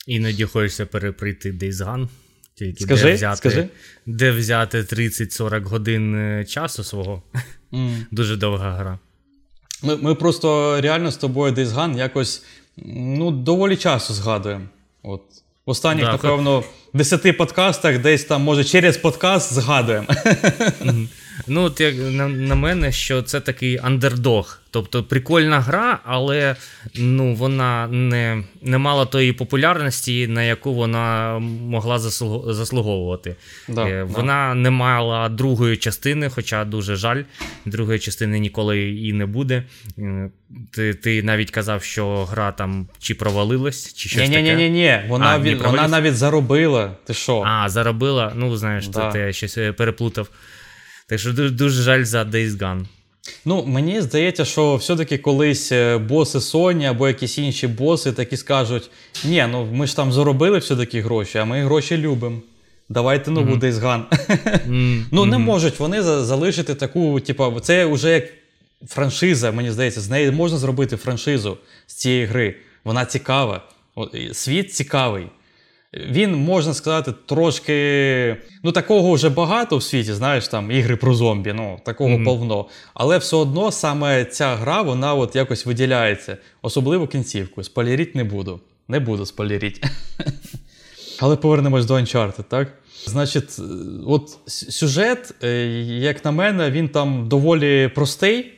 Іноді 0.07 0.45
хочеться 0.45 0.85
переприйти 0.85 1.51
Days 1.51 1.73
Gone. 1.73 2.07
Тільки 2.55 2.83
скажи, 2.83 3.03
де 3.03 3.13
взяти 3.13 3.37
скажи. 3.37 3.69
де 4.05 4.31
взяти 4.31 4.81
30-40 4.81 5.63
годин 5.63 6.15
е, 6.15 6.45
часу 6.45 6.83
свого. 6.83 7.23
Mm. 7.71 8.05
Дуже 8.11 8.35
довга 8.37 8.71
гра. 8.71 8.99
Ми 9.83 9.95
ми 9.95 10.15
просто 10.15 10.81
реально 10.81 11.11
з 11.11 11.17
тобою 11.17 11.53
Days 11.53 11.67
Gone 11.67 11.97
якось 11.97 12.43
ну, 12.85 13.31
доволі 13.31 13.77
часто 13.77 14.13
згадуємо. 14.13 14.65
От. 15.03 15.21
Останніх, 15.65 16.05
Да, 16.05 16.11
напевно, 16.11 16.63
10 16.93 17.38
подкастах 17.38 17.97
десь 17.99 18.25
там, 18.25 18.41
може, 18.41 18.63
через 18.63 18.97
подкаст 18.97 19.54
згадуємо. 19.54 20.08
Ну, 21.47 21.63
от 21.63 21.82
як 21.82 21.95
на, 21.97 22.28
на 22.28 22.56
мене, 22.56 22.91
що 22.91 23.21
це 23.21 23.39
такий 23.39 23.80
андердог. 23.84 24.60
Тобто 24.71 25.04
прикольна 25.04 25.60
гра, 25.60 25.99
але 26.04 26.56
ну, 26.95 27.34
вона 27.34 27.88
не 27.88 28.43
не 28.62 28.78
мала 28.78 29.06
тої 29.06 29.34
популярності, 29.34 30.28
на 30.28 30.43
яку 30.43 30.73
вона 30.73 31.39
могла 31.69 31.99
заслуговувати. 32.54 33.36
Да, 33.67 33.88
е, 33.88 33.91
да. 33.91 34.04
Вона 34.04 34.54
не 34.56 34.69
мала 34.69 35.30
другої 35.30 35.78
частини, 35.78 36.30
хоча 36.30 36.65
дуже 36.65 36.95
жаль, 36.95 37.23
другої 37.65 37.99
частини 37.99 38.39
ніколи 38.39 38.89
і 38.89 39.13
не 39.13 39.25
буде. 39.25 39.63
Е, 39.97 40.30
Ти, 40.71 40.93
ти 40.93 41.23
навіть 41.23 41.52
казав, 41.52 41.84
що 41.84 42.25
гра 42.25 42.52
там 42.52 42.88
чи 42.99 43.15
провалилась, 43.15 43.93
чи 43.93 44.10
щось 44.10 44.30
Ні, 44.30 44.36
ні, 44.36 44.41
ні, 44.43 44.49
таке. 44.49 44.56
ні, 44.62 44.69
ні. 44.69 44.99
Вона, 45.08 45.25
А, 45.25 45.39
від, 45.39 45.62
вона 45.62 45.88
навіть 45.88 46.15
заробила. 46.15 46.78
Ти 47.05 47.13
що? 47.13 47.43
А, 47.47 47.69
заробила. 47.69 48.33
Ну, 48.35 48.57
знаєш, 48.57 48.87
Да. 48.87 49.11
ти 49.11 49.33
щось 49.33 49.57
е, 49.57 49.71
переплутав. 49.73 50.27
Так 51.07 51.19
що 51.19 51.33
дуже, 51.33 51.49
дуже 51.49 51.81
жаль 51.83 52.03
за 52.03 52.23
Days 52.23 52.49
Gone. 52.49 52.85
Ну, 53.45 53.65
мені 53.65 54.01
здається, 54.01 54.45
що 54.45 54.75
все-таки 54.75 55.17
колись 55.17 55.71
е, 55.71 55.97
боси 55.97 56.37
Sony 56.37 56.83
або 56.83 57.07
якісь 57.07 57.37
інші 57.37 57.67
боси 57.67 58.11
такі 58.11 58.37
скажуть: 58.37 58.89
ні, 59.25 59.45
ну 59.51 59.65
ми 59.65 59.87
ж 59.87 59.95
там 59.95 60.11
заробили 60.11 60.57
все-таки 60.57 61.01
гроші, 61.01 61.37
а 61.37 61.45
ми 61.45 61.63
гроші 61.63 61.97
любимо. 61.97 62.41
Давайте 62.89 63.31
нову 63.31 63.55
Days 63.55 63.73
Gone. 63.73 64.03
М, 64.67 65.05
Ну, 65.11 65.25
не 65.25 65.37
можуть 65.37 65.79
вони 65.79 66.01
залишити 66.01 66.75
таку, 66.75 67.19
типу, 67.19 67.59
це 67.59 67.85
вже 67.85 68.09
як 68.11 68.23
франшиза, 68.87 69.51
мені 69.51 69.71
здається, 69.71 70.01
з 70.01 70.09
неї 70.09 70.31
можна 70.31 70.57
зробити 70.57 70.97
франшизу 70.97 71.57
з 71.87 71.93
цієї 71.93 72.25
гри. 72.25 72.55
Вона 72.83 73.05
цікава. 73.05 73.61
Світ 74.33 74.73
цікавий. 74.73 75.27
Він, 75.93 76.36
можна 76.36 76.73
сказати, 76.73 77.13
трошки. 77.25 78.38
Ну, 78.63 78.71
такого 78.71 79.13
вже 79.13 79.30
багато 79.30 79.78
в 79.78 79.84
світі, 79.84 80.13
знаєш, 80.13 80.47
там 80.47 80.71
ігри 80.71 80.95
про 80.95 81.13
зомбі, 81.13 81.54
ну, 81.54 81.80
такого 81.86 82.10
Мгм. 82.10 82.25
повно. 82.25 82.65
Але 82.93 83.17
все 83.17 83.36
одно 83.36 83.71
саме 83.71 84.25
ця 84.25 84.56
гра, 84.56 84.82
вона 84.82 85.13
от 85.13 85.36
якось 85.36 85.65
виділяється. 85.65 86.38
Особливо 86.62 87.08
кінцівку. 87.08 87.63
Спойлеріть 87.63 88.15
не 88.15 88.23
буду. 88.23 88.60
Не 88.88 88.99
буду 88.99 89.25
спойлеріть. 89.25 89.84
Але 91.19 91.36
повернемось 91.36 91.86
до 91.86 91.93
Uncharted, 91.93 92.43
так? 92.43 92.67
Значить, 93.06 93.60
е, 93.60 93.63
от 94.08 94.38
сюжет, 94.47 95.36
е, 95.43 95.65
як 95.99 96.25
на 96.25 96.32
мене, 96.32 96.71
він 96.71 96.89
там 96.89 97.28
доволі 97.30 97.88
простий. 97.95 98.54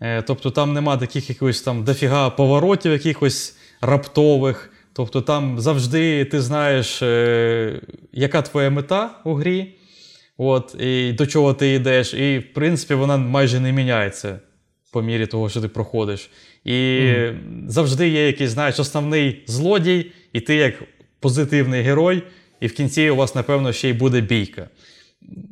Е, 0.00 0.22
Тобто 0.22 0.50
там 0.50 0.72
нема 0.72 0.96
таких 0.96 1.28
якихось 1.28 1.62
там 1.62 1.84
дофіга 1.84 2.30
поворотів, 2.30 2.92
якихось 2.92 3.56
раптових. 3.80 4.70
Тобто 4.94 5.20
там 5.20 5.60
завжди 5.60 6.24
ти 6.24 6.40
знаєш, 6.40 7.02
е, 7.02 7.80
яка 8.12 8.42
твоя 8.42 8.70
мета 8.70 9.10
у 9.24 9.34
грі, 9.34 9.74
от, 10.36 10.76
і 10.80 11.12
до 11.12 11.26
чого 11.26 11.54
ти 11.54 11.74
йдеш. 11.74 12.14
І, 12.14 12.38
в 12.38 12.54
принципі, 12.54 12.94
вона 12.94 13.16
майже 13.16 13.60
не 13.60 13.72
міняється 13.72 14.40
по 14.92 15.02
мірі 15.02 15.26
того, 15.26 15.48
що 15.48 15.60
ти 15.60 15.68
проходиш. 15.68 16.30
І 16.64 17.10
завжди 17.66 18.08
є 18.08 18.26
якийсь, 18.26 18.50
знаєш, 18.50 18.78
основний 18.78 19.42
злодій, 19.46 20.12
і 20.32 20.40
ти 20.40 20.54
як 20.54 20.74
позитивний 21.20 21.82
герой, 21.82 22.22
і 22.60 22.66
в 22.66 22.74
кінці 22.74 23.10
у 23.10 23.16
вас, 23.16 23.34
напевно, 23.34 23.72
ще 23.72 23.88
й 23.88 23.92
буде 23.92 24.20
бійка. 24.20 24.68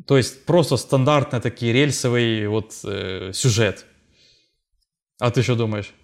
Тобто, 0.07 0.29
просто 0.47 0.79
стандартний 0.79 1.41
такий 1.41 1.73
рельсовий 1.73 2.47
от, 2.47 2.85
е, 2.85 3.29
сюжет. 3.33 3.85
А 5.19 5.31
ти 5.31 5.43
що 5.43 5.55
думаєш? 5.57 5.95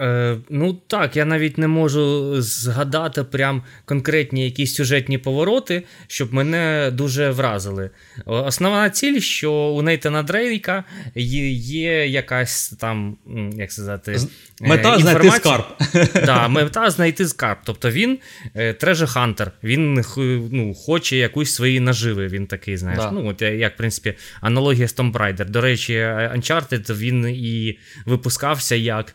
Е, 0.00 0.36
ну 0.50 0.72
так, 0.72 1.16
я 1.16 1.24
навіть 1.24 1.58
не 1.58 1.68
можу 1.68 2.34
згадати 2.42 3.24
прям 3.24 3.62
конкретні 3.84 4.44
якісь 4.44 4.74
сюжетні 4.74 5.18
повороти, 5.18 5.82
щоб 6.06 6.34
мене 6.34 6.90
дуже 6.92 7.30
вразили. 7.30 7.90
Основна 8.26 8.90
ціль, 8.90 9.20
що 9.20 9.52
у 9.52 9.82
Нейтана 9.82 10.22
Дрейка 10.22 10.84
є, 11.14 11.50
є 11.50 12.06
якась 12.06 12.68
там, 12.68 13.16
як 13.56 13.72
сказати, 13.72 14.12
е, 14.12 14.66
Мета 14.68 14.98
знайти 14.98 15.30
скарб. 15.30 15.64
Да, 16.24 16.48
мета 16.48 16.90
знайти 16.90 17.26
скарб. 17.26 17.58
Тобто 17.64 17.90
він 17.90 18.18
е, 18.54 18.72
трежер-хантер, 18.72 19.50
він 19.64 20.04
ну, 20.50 20.74
хоче 20.74 21.16
якусь 21.16 21.54
свої 21.54 21.80
наживи. 21.80 22.28
Він 22.28 22.46
такий, 22.46 22.76
знаєш. 22.76 23.00
Да. 23.00 23.10
Ну, 23.10 23.28
от 23.28 23.42
як, 23.42 23.74
в 23.74 23.76
принципі, 23.76 24.14
аналогія 24.40 24.88
з 24.88 24.96
Tomb 24.96 25.12
Raider. 25.12 25.50
До 25.50 25.60
речі, 25.60 25.94
Uncharted 26.36 26.96
він 26.96 27.26
і 27.28 27.78
випускався 28.06 28.74
як 28.74 29.14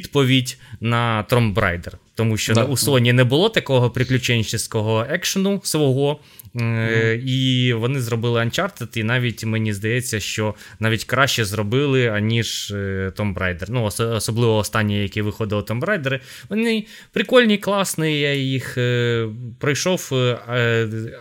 відповідь 0.00 0.58
на 0.80 1.24
Tomb 1.30 1.54
Raider. 1.54 1.92
Тому 2.14 2.36
що 2.36 2.54
Да. 2.54 2.64
у 2.64 2.72
Sony 2.72 3.12
не 3.12 3.24
було 3.24 3.48
такого 3.48 3.90
приключенческого 3.90 5.06
екшену 5.10 5.60
свого. 5.64 6.20
Е, 6.60 7.20
І 7.26 7.72
вони 7.72 8.00
зробили 8.00 8.40
Uncharted, 8.40 8.98
і 8.98 9.04
навіть 9.04 9.44
мені 9.44 9.72
здається, 9.72 10.20
що 10.20 10.54
навіть 10.80 11.04
краще 11.04 11.44
зробили, 11.44 12.06
аніж 12.08 12.70
е, 12.70 13.12
Tomb 13.16 13.34
Raider. 13.34 13.64
Ну, 13.68 13.84
особливо 13.84 14.56
останні, 14.56 15.02
які 15.02 15.22
виходили 15.22 15.62
Tomb 15.62 15.80
Raider. 15.80 16.20
Вони 16.48 16.86
прикольні, 17.12 17.58
класні, 17.58 18.20
я 18.20 18.34
їх 18.34 18.78
е, 18.78 19.26
пройшов, 19.58 20.08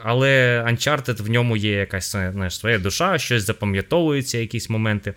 але 0.04 0.64
Uncharted 0.72 1.22
в 1.24 1.30
ньому 1.30 1.58
є 1.58 1.72
якась 1.72 2.12
знаєш, 2.12 2.60
своя 2.60 2.78
душа, 2.80 3.18
щось 3.18 3.44
запам'ятовується, 3.44 4.38
якісь 4.38 4.70
моменти. 4.70 5.14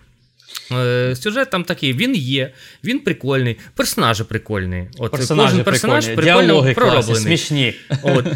Е, 0.73 1.17
Сюжет 1.17 1.51
там 1.51 1.65
такий, 1.65 1.93
він 1.93 2.15
є, 2.15 2.53
він 2.85 2.99
прикольний, 2.99 3.57
персонажі 3.75 4.25
прикольні. 4.25 4.89
От 4.99 5.11
Персонажі 5.11 5.51
кожен 5.51 5.65
персонаж 5.65 6.07
прикольні, 6.07 6.49
прикольно 6.49 6.75
пророблений. 6.75 7.23
смішні. 7.23 7.75
От, 8.03 8.27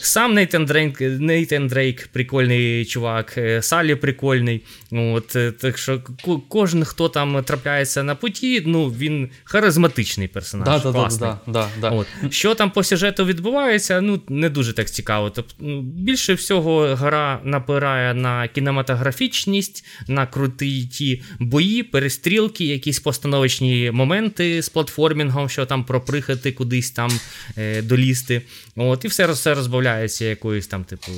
сам 0.00 0.34
Нейтан 0.34 0.64
Дрейк, 0.64 1.00
Нейтан 1.00 1.68
Дрейк 1.68 2.06
прикольний 2.06 2.84
чувак, 2.84 3.34
е, 3.38 3.62
Салі 3.62 3.94
прикольний. 3.94 4.62
От, 4.92 5.36
е, 5.36 5.52
так 5.52 5.78
що 5.78 6.02
кожен, 6.48 6.84
хто 6.84 7.08
там 7.08 7.44
трапляється 7.44 8.02
на 8.02 8.14
путі, 8.14 8.62
ну, 8.66 8.88
він 8.88 9.28
харизматичний 9.44 10.28
персонаж. 10.28 10.66
Да, 10.66 10.78
да, 10.78 10.84
да, 10.84 10.92
класний. 10.92 11.30
да, 11.46 11.52
да, 11.52 11.68
да. 11.80 11.90
От. 11.90 12.06
Що 12.30 12.54
там 12.54 12.70
по 12.70 12.82
сюжету 12.84 13.24
відбувається, 13.24 14.00
ну 14.00 14.20
не 14.28 14.50
дуже 14.50 14.72
так 14.72 14.90
цікаво. 14.90 15.30
Тобто, 15.30 15.54
більше 15.82 16.34
всього 16.34 16.94
гра 16.94 17.40
напирає 17.44 18.14
на 18.14 18.48
кінематографічність, 18.48 19.84
на 20.08 20.26
круті 20.26 20.86
ті 20.86 21.22
бої, 21.56 21.82
перестрілки, 21.82 22.64
якісь 22.64 23.00
постановочні 23.00 23.90
моменти 23.90 24.62
з 24.62 24.68
платформінгом, 24.68 25.48
що 25.48 25.66
там 25.66 25.84
проприхати 25.84 26.52
кудись 26.52 26.90
там 26.90 27.10
е, 27.58 27.82
долізти. 27.82 28.42
От, 28.78 29.04
і 29.04 29.08
все, 29.08 29.26
все 29.26 29.54
розбавляється 29.54 30.24
якоюсь 30.24 30.66
там, 30.66 30.84
типу, 30.84 31.12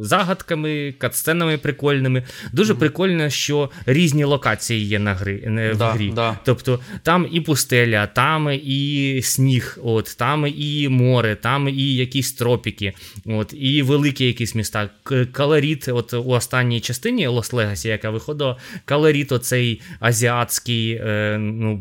загадками, 0.00 0.94
катсценами 0.98 1.58
прикольними. 1.58 2.22
Дуже 2.52 2.74
прикольно, 2.74 3.30
що 3.30 3.70
різні 3.86 4.24
локації 4.24 4.86
є 4.86 4.98
на 4.98 5.14
гри, 5.14 5.42
не, 5.46 5.72
в 5.72 5.76
Да, 5.76 5.90
грі. 5.92 6.12
да. 6.14 6.38
Тобто 6.44 6.80
там 7.02 7.28
і 7.32 7.40
пустеля, 7.40 8.06
там 8.06 8.50
і 8.62 9.20
сніг, 9.22 9.78
от, 9.82 10.16
там 10.18 10.46
і 10.56 10.88
море, 10.88 11.36
там 11.36 11.68
і 11.68 11.94
якісь 11.94 12.32
тропіки, 12.32 12.92
от, 13.26 13.54
і 13.56 13.82
великі 13.82 14.26
якісь 14.26 14.54
міста. 14.54 14.90
Калоріт, 15.32 15.88
от 15.88 16.14
у 16.14 16.28
останній 16.28 16.80
частині 16.80 17.28
Lost 17.28 17.54
Legacy, 17.54 17.88
яка 17.88 18.10
виходила, 18.10 18.56
калоріт, 18.84 19.32
оцей 19.32 19.80
азіатський, 20.00 20.90
е, 20.90 21.38
ну, 21.40 21.76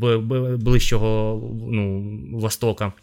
ближчого 0.58 1.42
ну, 1.72 2.14
Востока. 2.34 2.94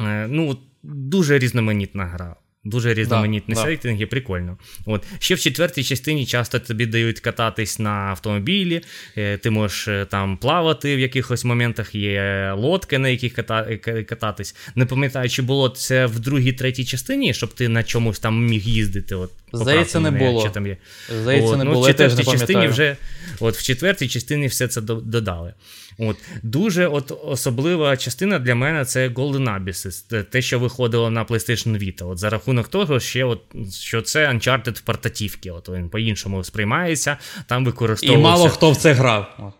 Е, 0.00 0.26
ну, 0.30 0.58
дуже 0.82 1.38
різноманітна 1.38 2.04
гра. 2.04 2.36
Дуже 2.64 2.94
різноманітні 2.94 3.54
да. 3.54 3.62
сеттинги, 3.62 4.06
прикольно. 4.06 4.58
От. 4.86 5.04
Ще 5.18 5.34
в 5.34 5.40
четвертій 5.40 5.84
частині 5.84 6.26
часто 6.26 6.58
тобі 6.58 6.86
дають 6.86 7.20
кататись 7.20 7.78
на 7.78 7.90
автомобілі, 7.90 8.80
е, 9.16 9.36
ти 9.36 9.50
можеш 9.50 9.88
е, 9.88 10.06
там 10.10 10.36
плавати 10.36 10.96
в 10.96 10.98
якихось 10.98 11.44
моментах, 11.44 11.94
є 11.94 12.52
лодки, 12.56 12.98
на 12.98 13.08
яких 13.08 13.38
е, 13.38 14.04
кататись. 14.08 14.56
Не 14.74 14.86
пам'ятаю, 14.86 15.28
чи 15.28 15.42
було 15.42 15.68
це 15.68 16.06
в 16.06 16.18
другій, 16.18 16.52
третій 16.52 16.84
частині, 16.84 17.34
щоб 17.34 17.54
ти 17.54 17.68
на 17.68 17.82
чомусь 17.82 18.18
там 18.18 18.46
міг 18.46 18.62
їздити. 18.62 19.14
От, 19.14 19.30
Здається, 19.52 20.00
не 20.00 20.10
було. 20.10 20.32
якщо 20.32 20.50
там 20.50 20.66
є. 20.66 20.76
Здається, 21.22 21.50
От, 21.50 21.58
не 21.58 21.64
ну, 21.64 21.72
було. 21.72 21.84
В 21.84 21.88
четвертій 21.88 22.24
частині 22.24 22.68
вже 22.68 22.96
От 23.40 23.56
в 23.56 23.62
четвертій 23.62 24.08
частині 24.08 24.46
все 24.46 24.68
це 24.68 24.80
додали. 24.80 25.54
От 25.98 26.16
дуже 26.42 26.86
от 26.86 27.18
особлива 27.24 27.96
частина 27.96 28.38
для 28.38 28.54
мене 28.54 28.84
це 28.84 29.08
Golden 29.08 29.64
Abyss, 29.64 30.22
те, 30.22 30.42
що 30.42 30.58
виходило 30.58 31.10
на 31.10 31.24
PlayStation 31.24 31.78
Vita. 31.78 32.10
От 32.10 32.18
за 32.18 32.30
рахунок 32.48 32.68
того, 32.68 33.00
ще 33.00 33.24
от, 33.24 33.40
що 33.72 34.02
це 34.02 34.28
Uncharted 34.28 34.78
в 34.78 34.80
портативці. 34.80 35.50
От 35.50 35.68
він 35.68 35.88
по-іншому 35.88 36.44
сприймається, 36.44 37.16
там 37.46 37.64
використовується. 37.64 38.20
І 38.20 38.22
мало 38.22 38.48
хто 38.48 38.70
в 38.70 38.76
це 38.76 38.92
грав. 38.92 39.52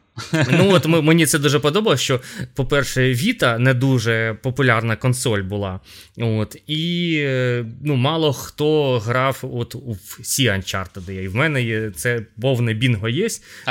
Ну 0.50 0.70
от 0.70 0.86
мені 1.04 1.26
це 1.26 1.38
дуже 1.38 1.58
подобалося, 1.58 2.02
що, 2.02 2.20
по-перше, 2.54 3.00
Vita 3.00 3.58
не 3.58 3.74
дуже 3.74 4.36
популярна 4.42 4.96
консоль 4.96 5.42
була. 5.42 5.80
От, 6.18 6.56
І 6.66 7.14
е, 7.18 7.64
ну, 7.84 7.96
мало 7.96 8.32
хто 8.32 8.98
грав 8.98 9.40
от 9.42 9.74
у 9.74 9.96
всі 10.20 10.48
Uncharted. 10.48 11.10
І 11.10 11.28
в 11.28 11.34
мене 11.34 11.62
є 11.62 11.90
це 11.96 12.20
повне 12.40 12.74
бінго 12.74 13.08
є. 13.08 13.26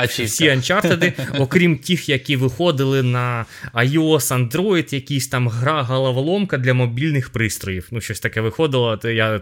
Всі 0.08 0.44
Uncharted, 0.44 1.12
окрім 1.38 1.78
тих, 1.78 2.08
які 2.08 2.36
виходили 2.36 3.02
на 3.02 3.46
iOS, 3.74 4.50
Android, 4.50 4.94
якісь 4.94 5.28
там 5.28 5.48
гра 5.48 5.82
головоломка 5.82 6.58
для 6.58 6.74
мобільних 6.74 7.30
пристроїв. 7.30 7.88
Ну, 7.90 8.00
щось 8.00 8.20
таке 8.20 8.40
виходило. 8.40 8.96
То 8.96 9.10
я 9.10 9.40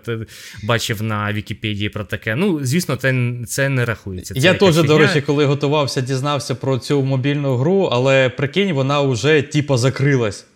бачив 0.62 1.02
на 1.02 1.32
Вікіпедії 1.32 1.88
про 1.88 2.04
таке. 2.04 2.36
Ну, 2.36 2.60
звісно, 2.62 2.96
це 2.96 3.14
це 3.46 3.68
не 3.68 3.84
рахується. 3.84 4.34
Це 4.34 4.40
я 4.40 4.54
теж, 4.54 4.82
до 4.82 4.98
речі, 4.98 5.20
коли 5.20 5.44
готувався, 5.44 6.00
дізнався 6.00 6.54
про 6.54 6.78
цю 6.78 6.95
мобільну 7.04 7.56
гру, 7.56 7.88
але 7.92 8.28
прикинь, 8.28 8.72
вона 8.72 9.00
вже 9.00 9.42
типа 9.42 9.76
закрилась. 9.76 10.46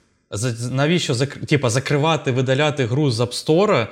Навіщо 0.71 1.15
типа, 1.27 1.71
закривати, 1.71 2.33
видаляти 2.33 2.85
гру 2.87 3.11
з 3.11 3.21
App 3.21 3.47
Store, 3.47 3.87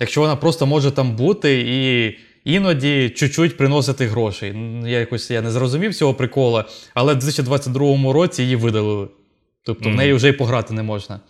якщо 0.00 0.20
вона 0.20 0.36
просто 0.36 0.66
може 0.66 0.90
там 0.90 1.16
бути 1.16 1.60
і 1.60 2.16
іноді 2.44 3.10
чуть-чуть 3.10 3.56
приносити 3.56 4.06
грошей. 4.06 4.54
Я 4.84 4.98
якось 4.98 5.30
я 5.30 5.42
не 5.42 5.50
зрозумів 5.50 5.94
цього 5.94 6.14
прикола, 6.14 6.64
але 6.94 7.14
в 7.14 7.18
2022 7.18 8.12
році 8.12 8.42
її 8.42 8.56
видалили. 8.56 9.08
Тобто 9.62 9.88
mm. 9.88 9.92
в 9.92 9.96
неї 9.96 10.12
вже 10.12 10.28
й 10.28 10.32
пограти 10.32 10.74
не 10.74 10.82
можна. 10.82 11.20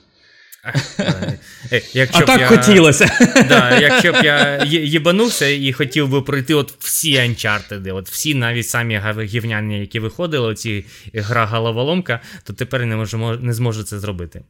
Е, 1.72 1.82
якщо 1.92 2.22
а 2.22 2.26
так 2.26 2.40
я, 2.40 2.46
хотілося. 2.46 3.06
Да, 3.48 3.78
Якщо 3.78 4.12
б 4.12 4.16
я 4.24 4.64
їбанувся 4.64 5.46
і 5.46 5.72
хотів 5.72 6.08
би 6.08 6.22
пройти 6.22 6.54
от 6.54 6.74
всі 6.78 7.14
Uncharted, 7.14 7.96
от 7.96 8.08
всі 8.08 8.34
навіть 8.34 8.68
самі 8.68 9.00
гівняні, 9.22 9.80
які 9.80 10.00
виходили, 10.00 10.48
оці 10.48 10.84
гра 11.14 11.46
головоломка, 11.46 12.20
то 12.44 12.52
тепер 12.52 12.86
не 12.86 12.96
можу, 12.96 13.38
не 13.40 13.52
зможу 13.52 13.82
це 13.82 13.98
зробити. 13.98 14.42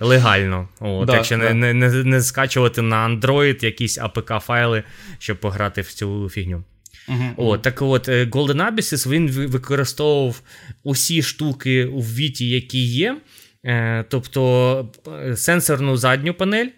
Легально. 0.00 0.68
От, 0.80 1.06
да, 1.06 1.16
Якщо 1.16 1.36
да. 1.36 1.54
Не, 1.54 1.74
не 1.74 2.04
не, 2.04 2.22
скачувати 2.22 2.82
на 2.82 3.08
Android 3.08 3.64
якісь 3.64 3.98
APK-файли, 3.98 4.82
щоб 5.18 5.40
пограти 5.40 5.80
в 5.80 5.92
цю 5.92 6.28
фігню. 6.28 6.64
Uh-huh, 7.08 7.32
От, 7.36 7.62
Так 7.62 7.82
от, 7.82 8.08
е, 8.08 8.24
Golden 8.24 8.74
Abyss 8.74 9.10
він 9.10 9.30
використовував 9.30 10.42
усі 10.82 11.22
штуки 11.22 11.84
у 11.84 12.00
Віті, 12.00 12.48
які 12.48 12.84
є. 12.84 13.16
Е, 13.66 14.04
тобто 14.08 14.90
е, 15.08 15.36
сенсорну 15.36 15.96
задню 15.96 16.34
панель, 16.34 16.70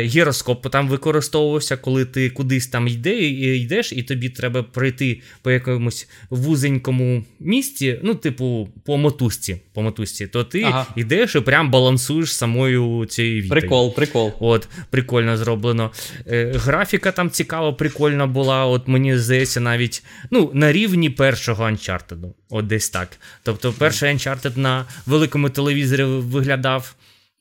гіроскоп 0.00 0.70
там 0.70 0.88
використовувався, 0.88 1.76
коли 1.76 2.04
ти 2.04 2.30
кудись 2.30 2.66
там 2.66 2.88
йде, 2.88 3.18
йдеш, 3.56 3.92
і 3.92 4.02
тобі 4.02 4.28
треба 4.28 4.62
пройти 4.62 5.20
по 5.42 5.50
якомусь 5.50 6.08
вузенькому 6.30 7.24
місці, 7.40 7.98
ну, 8.02 8.14
типу, 8.14 8.68
по 8.84 8.96
мотузці, 8.96 9.56
по 9.74 9.82
мотузці, 9.82 10.26
то 10.26 10.44
ти 10.44 10.62
ага. 10.62 10.86
йдеш 10.96 11.34
і 11.34 11.40
прям 11.40 11.70
балансуєш 11.70 12.34
самою 12.34 13.06
цією 13.06 13.42
вітою. 13.42 13.60
Прикол, 13.60 13.94
прикол. 13.94 14.32
От, 14.40 14.68
Прикольно 14.90 15.36
зроблено. 15.36 15.90
Е, 16.26 16.52
Графіка 16.54 17.12
там 17.12 17.30
цікава, 17.30 17.72
прикольна 17.72 18.26
була. 18.26 18.66
От 18.66 18.88
мені 18.88 19.18
здається, 19.18 19.60
навіть 19.60 20.04
ну, 20.30 20.50
на 20.54 20.72
рівні 20.72 21.10
першого 21.10 21.64
Uncharted. 21.64 22.32
От 22.50 22.66
десь 22.66 22.90
так. 22.90 23.08
Тобто, 23.42 23.72
перший 23.72 24.14
Uncharted 24.14 24.58
на 24.58 24.84
великому 25.06 25.50
телевізорі 25.50 26.04
виглядав. 26.04 26.94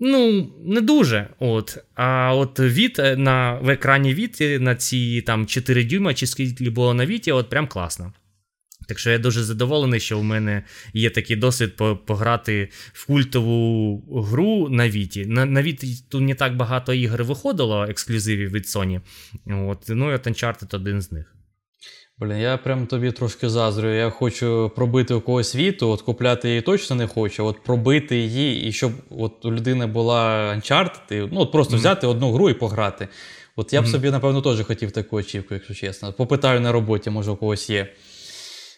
Ну, 0.03 0.49
не 0.63 0.81
дуже. 0.81 1.27
От. 1.39 1.77
А 1.95 2.35
от 2.35 2.59
від 2.59 2.99
е, 2.99 3.15
на, 3.15 3.53
в 3.53 3.69
екрані 3.69 4.13
від 4.13 4.37
е, 4.41 4.59
на 4.59 4.75
ці 4.75 5.21
там 5.21 5.45
4 5.45 5.83
дюйма, 5.83 6.13
чи 6.13 6.27
скільки 6.27 6.69
було 6.69 6.93
на 6.93 7.05
віті, 7.05 7.31
от 7.31 7.49
прям 7.49 7.67
класно. 7.67 8.13
Так 8.87 8.99
що 8.99 9.11
я 9.11 9.17
дуже 9.17 9.43
задоволений, 9.43 9.99
що 9.99 10.19
у 10.19 10.23
мене 10.23 10.63
є 10.93 11.09
такий 11.09 11.35
досвід 11.35 11.75
пограти 12.05 12.69
в 12.93 13.07
культову 13.07 14.03
гру 14.29 14.69
на 14.69 14.89
Віті. 14.89 15.25
На 15.25 15.45
на 15.45 15.61
Віті 15.61 16.03
тут 16.09 16.21
не 16.21 16.35
так 16.35 16.55
багато 16.55 16.93
ігор 16.93 17.23
виходило, 17.23 17.83
ексклюзивів 17.83 18.51
від 18.51 18.65
Sony. 18.65 19.01
От, 19.45 19.85
Ну 19.87 20.11
і 20.11 20.15
Uncharted 20.15 20.75
один 20.75 21.01
з 21.01 21.11
них. 21.11 21.35
Блін, 22.21 22.37
я 22.37 22.57
прям 22.57 22.87
тобі 22.87 23.11
трошки 23.11 23.49
заздрю. 23.49 23.93
Я 23.93 24.09
хочу 24.09 24.71
пробити 24.75 25.13
у 25.13 25.21
когось 25.21 25.55
віту, 25.55 25.89
от 25.89 26.01
купляти 26.01 26.49
її 26.49 26.61
точно 26.61 26.95
не 26.95 27.07
хочу. 27.07 27.45
От 27.45 27.63
пробити 27.63 28.17
її, 28.17 28.67
і 28.67 28.71
щоб 28.71 28.91
от 29.09 29.45
у 29.45 29.51
людини 29.51 29.85
була 29.85 30.53
Uncharted, 30.55 31.29
ну 31.31 31.39
от 31.39 31.51
просто 31.51 31.73
mm-hmm. 31.73 31.77
взяти 31.77 32.07
одну 32.07 32.31
гру 32.31 32.49
і 32.49 32.53
пограти. 32.53 33.07
От 33.55 33.73
я 33.73 33.81
б 33.81 33.85
mm-hmm. 33.85 33.87
собі, 33.87 34.09
напевно, 34.11 34.41
теж 34.41 34.61
хотів 34.65 34.91
таку 34.91 35.17
очівку, 35.17 35.53
якщо 35.53 35.73
чесно. 35.73 36.13
Попитаю 36.13 36.59
на 36.59 36.71
роботі, 36.71 37.09
може 37.09 37.31
у 37.31 37.35
когось 37.35 37.69
є. 37.69 37.87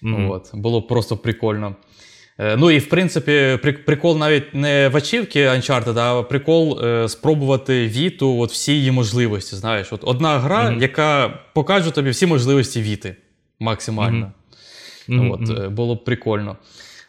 Mm-hmm. 0.03 0.31
От, 0.31 0.49
Було 0.53 0.79
б 0.79 0.87
просто 0.87 1.17
прикольно. 1.17 1.75
Е, 2.37 2.55
ну 2.57 2.71
і 2.71 2.79
в 2.79 2.89
принципі, 2.89 3.59
прикол 3.85 4.17
навіть 4.17 4.53
не 4.53 4.89
в 4.89 4.97
ачівці 4.97 5.39
Uncharted, 5.39 5.99
а 5.99 6.23
прикол 6.23 6.79
е, 6.83 7.09
спробувати 7.09 7.87
Віту, 7.87 8.39
от 8.39 8.51
всі 8.51 8.73
її 8.73 8.91
можливості. 8.91 9.55
Знаєш, 9.55 9.93
от 9.93 10.01
одна 10.03 10.39
гра, 10.39 10.69
mm-hmm. 10.69 10.81
яка 10.81 11.39
покаже 11.53 11.91
тобі 11.91 12.09
всі 12.09 12.25
можливості 12.25 12.81
Віти 12.81 13.15
максимально. 13.63 14.31
Mm-hmm. 15.09 15.33
От, 15.33 15.41
mm-hmm. 15.41 15.69
Було 15.69 15.95
б 15.95 16.03
прикольно. 16.03 16.57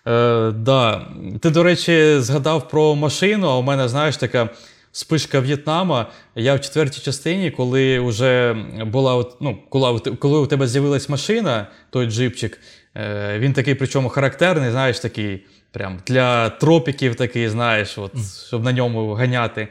Е, 0.07 0.51
да. 0.51 1.07
Ти, 1.41 1.51
до 1.51 1.63
речі, 1.63 2.17
згадав 2.19 2.69
про 2.69 2.95
машину, 2.95 3.49
а 3.49 3.59
у 3.59 3.63
мене, 3.63 3.89
знаєш, 3.89 4.17
така 4.17 4.49
спишка 4.93 5.41
В'єтнама. 5.41 6.11
Я 6.35 6.55
в 6.55 6.61
четвертій 6.61 7.01
частині, 7.01 7.51
коли 7.51 8.01
вже 8.01 8.57
була, 8.87 9.25
ну, 9.41 9.59
коли, 9.69 10.01
коли 10.01 10.39
у 10.39 10.47
тебе 10.47 10.67
з'явилась 10.67 11.09
машина, 11.09 11.67
той 11.91 12.07
джипчик, 12.07 12.61
е, 12.97 13.39
він 13.39 13.53
такий, 13.53 13.75
причому 13.75 14.09
характерний, 14.09 14.71
знаєш, 14.71 14.99
такий 14.99 15.47
прям 15.73 15.99
для 16.07 16.51
тропіків, 16.51 17.15
такий, 17.15 17.49
знаєш, 17.49 17.99
от, 17.99 18.13
щоб 18.47 18.65
на 18.65 18.73
ньому 18.73 19.15
ганяти. 19.15 19.69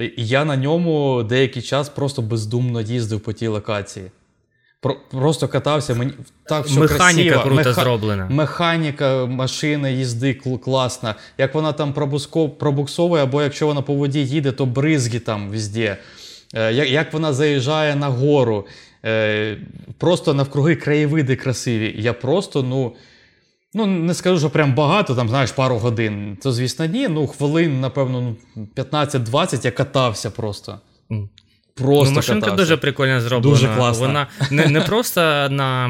І 0.00 0.12
я 0.16 0.44
на 0.44 0.56
ньому 0.56 1.22
деякий 1.22 1.62
час 1.62 1.88
просто 1.88 2.22
бездумно 2.22 2.80
їздив 2.80 3.20
по 3.20 3.32
тій 3.32 3.46
локації. 3.46 4.10
Про, 4.84 4.96
Просто 5.10 5.48
катався. 5.48 5.94
Мені 5.94 6.12
так 6.48 6.66
все 6.66 6.80
Механіка 6.80 7.30
красиво. 7.30 7.42
круто 7.42 7.54
Меха... 7.54 7.72
зроблена. 7.72 8.28
Механіка 8.30 9.26
машини 9.26 9.92
їзди 9.92 10.34
класна. 10.34 11.14
Як 11.38 11.54
вона 11.54 11.72
там 11.72 11.92
пробуксовує, 12.58 13.22
або 13.22 13.42
якщо 13.42 13.66
вона 13.66 13.82
по 13.82 13.94
воді 13.94 14.26
їде, 14.26 14.52
то 14.52 14.66
бризги 14.66 15.18
там 15.18 15.48
везде. 15.48 15.96
Е, 16.54 16.72
як 16.72 17.12
вона 17.12 17.32
заїжджає 17.32 17.96
на 17.96 18.08
гору. 18.08 18.66
Е, 19.04 19.56
просто 19.98 20.34
навкруги 20.34 20.76
краєвиди 20.76 21.36
красиві. 21.36 21.94
Я 21.98 22.12
просто, 22.12 22.62
ну. 22.62 22.94
Ну, 23.76 23.86
не 23.86 24.14
скажу, 24.14 24.38
що 24.38 24.50
прям 24.50 24.74
багато, 24.74 25.14
там, 25.14 25.28
знаєш, 25.28 25.52
пару 25.52 25.76
годин. 25.76 26.38
То, 26.42 26.52
звісно, 26.52 26.86
ні. 26.86 27.08
Ну, 27.08 27.26
хвилин, 27.26 27.80
напевно, 27.80 28.36
15-20 28.76 29.48
ну, 29.52 29.60
я 29.62 29.70
катався 29.70 30.30
просто. 30.30 30.80
Просто 31.76 32.10
ну, 32.10 32.16
Машинка 32.16 32.40
катався. 32.40 32.62
дуже 32.62 32.76
прикольно 32.76 33.20
зроблена. 33.20 33.56
Дуже 33.56 33.74
класна. 33.76 34.06
Вона 34.06 34.26
не 34.50 34.66
не 34.66 34.80
просто 34.80 35.20
на 35.50 35.88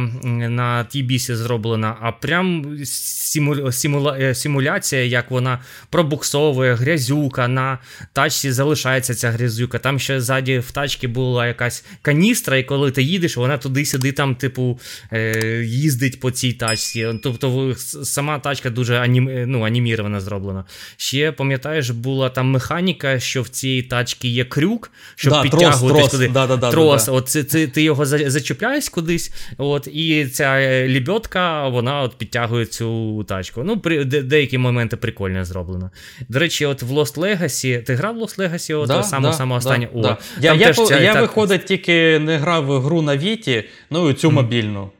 на 0.48 0.84
тій 0.84 1.02
бісі 1.02 1.34
зроблена, 1.34 1.96
а 2.00 2.12
прям 2.12 2.76
симу, 2.84 3.72
симула, 3.72 4.18
е, 4.20 4.34
симуляція, 4.34 5.04
як 5.04 5.30
вона 5.30 5.58
пробуксовує, 5.90 6.74
грязюка, 6.74 7.48
на 7.48 7.78
тачці 8.12 8.52
залишається 8.52 9.14
ця 9.14 9.30
грязюка. 9.30 9.78
Там 9.78 9.98
ще 9.98 10.20
ззаді 10.20 10.58
в 10.58 10.70
тачці 10.70 11.06
була 11.06 11.46
якась 11.46 11.84
каністра, 12.02 12.56
і 12.56 12.62
коли 12.62 12.90
ти 12.90 13.02
їдеш, 13.02 13.36
вона 13.36 13.58
туди-сюди, 13.58 14.12
там, 14.12 14.34
типу, 14.34 14.80
е, 15.12 15.62
їздить 15.64 16.20
по 16.20 16.30
цій 16.30 16.52
тачці. 16.52 17.08
Тобто 17.22 17.74
сама 18.04 18.38
тачка 18.38 18.70
дуже 18.70 18.98
анім, 18.98 19.44
ну, 19.46 19.62
анімірована 19.66 20.20
зроблена. 20.20 20.64
Ще, 20.96 21.32
пам'ятаєш, 21.32 21.90
була 21.90 22.30
там 22.30 22.50
механіка, 22.50 23.20
що 23.20 23.42
в 23.42 23.48
цій 23.48 23.82
тачці 23.82 24.28
є 24.28 24.44
крюк, 24.44 24.90
щоб 25.16 25.32
да, 25.32 25.42
підтягувати 25.80 26.00
трос, 26.00 26.10
куди. 26.10 26.28
Да, 26.28 26.46
да, 26.46 26.56
да, 26.56 26.70
трос. 26.70 27.08
От 27.08 27.28
це, 27.28 27.44
це, 27.44 27.66
ти 27.66 27.82
його 27.82 28.04
зачіпляєш 28.04 28.88
кудись, 28.88 29.32
от, 29.58 29.86
і 29.86 30.26
ця 30.26 30.60
лібьотка, 30.86 31.68
вона 31.68 32.00
от 32.00 32.18
підтягує 32.18 32.66
цю 32.66 33.24
тачку. 33.24 33.62
Ну, 33.64 33.80
при, 33.80 34.04
де, 34.04 34.22
деякі 34.22 34.58
моменти 34.58 34.96
прикольно 34.96 35.44
зроблено. 35.44 35.90
До 36.28 36.38
речі, 36.38 36.66
от 36.66 36.82
в 36.82 36.92
Lost 36.92 37.18
Legacy, 37.18 37.82
ти 37.82 37.94
грав 37.94 38.14
в 38.14 38.22
Lost 38.22 38.38
Legacy, 38.38 38.78
от 38.78 38.88
да, 38.88 39.02
саме, 39.02 39.28
да, 39.28 39.34
саме 39.34 39.56
останнє. 39.56 39.88
Да, 39.94 39.98
О, 39.98 40.02
да. 40.02 40.18
Я, 40.40 40.54
я, 40.54 40.72
ця, 40.72 41.00
я 41.00 41.12
так... 41.12 41.22
виходить, 41.22 41.64
тільки 41.64 42.18
не 42.18 42.36
грав 42.36 42.64
в 42.66 42.80
гру 42.80 43.02
на 43.02 43.16
Віті, 43.16 43.64
ну 43.90 44.10
і 44.10 44.14
цю 44.14 44.30
мобільну. 44.30 44.90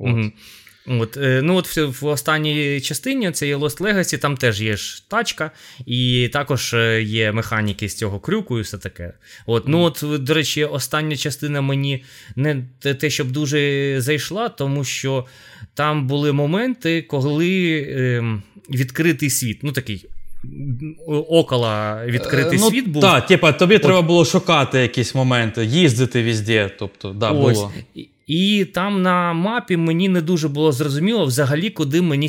Mm-hmm. 0.00 0.26
От, 0.26 0.32
е, 1.16 1.40
ну 1.44 1.56
от 1.56 1.76
В 1.76 1.86
в 1.86 2.06
останній 2.06 2.80
частині 2.80 3.30
це 3.30 3.46
є 3.46 3.56
Lost 3.56 3.80
Legacy, 3.80 4.18
там 4.18 4.36
теж 4.36 4.62
є 4.62 4.76
ж 4.76 5.08
тачка, 5.08 5.50
і 5.86 6.30
також 6.32 6.74
е, 6.74 7.02
є 7.02 7.32
механіки 7.32 7.88
з 7.88 7.94
цього 7.94 8.20
крюку 8.20 8.58
і 8.58 8.62
все 8.62 8.78
таке. 8.78 9.12
От, 9.46 9.68
ну 9.68 9.80
от, 9.80 10.04
До 10.24 10.34
речі, 10.34 10.64
остання 10.64 11.16
частина 11.16 11.60
мені 11.60 12.04
не 12.36 12.64
те, 13.00 13.10
щоб 13.10 13.30
дуже 13.30 13.94
зайшла, 14.00 14.48
тому 14.48 14.84
що 14.84 15.26
там 15.74 16.06
були 16.06 16.32
моменти, 16.32 17.02
коли 17.02 17.86
е, 17.88 18.24
відкритий 18.70 19.30
світ. 19.30 19.58
ну 19.62 19.72
такий 19.72 20.06
около 21.08 21.96
відкритий 22.06 22.58
ну, 22.58 22.70
світ 22.70 22.88
був. 22.88 23.02
Так, 23.02 23.26
типа, 23.26 23.52
тобі 23.52 23.76
От. 23.76 23.82
треба 23.82 24.02
було 24.02 24.24
шукати 24.24 24.78
якісь 24.78 25.14
моменти, 25.14 25.64
їздити 25.64 26.22
везде. 26.24 26.70
Тобто, 26.78 27.12
да, 27.12 27.30
Ось. 27.30 27.58
було. 27.58 27.72
І 27.94 28.08
там 28.64 29.02
на 29.02 29.32
мапі 29.32 29.76
мені 29.76 30.08
не 30.08 30.20
дуже 30.20 30.48
було 30.48 30.72
зрозуміло 30.72 31.24
взагалі, 31.24 31.70
куди 31.70 32.02
мені 32.02 32.28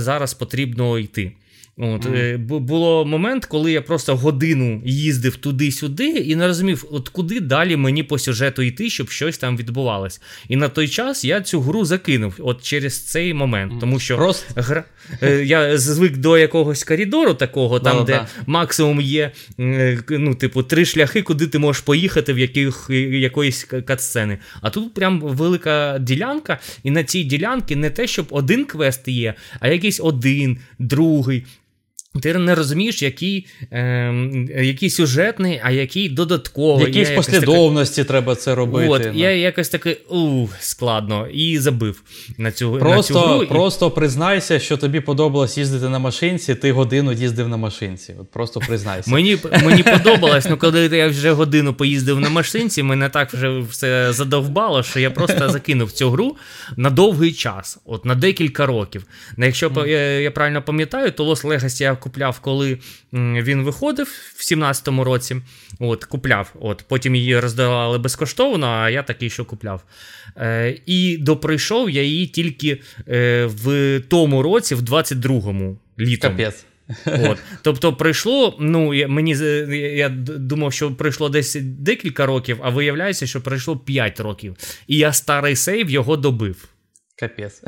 зараз 0.00 0.34
потрібно 0.34 0.98
йти. 0.98 1.32
От, 1.80 2.06
mm. 2.06 2.38
Було 2.38 3.04
момент, 3.04 3.44
коли 3.44 3.72
я 3.72 3.82
просто 3.82 4.16
годину 4.16 4.82
їздив 4.84 5.36
туди-сюди 5.36 6.08
і 6.08 6.36
не 6.36 6.46
розумів, 6.46 6.84
от 6.90 7.08
куди 7.08 7.40
далі 7.40 7.76
мені 7.76 8.02
по 8.02 8.18
сюжету 8.18 8.62
йти, 8.62 8.90
щоб 8.90 9.10
щось 9.10 9.38
там 9.38 9.56
відбувалось. 9.56 10.20
І 10.48 10.56
на 10.56 10.68
той 10.68 10.88
час 10.88 11.24
я 11.24 11.40
цю 11.40 11.60
гру 11.60 11.84
закинув 11.84 12.34
от 12.38 12.62
через 12.62 13.00
цей 13.00 13.34
момент. 13.34 13.72
Тому 13.80 14.00
що 14.00 14.16
просто... 14.16 14.46
гра, 14.56 14.84
е, 15.22 15.44
я 15.44 15.78
звик 15.78 16.16
до 16.16 16.38
якогось 16.38 16.84
коридору 16.84 17.34
такого, 17.34 17.80
там, 17.80 18.04
де 18.04 18.26
максимум 18.46 19.00
є 19.00 19.32
ну, 20.08 20.34
типу, 20.34 20.62
три 20.62 20.84
шляхи, 20.84 21.22
куди 21.22 21.46
ти 21.46 21.58
можеш 21.58 21.82
поїхати 21.82 22.32
в 22.32 22.38
яких, 22.38 22.86
якоїсь 23.10 23.64
катсцени. 23.64 24.38
А 24.60 24.70
тут 24.70 24.94
прям 24.94 25.20
велика 25.20 25.98
ділянка, 25.98 26.58
і 26.82 26.90
на 26.90 27.04
цій 27.04 27.24
ділянці 27.24 27.76
не 27.76 27.90
те, 27.90 28.06
щоб 28.06 28.26
один 28.30 28.64
квест 28.64 29.08
є, 29.08 29.34
а 29.60 29.68
якийсь 29.68 30.00
один, 30.00 30.58
другий. 30.78 31.44
Ти 32.22 32.34
не 32.34 32.54
розумієш, 32.54 33.02
який 33.02 33.46
е, 33.72 34.14
який 34.62 34.90
сюжетний, 34.90 35.60
а 35.64 35.70
який 35.70 36.08
додатковий. 36.08 36.84
В 36.84 36.88
якійсь 36.88 37.10
послідовності 37.10 37.96
таки... 37.96 38.08
треба 38.08 38.34
це 38.34 38.54
робити. 38.54 38.88
От, 38.88 39.10
Я 39.14 39.30
якось 39.30 39.68
такий 39.68 39.96
у 40.10 40.46
складно 40.60 41.26
і 41.32 41.58
забив 41.58 42.02
на 42.38 42.52
цю 42.52 42.72
просто, 42.72 43.14
на 43.14 43.20
цю 43.20 43.28
гру. 43.28 43.46
Просто 43.46 43.90
признайся, 43.90 44.58
що 44.58 44.76
тобі 44.76 45.00
подобалось 45.00 45.58
їздити 45.58 45.88
на 45.88 45.98
машинці, 45.98 46.54
ти 46.54 46.72
годину 46.72 47.12
їздив 47.12 47.48
на 47.48 47.56
машинці. 47.56 48.14
От 48.20 48.30
Просто 48.30 48.60
признайся. 48.60 49.10
Мені 49.10 49.38
мені 49.64 49.82
подобалось, 49.82 50.46
ну, 50.50 50.56
коли 50.56 50.86
я 50.86 51.08
вже 51.08 51.32
годину 51.32 51.74
поїздив 51.74 52.20
на 52.20 52.30
машинці, 52.30 52.82
мене 52.82 53.08
так 53.08 53.32
вже 53.32 53.58
все 53.58 54.12
задовбало, 54.12 54.82
що 54.82 55.00
я 55.00 55.10
просто 55.10 55.50
закинув 55.50 55.92
цю 55.92 56.10
гру 56.10 56.36
на 56.76 56.90
довгий 56.90 57.32
час, 57.32 57.78
от 57.84 58.04
на 58.04 58.14
декілька 58.14 58.66
років. 58.66 59.04
Якщо 59.38 59.68
mm. 59.68 59.86
я, 59.86 60.20
я 60.20 60.30
правильно 60.30 60.62
пам'ятаю, 60.62 61.12
то 61.12 61.24
Lost 61.24 61.46
Legacy 61.46 61.82
я 61.82 61.98
купляв, 62.08 62.40
коли 62.40 62.78
він 63.12 63.62
виходив 63.62 64.06
в 64.36 64.40
17-му 64.52 65.04
році. 65.04 65.36
От, 65.78 66.04
Купляв. 66.04 66.54
От, 66.60 66.84
Потім 66.88 67.14
її 67.14 67.40
роздавали 67.40 67.98
безкоштовно, 67.98 68.66
а 68.66 68.90
я 68.90 69.02
такий, 69.02 69.30
що 69.30 69.44
купляв. 69.44 69.84
Е, 70.36 70.78
І 70.86 71.16
доприйшов 71.16 71.90
я 71.90 72.02
її 72.02 72.26
тільки 72.26 72.80
е, 73.08 73.46
в 73.46 74.00
тому 74.08 74.42
році, 74.42 74.74
в 74.74 74.80
22-му 74.80 75.78
літом. 75.98 76.30
Капець. 76.30 76.64
От. 77.06 77.38
Тобто 77.62 77.92
пройшло, 77.92 78.56
ну 78.60 79.08
мені 79.08 79.36
я 79.96 80.08
думав, 80.38 80.72
що 80.72 80.92
пройшло 80.92 81.28
десь 81.28 81.56
декілька 81.60 82.26
років, 82.26 82.58
а 82.62 82.70
виявляється, 82.70 83.26
що 83.26 83.40
пройшло 83.40 83.76
5 83.76 84.20
років. 84.20 84.56
І 84.86 84.96
я 84.96 85.12
старий 85.12 85.56
сейв 85.56 85.90
його 85.90 86.16
добив. 86.16 86.68
Капець. 87.20 87.62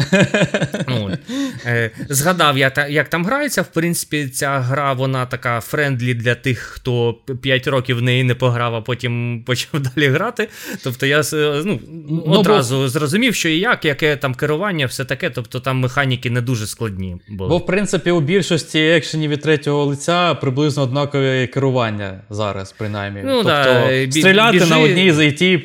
От. 0.87 1.19
Е, 1.67 1.91
Згадав, 2.09 2.59
я, 2.59 2.73
як 2.91 3.09
там 3.09 3.25
грається. 3.27 3.63
В 3.63 3.67
принципі, 3.67 4.29
ця 4.29 4.59
гра 4.59 4.93
вона 4.93 5.27
така 5.27 5.61
френдлі 5.61 6.15
для 6.15 6.35
тих, 6.35 6.59
хто 6.59 7.15
5 7.43 7.67
років 7.67 7.97
в 7.97 8.03
неї 8.03 8.25
не 8.25 8.35
пограв, 8.35 8.75
а 8.75 8.81
потім 8.81 9.43
почав 9.47 9.81
далі 9.81 10.09
грати. 10.09 10.49
Тобто 10.85 11.07
я 11.07 11.23
ну, 11.33 11.81
ну, 12.11 12.23
одразу 12.27 12.77
бо... 12.77 12.89
зрозумів, 12.89 13.35
що 13.35 13.49
і 13.49 13.59
як, 13.59 13.85
яке 13.85 14.17
там 14.17 14.35
керування, 14.35 14.87
все 14.87 15.05
таке. 15.05 15.31
Тобто 15.31 15.61
там 15.61 15.79
механіки 15.79 16.31
не 16.31 16.41
дуже 16.41 16.67
складні. 16.67 17.17
були. 17.29 17.49
Бо, 17.49 17.59
в 17.59 17.67
принципі, 17.67 18.11
у 18.11 18.21
більшості 18.21 18.79
екшенів 18.79 19.31
від 19.31 19.43
третього 19.43 19.85
лиця 19.85 20.35
приблизно 20.35 20.83
однакове 20.83 21.47
керування 21.47 22.21
зараз, 22.31 22.75
принаймні. 22.79 23.23
Ну, 23.25 23.35
тобто, 23.35 23.49
да, 23.49 24.11
стріляти 24.11 24.59
біжи... 24.59 24.71
на 24.71 24.79
одній 24.79 25.13
зайти 25.13 25.63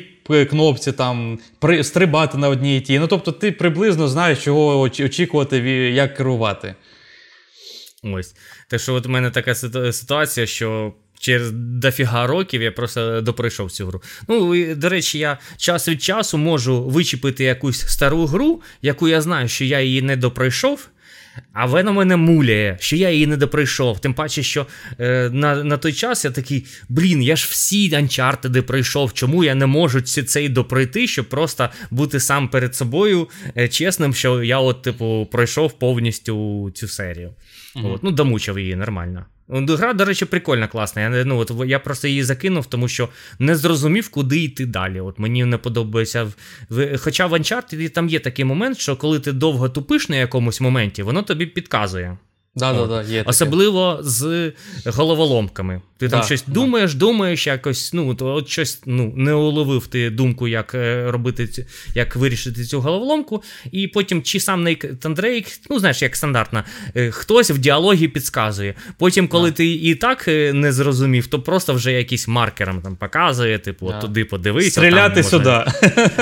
кнопці, 0.50 0.92
там 0.92 1.38
при, 1.58 1.84
стрибати 1.84 2.38
на 2.38 2.48
одній 2.48 2.80
тій. 2.80 2.98
Ну 2.98 3.06
тобто, 3.06 3.32
ти 3.32 3.52
приблизно 3.52 4.08
знаєш, 4.08 4.44
чого 4.44 4.80
очікувати, 4.80 5.58
як 5.90 6.16
керувати. 6.16 6.74
Ось. 8.02 8.34
Так 8.68 8.80
що 8.80 8.94
от 8.94 9.06
у 9.06 9.08
мене 9.08 9.30
така 9.30 9.54
ситуація, 9.92 10.46
що. 10.46 10.92
Через 11.18 11.50
дофіга 11.52 12.26
років 12.26 12.62
я 12.62 12.72
просто 12.72 13.20
доприйшов 13.20 13.72
цю 13.72 13.86
гру. 13.86 14.02
Ну, 14.28 14.54
і, 14.54 14.74
до 14.74 14.88
речі, 14.88 15.18
я 15.18 15.38
час 15.56 15.88
від 15.88 16.02
часу 16.02 16.38
можу 16.38 16.84
вичепити 16.88 17.44
якусь 17.44 17.80
стару 17.80 18.26
гру, 18.26 18.62
яку 18.82 19.08
я 19.08 19.20
знаю, 19.20 19.48
що 19.48 19.64
я 19.64 19.80
її 19.80 20.02
не 20.02 20.16
допройшов, 20.16 20.88
а 21.52 21.66
вона 21.66 21.92
мене 21.92 22.16
муляє, 22.16 22.76
що 22.80 22.96
я 22.96 23.10
її 23.10 23.26
не 23.26 23.36
доприйшов. 23.36 23.98
Тим 23.98 24.14
паче, 24.14 24.42
що 24.42 24.66
е, 25.00 25.30
на 25.32 25.64
на 25.64 25.76
той 25.76 25.92
час 25.92 26.24
я 26.24 26.30
такий, 26.30 26.66
блін, 26.88 27.22
я 27.22 27.36
ж 27.36 27.48
всі 27.50 27.94
анчартеди 27.94 28.62
пройшов. 28.62 29.12
Чому 29.12 29.44
я 29.44 29.54
не 29.54 29.66
можу 29.66 30.00
цей 30.00 30.48
допройти, 30.48 31.06
щоб 31.06 31.28
просто 31.28 31.68
бути 31.90 32.20
сам 32.20 32.48
перед 32.48 32.74
собою 32.74 33.28
е, 33.56 33.68
чесним, 33.68 34.14
що 34.14 34.42
я, 34.42 34.58
от, 34.58 34.82
типу, 34.82 35.28
пройшов 35.32 35.78
повністю 35.78 36.70
цю 36.74 36.88
серію. 36.88 37.34
Угу. 37.76 37.88
От, 37.88 38.02
Ну, 38.02 38.10
домучив 38.10 38.58
її 38.58 38.76
нормально. 38.76 39.26
Гра, 39.48 39.92
до 39.92 40.04
речі, 40.04 40.24
прикольна, 40.24 40.68
класна. 40.68 41.02
Я 41.02 41.24
ну, 41.24 41.38
от, 41.38 41.52
я 41.66 41.78
просто 41.78 42.08
її 42.08 42.24
закинув, 42.24 42.66
тому 42.66 42.88
що 42.88 43.08
не 43.38 43.56
зрозумів, 43.56 44.08
куди 44.08 44.42
йти 44.42 44.66
далі. 44.66 45.00
От 45.00 45.18
Мені 45.18 45.44
не 45.44 45.58
подобається. 45.58 46.32
Хоча 46.98 47.26
в 47.26 47.32
Uncharted 47.32 47.88
там 47.88 48.08
є 48.08 48.20
такий 48.20 48.44
момент, 48.44 48.78
що 48.78 48.96
коли 48.96 49.20
ти 49.20 49.32
довго 49.32 49.68
тупиш 49.68 50.08
на 50.08 50.16
якомусь 50.16 50.60
моменті, 50.60 51.02
воно 51.02 51.22
тобі 51.22 51.46
підказує. 51.46 52.16
Да, 52.56 52.72
да, 52.72 52.86
да, 52.86 53.02
є 53.02 53.22
Особливо 53.22 53.98
з 54.02 54.52
головоломками. 54.86 55.82
Ти 55.98 56.08
да, 56.08 56.16
там 56.16 56.26
щось 56.26 56.44
да. 56.46 56.52
думаєш, 56.52 56.94
думаєш, 56.94 57.46
якось 57.46 57.92
ну, 57.92 58.14
то 58.14 58.26
от 58.26 58.48
щось 58.48 58.82
ну, 58.86 59.12
не 59.16 59.32
уловив 59.32 59.86
ти 59.86 60.10
думку, 60.10 60.48
як 60.48 60.74
е, 60.74 61.10
робити, 61.10 61.66
як 61.94 62.16
вирішити 62.16 62.64
цю 62.64 62.80
головоломку. 62.80 63.42
І 63.72 63.88
потім 63.88 64.22
чи 64.22 64.40
сам 64.40 64.62
Нейтан 64.62 65.14
Дрейк, 65.14 65.46
ну 65.70 65.78
знаєш, 65.78 66.02
як 66.02 66.16
стандартно, 66.16 66.64
е, 66.96 67.10
хтось 67.10 67.50
в 67.50 67.58
діалогі 67.58 68.08
підказує. 68.08 68.74
Потім, 68.98 69.28
коли 69.28 69.50
да. 69.50 69.56
ти 69.56 69.66
і 69.66 69.94
так 69.94 70.28
е, 70.28 70.52
не 70.52 70.72
зрозумів, 70.72 71.26
то 71.26 71.40
просто 71.40 71.74
вже 71.74 71.92
якийсь 71.92 72.28
маркером 72.28 72.82
там 72.82 72.96
показує, 72.96 73.58
типу, 73.58 73.86
от 73.86 74.00
туди 74.00 74.24
подивися. 74.24 74.70
Стріляти 74.70 75.22
там, 75.22 75.30
сюди. 75.30 75.64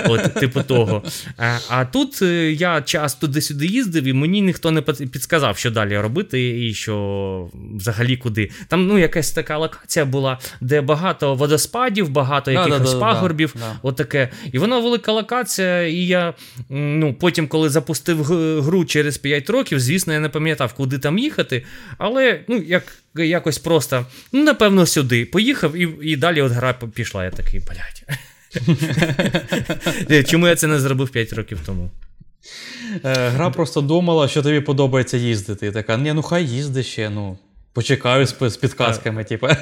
От, 0.08 0.34
типу 0.34 0.62
того. 0.62 1.02
А, 1.38 1.58
а 1.68 1.84
тут 1.84 2.22
я 2.52 2.82
час 2.82 3.14
туди-сюди 3.14 3.66
їздив, 3.66 4.04
і 4.04 4.12
мені 4.12 4.40
ніхто 4.40 4.70
не 4.70 4.82
підказав, 4.82 5.58
що 5.58 5.70
далі 5.70 5.98
робити, 5.98 6.66
і 6.66 6.74
що 6.74 7.48
взагалі 7.76 8.16
куди. 8.16 8.50
Там 8.68 8.86
ну, 8.86 8.98
якась 8.98 9.32
така 9.32 9.63
локація 9.64 10.04
була, 10.04 10.38
де 10.60 10.80
багато 10.80 11.34
водоспадів, 11.34 12.08
багато 12.08 12.50
якихось 12.50 12.92
да, 12.92 12.94
да, 12.94 13.00
пагорбів. 13.00 13.54
Да, 13.58 13.78
отаке. 13.82 14.28
І 14.52 14.58
вона 14.58 14.78
велика 14.78 15.12
локація. 15.12 15.82
І 15.82 16.06
я 16.06 16.34
ну, 16.68 17.14
потім, 17.14 17.48
коли 17.48 17.68
запустив 17.68 18.24
гру 18.62 18.84
через 18.84 19.18
5 19.18 19.50
років, 19.50 19.80
звісно, 19.80 20.12
я 20.12 20.20
не 20.20 20.28
пам'ятав, 20.28 20.72
куди 20.72 20.98
там 20.98 21.18
їхати. 21.18 21.64
Але 21.98 22.40
ну, 22.48 22.56
як, 22.56 22.82
якось 23.14 23.58
просто, 23.58 24.06
ну, 24.32 24.44
напевно, 24.44 24.86
сюди. 24.86 25.24
Поїхав 25.24 25.76
і 25.76 25.88
і 26.02 26.16
далі 26.16 26.42
от 26.42 26.52
гра 26.52 26.72
пішла. 26.72 27.24
Я 27.24 27.30
такий, 27.30 27.60
блядь. 27.60 28.04
Чому 30.28 30.48
я 30.48 30.56
це 30.56 30.66
не 30.66 30.80
зробив 30.80 31.08
5 31.08 31.32
років 31.32 31.58
тому? 31.66 31.90
Е, 33.04 33.28
гра 33.28 33.50
просто 33.50 33.80
думала, 33.80 34.28
що 34.28 34.42
тобі 34.42 34.60
подобається 34.60 35.16
їздити. 35.16 35.66
І 35.66 35.70
така, 35.70 35.96
ні, 35.96 36.12
ну 36.12 36.22
хай 36.22 36.46
їзди 36.46 36.82
ще, 36.82 37.10
ну. 37.10 37.38
Почекаю 37.74 38.26
з, 38.26 38.34
з 38.40 38.56
підказками, 38.56 39.24
типу. 39.24 39.48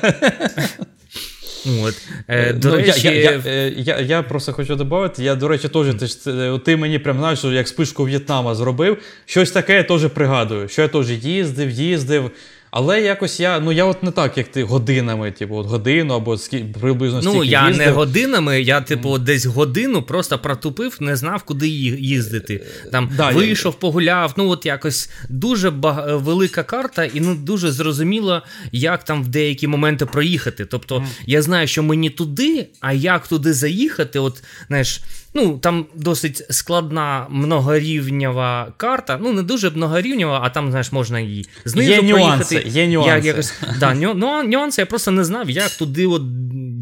От. 1.83 1.95
Е, 2.29 2.53
до 2.53 2.69
ну, 2.69 2.77
речі... 2.77 3.07
Я 3.07 3.13
я, 3.13 3.31
я, 3.31 3.71
я, 3.77 4.01
я 4.01 4.23
просто 4.23 4.53
хочу 4.53 4.77
додати, 4.77 5.25
я, 5.25 5.35
до 5.35 5.49
речі, 5.49 5.69
теж 5.69 6.15
ти, 6.15 6.59
ти 6.65 6.77
мені 6.77 6.99
прям 6.99 7.19
знаєш, 7.19 7.39
що 7.39 7.53
як 7.53 7.69
спишку 7.69 8.05
В'єтнама 8.05 8.55
зробив, 8.55 8.99
щось 9.27 9.51
таке 9.51 9.75
я 9.75 9.83
теж 9.83 10.09
пригадую, 10.09 10.69
що 10.69 10.83
я 10.83 10.89
теж 10.89 11.11
їздив, 11.11 11.71
їздив. 11.71 12.31
Але 12.73 13.01
якось 13.01 13.41
я 13.41 13.61
ну 13.61 13.73
я 13.73 13.85
от 13.85 14.03
не 14.03 14.11
так, 14.11 14.39
як 14.39 14.49
ти 14.49 14.65
годинами, 14.65 15.31
типу, 15.31 15.57
от 15.57 15.67
годину 15.67 16.15
або 16.15 16.39
скі, 16.39 16.59
приблизно 16.81 17.21
ну, 17.25 17.31
стільки 17.31 17.39
Ну, 17.39 17.45
я 17.45 17.69
їздив. 17.69 17.87
не 17.87 17.93
годинами, 17.93 18.63
я, 18.63 18.81
типу, 18.81 19.19
десь 19.19 19.47
годину 19.47 20.03
просто 20.03 20.39
протупив, 20.39 20.97
не 21.01 21.17
знав, 21.17 21.43
куди 21.43 21.69
їздити. 21.69 22.67
Там 22.93 23.11
да, 23.17 23.31
вийшов, 23.31 23.73
я... 23.73 23.81
погуляв. 23.81 24.35
Ну, 24.37 24.49
от 24.49 24.67
якось 24.67 25.11
дуже 25.29 25.71
баг... 25.71 26.17
велика 26.17 26.63
карта, 26.63 27.05
і 27.05 27.21
ну 27.21 27.35
дуже 27.35 27.73
зрозуміло, 27.73 28.43
як 28.73 29.05
там 29.05 29.25
в 29.25 29.29
деякі 29.29 29.67
моменти 29.67 30.07
проїхати. 30.07 30.65
Тобто, 30.65 30.97
mm. 30.97 31.07
я 31.27 31.43
знаю, 31.43 31.67
що 31.67 31.83
мені 31.83 32.11
туди, 32.11 32.67
а 32.81 32.93
як 32.93 33.29
туди 33.29 33.53
заїхати, 33.53 34.19
от 34.19 34.43
знаєш. 34.69 35.01
Ну, 35.35 35.59
там 35.59 35.87
досить 35.95 36.47
складна 36.51 37.27
многорівнева 37.31 38.73
карта. 38.77 39.19
Ну, 39.23 39.33
не 39.33 39.43
дуже 39.43 39.71
многорівнева, 39.71 40.41
а 40.43 40.51
там, 40.51 40.71
знаєш, 40.71 40.93
можна 40.93 41.21
її 41.21 41.47
знизу 41.65 41.91
є 41.91 41.99
проїхати. 41.99 42.63
Є 42.67 42.89
нюанси. 42.89 43.11
Я, 43.11 43.33
якось, 43.33 43.53
да, 43.81 43.95
ну, 43.95 44.43
нюанси 44.43 44.83
я 44.83 44.87
просто 44.87 45.11
не 45.11 45.25
знав, 45.25 45.51
як 45.51 45.71
туди 45.71 46.07
от 46.07 46.23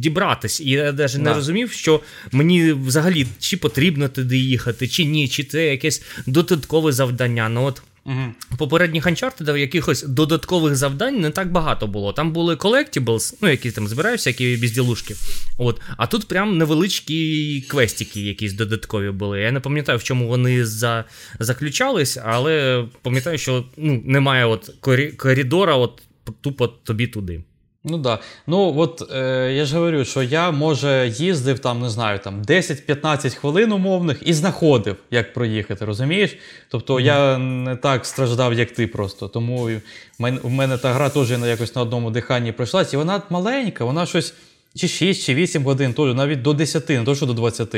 дібратись. 0.01 0.61
І 0.61 0.71
я 0.71 0.93
навіть 0.93 1.13
да. 1.13 1.19
не 1.19 1.35
розумів, 1.35 1.73
що 1.73 2.01
мені 2.33 2.73
взагалі 2.73 3.27
чи 3.39 3.57
потрібно 3.57 4.09
туди 4.09 4.39
їхати, 4.39 4.89
чи 4.89 5.05
ні, 5.05 5.29
чи 5.29 5.45
це 5.45 5.67
якесь 5.67 6.03
додаткове 6.27 6.93
завдання. 6.93 7.49
Ну, 7.49 7.65
от 7.65 7.83
Угу. 8.11 8.57
Попередніх 8.59 9.07
Uncharted 9.07 9.57
якихось 9.57 10.03
додаткових 10.03 10.77
завдань 10.77 11.21
не 11.21 11.31
так 11.31 11.53
багато 11.53 11.87
було. 11.87 12.13
Там 12.13 12.33
були 12.33 12.55
collectibles, 12.55 13.35
ну 13.41 13.49
які 13.49 13.71
там 13.71 13.89
збираються, 13.89 14.31
які 14.31 14.57
безділушки. 14.57 15.15
От. 15.59 15.81
А 15.97 16.07
тут 16.07 16.29
прям 16.29 16.59
невеличкі 16.59 17.61
квестики, 17.69 18.21
якісь 18.21 18.53
додаткові 18.53 19.11
були. 19.11 19.41
Я 19.41 19.53
не 19.53 19.61
пам'ятаю, 19.61 19.99
в 19.99 20.03
чому 20.03 20.29
вони 20.29 20.67
за... 20.67 21.05
заключались, 21.39 22.19
але 22.25 22.85
пам'ятаю, 23.03 23.39
що 23.39 23.65
ну, 23.77 24.03
немає 24.05 24.45
от 24.45 24.71
коридора, 25.17 25.77
от 25.77 26.03
тупо 26.41 26.67
тобі 26.69 27.07
туди. 27.07 27.43
Ну 27.85 27.99
да. 27.99 28.19
Ну 28.47 28.75
от 28.77 29.13
е, 29.13 29.53
я 29.53 29.65
ж 29.65 29.77
говорю, 29.77 30.05
що 30.05 30.23
я 30.23 30.51
може 30.51 31.09
їздив 31.17 31.59
там, 31.59 31.81
не 31.81 31.91
знаю, 31.91 32.19
там 32.19 32.43
10-15 32.43 33.35
хвилин 33.35 33.73
умовних 33.73 34.23
і 34.27 34.33
знаходив, 34.33 34.97
як 35.11 35.33
проїхати, 35.33 35.85
розумієш? 35.85 36.37
Тобто 36.69 36.95
mm. 36.95 37.01
я 37.01 37.39
не 37.39 37.77
так 37.77 38.07
страждав, 38.07 38.55
як 38.55 38.71
ти 38.71 38.87
просто. 38.87 39.29
Тому 39.29 39.65
в 39.65 39.81
мене, 40.19 40.41
в 40.43 40.51
мене 40.51 40.79
та 40.79 40.93
гра 40.93 41.09
теж 41.09 41.31
якось 41.31 41.75
на 41.75 41.83
одному 41.83 42.11
диханні 42.11 42.53
пройшлася. 42.53 42.97
І 42.97 42.99
вона 42.99 43.23
маленька, 43.31 43.85
вона 43.85 44.07
щось 44.07 44.35
чи 44.77 44.89
6, 44.89 45.25
чи 45.25 45.35
8 45.35 45.65
годин, 45.65 45.95
теж, 45.95 46.15
навіть 46.15 46.43
до 46.43 46.53
10, 46.53 46.89
не 46.89 47.05
то 47.05 47.15
що 47.15 47.27
до 47.27 47.33
20. 47.33 47.77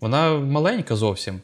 Вона 0.00 0.34
маленька 0.34 0.96
зовсім. 0.96 1.40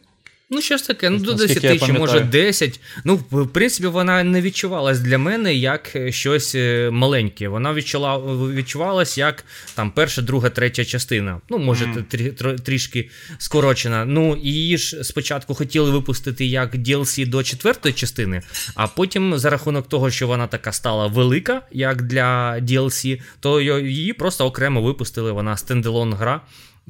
Ну, 0.52 0.60
щось 0.60 0.82
таке, 0.82 1.10
ну 1.10 1.18
до 1.18 1.34
10 1.34 1.86
чи 1.86 1.92
може 1.92 2.20
10. 2.20 2.80
Ну, 3.04 3.20
в 3.30 3.48
принципі, 3.48 3.88
вона 3.88 4.24
не 4.24 4.40
відчувалась 4.40 5.00
для 5.00 5.18
мене 5.18 5.54
як 5.54 5.96
е, 5.96 6.12
щось 6.12 6.54
е, 6.54 6.90
маленьке. 6.92 7.48
Вона 7.48 7.74
відчула, 7.74 8.18
відчувалась 8.54 9.18
як 9.18 9.44
там 9.74 9.90
перша, 9.90 10.22
друга, 10.22 10.50
третя 10.50 10.84
частина. 10.84 11.40
Ну, 11.48 11.58
може, 11.58 11.84
mm. 11.84 12.02
трі, 12.02 12.30
трі, 12.30 12.56
трішки 12.58 13.10
скорочена. 13.38 14.04
Ну, 14.04 14.36
її 14.36 14.78
ж 14.78 15.04
спочатку 15.04 15.54
хотіли 15.54 15.90
випустити 15.90 16.46
як 16.46 16.74
DLC 16.74 17.26
до 17.26 17.42
четвертої 17.42 17.94
частини, 17.94 18.42
а 18.74 18.86
потім, 18.86 19.38
за 19.38 19.50
рахунок 19.50 19.88
того, 19.88 20.10
що 20.10 20.26
вона 20.26 20.46
така 20.46 20.72
стала 20.72 21.06
велика, 21.06 21.62
як 21.72 22.02
для 22.02 22.58
DLC, 22.60 23.20
то 23.40 23.60
її 23.60 24.12
просто 24.12 24.46
окремо 24.46 24.82
випустили. 24.82 25.32
Вона 25.32 25.56
стенделон 25.56 26.14
гра. 26.14 26.40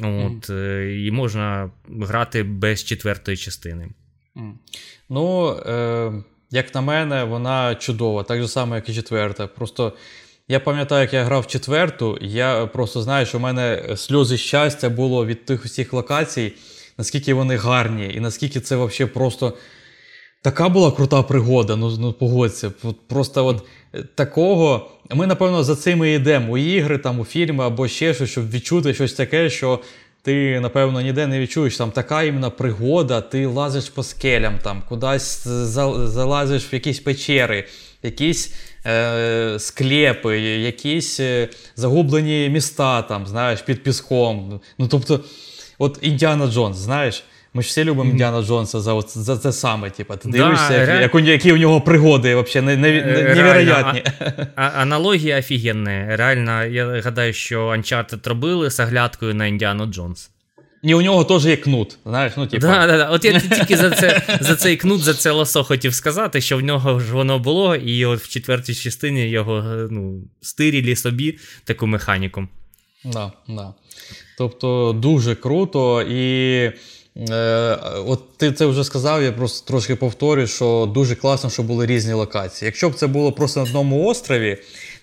От, 0.03 0.51
mm. 0.51 1.07
І 1.07 1.11
можна 1.11 1.71
грати 2.01 2.43
без 2.43 2.85
четвертої 2.85 3.37
частини. 3.37 3.89
Mm. 4.37 4.53
Ну, 5.09 5.57
е, 5.67 6.13
як 6.51 6.75
на 6.75 6.81
мене, 6.81 7.25
вона 7.25 7.75
чудова, 7.75 8.23
так 8.23 8.43
же 8.43 8.49
само, 8.49 8.75
як 8.75 8.89
і 8.89 8.95
четверта. 8.95 9.47
Просто 9.47 9.93
я 10.49 10.61
пам'ятаю, 10.61 11.01
як 11.01 11.13
я 11.13 11.25
грав 11.25 11.43
в 11.43 11.47
четверту, 11.47 12.19
я 12.21 12.67
просто 12.67 13.03
знаю, 13.03 13.27
що 13.27 13.39
в 13.39 13.41
мене 13.41 13.95
сльози 13.97 14.37
щастя 14.37 14.89
було 14.89 15.27
від 15.27 15.45
тих 15.45 15.65
усіх 15.65 15.93
локацій, 15.93 16.53
наскільки 16.99 17.35
вони 17.35 17.57
гарні, 17.57 18.15
і 18.15 18.21
наскільки 18.21 18.61
це 18.61 18.77
взагалі 18.77 19.13
просто. 19.13 19.57
Така 20.43 20.69
була 20.69 20.91
крута 20.91 21.23
пригода, 21.23 21.77
ну 21.77 21.97
ну 21.99 22.13
погодься. 22.13 22.73
Просто 23.09 23.47
от 23.47 23.65
такого. 24.15 24.91
Ми, 25.11 25.27
напевно, 25.27 25.65
за 25.65 25.77
цим 25.77 26.05
і 26.05 26.15
йдемо 26.15 26.53
у 26.53 26.59
ігри, 26.59 26.99
там, 26.99 27.21
у 27.21 27.25
фільми 27.25 27.65
або 27.65 27.89
ще 27.89 28.15
щось, 28.15 28.31
щоб 28.31 28.51
відчути 28.51 28.95
щось 28.95 29.13
таке, 29.13 29.51
що 29.51 29.81
ти, 30.23 30.61
напевно, 30.61 31.01
ніде 31.01 31.27
не 31.27 31.41
відчуєш. 31.41 31.77
Там 31.77 31.91
така 31.91 32.23
іменно 32.23 32.51
пригода, 32.51 33.21
ти 33.21 33.47
лазиш 33.47 33.89
по 33.89 34.03
скелям, 34.03 34.59
там, 34.63 34.83
кудись 34.89 35.47
залазиш 35.47 36.73
в 36.73 36.75
якісь 36.75 37.01
печери, 37.01 37.67
якісь 38.03 38.55
е, 38.87 39.57
склепи, 39.59 40.41
якісь 40.41 41.21
е, 41.21 41.49
загублені 41.77 42.49
міста, 42.49 43.03
там, 43.03 43.27
знаєш, 43.27 43.63
під 43.63 43.83
піском. 43.83 44.61
Ну, 44.79 44.89
тобто, 44.89 45.21
от 45.79 45.99
Індіана 46.03 46.47
Джонс, 46.47 46.77
знаєш. 46.77 47.25
Ми 47.55 47.63
ж 47.63 47.69
всі 47.69 47.85
любимо 47.85 48.11
Індіана 48.11 48.43
Джонса 48.43 48.81
за 48.81 48.95
от, 48.95 49.19
за 49.19 49.37
це 49.37 49.53
саме. 49.53 49.91
Типу. 49.91 50.17
Ти 50.17 50.29
дивишся, 50.29 50.69
да, 50.69 50.75
як, 50.75 50.89
ре... 50.89 51.01
як, 51.03 51.15
які 51.15 51.53
у 51.53 51.57
нього 51.57 51.81
пригоди 51.81 52.37
взагалі 52.37 52.67
не, 52.67 52.77
не, 52.77 52.93
не, 52.93 53.35
невероятні. 53.35 54.03
А, 54.57 54.63
аналогія 54.63 55.39
офігенна. 55.39 56.17
Реально, 56.17 56.65
я 56.65 57.01
гадаю, 57.01 57.33
що 57.33 57.69
Uncharted 57.69 58.29
робили 58.29 58.71
з 58.71 58.81
оглядкою 58.81 59.35
на 59.35 59.47
Індіану 59.47 59.87
Джонс. 59.87 60.31
І 60.83 60.95
у 60.95 61.03
нього 61.03 61.25
теж 61.25 61.47
є 61.47 61.57
кнут. 61.57 61.99
знаєш, 62.07 62.33
ну 62.37 62.47
типу. 62.47 62.67
Да, 62.67 62.87
да, 62.87 62.97
да. 62.97 63.09
От 63.09 63.25
я 63.25 63.41
тільки 63.41 63.77
за 63.77 63.91
це, 63.91 64.23
за 64.41 64.57
цей 64.57 64.77
кнут, 64.77 65.01
за 65.01 65.15
це 65.15 65.31
лосо 65.31 65.65
хотів 65.65 65.95
сказати, 65.95 66.41
що 66.41 66.57
в 66.57 66.61
нього 66.61 67.01
ж 67.01 67.13
воно 67.13 67.39
було, 67.39 67.77
і 67.77 68.05
от 68.05 68.21
в 68.21 68.29
четвертій 68.29 68.75
частині 68.75 69.29
його 69.29 69.63
ну, 69.91 70.23
стирілі 70.41 70.97
собі 70.97 71.39
таку 71.65 71.87
механіку. 71.87 72.49
Да, 73.05 73.33
да. 73.49 73.75
Тобто 74.39 74.93
дуже 74.93 75.35
круто 75.35 76.03
і. 76.03 76.73
Е, 77.17 77.79
от 78.07 78.37
ти 78.37 78.53
це 78.53 78.67
вже 78.67 78.85
сказав, 78.85 79.23
я 79.23 79.33
просто 79.33 79.69
трошки 79.69 79.97
повторю, 79.97 80.47
що 80.47 80.91
дуже 80.95 81.15
класно, 81.17 81.51
що 81.51 81.63
були 81.63 81.87
різні 81.87 82.13
локації. 82.13 82.67
Якщо 82.67 82.91
б 82.91 82.95
це 82.95 83.07
було 83.07 83.33
просто 83.33 83.61
на 83.61 83.67
одному 83.67 84.07
острові, 84.07 84.59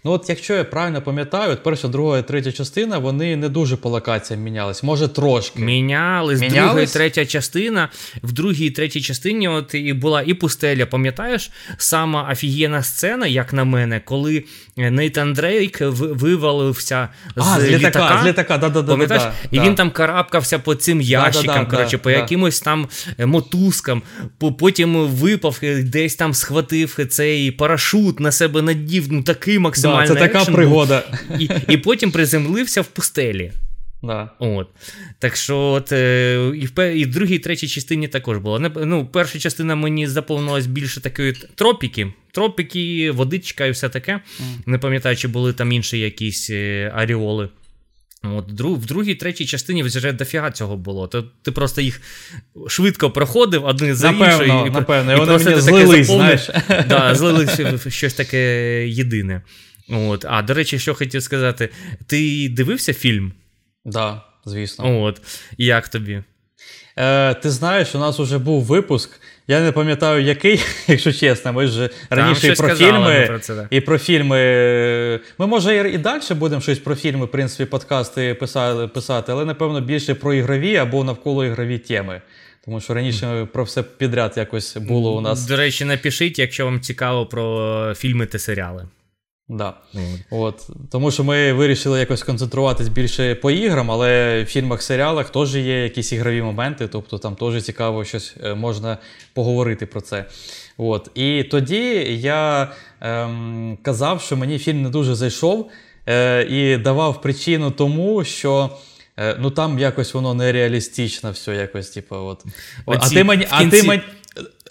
Ну, 0.07 0.13
от 0.13 0.29
якщо 0.29 0.53
я 0.53 0.63
правильно 0.63 1.01
пам'ятаю, 1.01 1.51
от 1.51 1.63
перша, 1.63 1.87
друга 1.87 2.17
і 2.17 2.27
третя 2.27 2.51
частина, 2.51 2.97
вони 2.97 3.35
не 3.35 3.49
дуже 3.49 3.77
по 3.77 3.89
локаціям 3.89 4.43
мінялись. 4.43 4.83
Може, 4.83 5.07
трошки. 5.07 5.59
Мінялись. 5.61 6.41
Мінялись? 6.41 6.71
Друга 6.71 6.81
і 6.81 6.87
третя 6.87 7.25
частина. 7.25 7.89
В 8.23 8.31
другій 8.31 8.65
і 8.65 8.71
третій 8.71 9.01
частині 9.01 9.47
от 9.47 9.73
і 9.73 9.93
була 9.93 10.21
і 10.21 10.33
пустеля. 10.33 10.85
Пам'ятаєш, 10.85 11.51
сама 11.77 12.29
офігенна 12.31 12.83
сцена, 12.83 13.27
як 13.27 13.53
на 13.53 13.63
мене, 13.63 14.01
коли 14.05 14.43
Нейтан 14.77 15.33
Дрейк 15.33 15.81
вивалився 15.81 17.09
з, 17.35 17.41
а, 17.41 17.59
з 17.59 17.63
літака. 17.63 17.87
літака. 17.87 18.19
З 18.23 18.25
літака, 18.25 18.57
да, 18.57 18.69
да, 18.69 18.83
Пам'ятаєш? 18.83 19.23
Да, 19.23 19.33
і 19.51 19.59
він 19.59 19.75
там 19.75 19.91
карабкався 19.91 20.59
по 20.59 20.75
цим 20.75 21.01
ящикам, 21.01 21.67
коротше, 21.67 21.97
по 21.97 22.11
якимось 22.11 22.61
там 22.61 22.87
е, 23.17 23.25
мотузкам. 23.25 24.01
Потім 24.59 25.07
випав, 25.07 25.59
е, 25.63 25.83
десь 25.83 26.15
там 26.15 26.33
схватив 26.33 27.07
цей 27.09 27.51
парашут 27.51 28.19
на 28.19 28.31
себе 28.31 28.61
надів. 28.61 29.07
Ну 29.11 29.23
такий 29.23 29.59
максимально 29.59 29.96
це 30.07 30.15
така 30.15 30.45
пригода. 30.45 31.03
І 31.39 31.49
і 31.67 31.77
потім 31.77 32.11
приземлився 32.11 32.81
в 32.81 32.85
пустелі. 32.85 33.51
Да. 34.03 34.29
От. 34.39 34.67
Так 35.19 35.35
що 35.35 35.57
от, 35.57 35.91
е, 35.91 36.51
і 36.55 36.65
в 36.65 36.95
і 36.95 37.05
в 37.05 37.11
другій, 37.11 37.35
і 37.35 37.39
третій 37.39 37.67
частині 37.67 38.07
також 38.07 38.37
було. 38.37 38.59
Ну, 38.59 39.05
Перша 39.13 39.39
частина 39.39 39.75
мені 39.75 40.07
заповнилась 40.07 40.65
більше 40.65 41.01
такої 41.01 41.33
тропіки. 41.55 42.13
Тропіки, 42.31 43.11
водичка 43.11 43.65
і 43.65 43.71
все 43.71 43.89
таке. 43.89 44.13
Mm. 44.13 44.43
Не 44.65 44.77
пам'ятаю, 44.77 45.15
чи 45.15 45.27
були 45.27 45.53
там 45.53 45.71
інші 45.71 45.99
якісь 45.99 46.49
е, 46.49 46.91
аріоли. 46.95 47.49
От, 48.23 48.61
В 48.61 48.85
другій, 48.85 49.15
третій 49.15 49.45
частині 49.45 49.83
вже 49.83 50.11
дофіга 50.11 50.51
цього 50.51 50.77
було. 50.77 51.07
То 51.07 51.25
ти 51.41 51.51
просто 51.51 51.81
їх 51.81 52.01
швидко 52.67 53.11
проходив 53.11 53.65
один 53.65 53.95
за 53.95 54.09
іншою. 54.09 54.63
І, 54.67 54.69
напевно, 54.69 55.11
і, 55.11 55.15
і 55.15 55.19
вони 55.19 55.43
мені 55.43 55.61
злились, 55.61 56.07
знаєш. 56.07 56.49
Да, 56.89 57.15
злились 57.15 57.59
щось 57.87 58.13
таке 58.13 58.87
єдине. 58.87 59.41
От. 59.89 60.25
А 60.29 60.41
до 60.41 60.53
речі, 60.53 60.79
що 60.79 60.93
хотів 60.93 61.23
сказати, 61.23 61.69
ти 62.07 62.49
дивився 62.49 62.93
фільм? 62.93 63.31
Так, 63.83 63.93
да, 63.93 64.23
звісно. 64.45 65.01
От. 65.03 65.21
Як 65.57 65.87
тобі? 65.87 66.23
Е, 66.97 67.33
Ти 67.33 67.49
знаєш, 67.49 67.95
у 67.95 67.99
нас 67.99 68.19
вже 68.19 68.37
був 68.37 68.63
випуск. 68.63 69.09
Я 69.47 69.61
не 69.61 69.71
пам'ятаю, 69.71 70.23
який, 70.23 70.61
якщо 70.87 71.13
чесно. 71.13 71.53
Ми 71.53 71.67
ж 71.67 71.89
раніше 72.09 72.47
і 72.47 72.55
про 72.55 72.75
фільми. 72.75 73.25
Про 73.27 73.39
це, 73.39 73.55
да. 73.55 73.67
І 73.69 73.81
про 73.81 73.97
фільми. 73.97 74.39
Ми, 75.37 75.47
може, 75.47 75.89
і 75.89 75.97
далі 75.97 76.21
будемо 76.31 76.61
щось 76.61 76.79
про 76.79 76.95
фільми, 76.95 77.25
в 77.25 77.31
принципі, 77.31 77.65
подкасти 77.65 78.33
писати, 78.33 78.87
писати, 78.87 79.31
але, 79.31 79.45
напевно, 79.45 79.81
більше 79.81 80.15
про 80.15 80.33
ігрові 80.33 80.77
або 80.77 81.03
навколо 81.03 81.45
ігрові 81.45 81.77
теми. 81.77 82.21
Тому 82.65 82.81
що 82.81 82.93
раніше 82.93 83.47
про 83.53 83.63
все 83.63 83.83
підряд 83.83 84.33
якось 84.37 84.77
було 84.77 85.17
у 85.17 85.21
нас. 85.21 85.45
До 85.45 85.55
речі, 85.55 85.85
напишіть, 85.85 86.39
якщо 86.39 86.65
вам 86.65 86.81
цікаво 86.81 87.25
про 87.25 87.93
фільми 87.95 88.25
та 88.25 88.39
серіали. 88.39 88.85
Да. 89.49 89.73
Mm. 89.95 90.17
От. 90.29 90.69
Тому 90.91 91.11
що 91.11 91.23
ми 91.23 91.53
вирішили 91.53 91.99
якось 91.99 92.23
концентруватись 92.23 92.87
більше 92.87 93.35
по 93.35 93.51
іграм, 93.51 93.91
але 93.91 94.43
в 94.43 94.45
фільмах, 94.45 94.81
серіалах 94.81 95.29
теж 95.29 95.55
є 95.55 95.83
якісь 95.83 96.11
ігрові 96.11 96.41
моменти, 96.41 96.87
тобто 96.87 97.17
там 97.17 97.35
теж 97.35 97.63
цікаво 97.63 98.05
щось 98.05 98.35
е, 98.43 98.53
можна 98.53 98.97
поговорити 99.33 99.85
про 99.85 100.01
це. 100.01 100.25
От. 100.77 101.11
І 101.15 101.43
тоді 101.43 101.83
я 102.21 102.71
ем, 103.01 103.77
казав, 103.81 104.21
що 104.21 104.37
мені 104.37 104.59
фільм 104.59 104.81
не 104.81 104.89
дуже 104.89 105.15
зайшов 105.15 105.71
е, 106.07 106.43
і 106.43 106.77
давав 106.77 107.21
причину 107.21 107.71
тому, 107.71 108.23
що. 108.23 108.69
Е, 109.19 109.35
ну 109.39 109.51
там 109.51 109.79
якось 109.79 110.13
воно 110.13 110.33
нереалістично, 110.33 111.31
все 111.31 111.55
якось, 111.55 111.89
типу, 111.89 112.15
от. 112.15 112.45
Оці, 112.85 112.99
а 113.01 113.09
ти 113.09 113.23
мені, 113.23 113.47
а 113.49 113.65
ти 113.65 113.83
мені, 113.83 114.01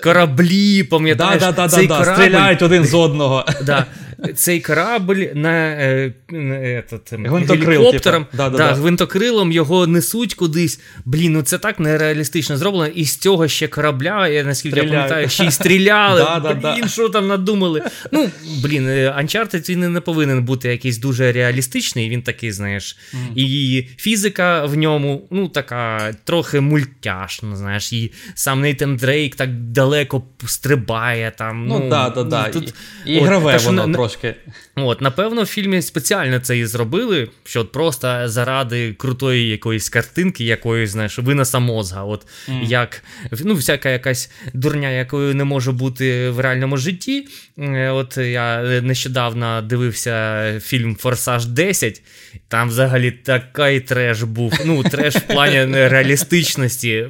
Кораблі, 0.02 0.82
пам'ятаєш? 0.82 1.40
Да, 1.40 1.52
да, 1.52 1.62
да, 1.62 1.68
цей 1.68 1.86
да, 1.86 1.98
корабль... 1.98 2.22
Стріляють 2.22 2.62
один 2.62 2.84
з 2.84 2.94
одного. 2.94 3.44
Да. 3.62 3.86
цей 4.36 4.60
корабль 4.60 5.30
на 5.34 5.50
е, 5.50 6.14
этот, 6.28 7.12
гелікоптером, 7.64 8.26
да, 8.32 8.50
да, 8.50 8.56
да, 8.58 8.72
гвинтокрилом 8.74 9.52
його 9.52 9.86
несуть 9.86 10.34
кудись. 10.34 10.80
Блін, 11.04 11.32
ну 11.32 11.42
це 11.42 11.58
так 11.58 11.80
нереалістично 11.80 12.56
зроблено. 12.56 12.92
І 12.94 13.04
з 13.04 13.16
цього 13.16 13.48
ще 13.48 13.68
корабля, 13.68 14.28
я 14.28 14.44
наскільки 14.44 14.76
я 14.76 14.84
пам'ятаю, 14.84 15.28
ще 15.28 15.44
й 15.44 15.50
стріляли. 15.50 16.26
Блін, 16.62 16.88
що 16.88 17.08
там 17.08 17.26
надумали. 17.26 17.82
Ну, 18.12 18.30
блін, 18.62 18.88
Uncharted 18.88 19.70
він 19.70 19.92
не 19.92 20.00
повинен 20.00 20.44
бути 20.44 20.68
якийсь 20.68 20.98
дуже 20.98 21.32
реалістичний, 21.32 22.08
він 22.08 22.22
такий, 22.22 22.52
знаєш. 22.52 22.96
І 23.36 23.84
фізика 23.96 24.64
в 24.64 24.76
ньому, 24.76 25.28
ну, 25.30 25.48
така 25.48 26.12
трохи 26.24 26.60
мультяшна, 26.60 27.56
знаєш, 27.56 27.92
і 27.92 28.12
сам 28.34 28.60
Нейтан 28.60 28.96
Дрейк 28.96 29.36
так 29.36 29.50
далеко 29.52 30.22
стрибає 30.46 31.32
там. 31.38 31.66
Ну, 31.66 31.90
так, 31.90 32.14
так, 32.14 32.28
так. 32.30 32.56
І 33.06 33.14
ігрове 33.14 33.56
воно 33.56 33.86
трошки. 34.06 34.34
От, 34.76 35.00
Напевно, 35.00 35.42
в 35.42 35.46
фільмі 35.46 35.82
спеціально 35.82 36.40
це 36.40 36.58
і 36.58 36.66
зробили, 36.66 37.28
що 37.44 37.60
от 37.60 37.72
просто 37.72 38.28
заради 38.28 38.92
крутої 38.92 39.48
якоїсь 39.48 39.88
картинки, 39.88 40.44
якоїсь, 40.44 40.90
знаєш, 40.90 41.18
виноса 41.18 41.58
мозга. 41.58 42.04
От 42.04 42.26
mm. 42.48 42.64
як 42.64 43.02
ну, 43.44 43.54
всяка 43.54 43.90
якась 43.90 44.30
дурня, 44.54 44.90
якою 44.90 45.34
не 45.34 45.44
може 45.44 45.72
бути 45.72 46.30
в 46.30 46.40
реальному 46.40 46.76
житті. 46.76 47.26
От 47.90 48.16
я 48.16 48.62
нещодавно 48.80 49.62
дивився 49.62 50.60
фільм 50.60 50.96
Форсаж 50.96 51.46
10, 51.46 52.02
там 52.48 52.68
взагалі 52.68 53.10
такий 53.10 53.80
треш 53.80 54.22
був. 54.22 54.52
Ну, 54.66 54.82
треш 54.82 55.16
в 55.16 55.20
плані 55.20 55.64
реалістичності. 55.64 57.06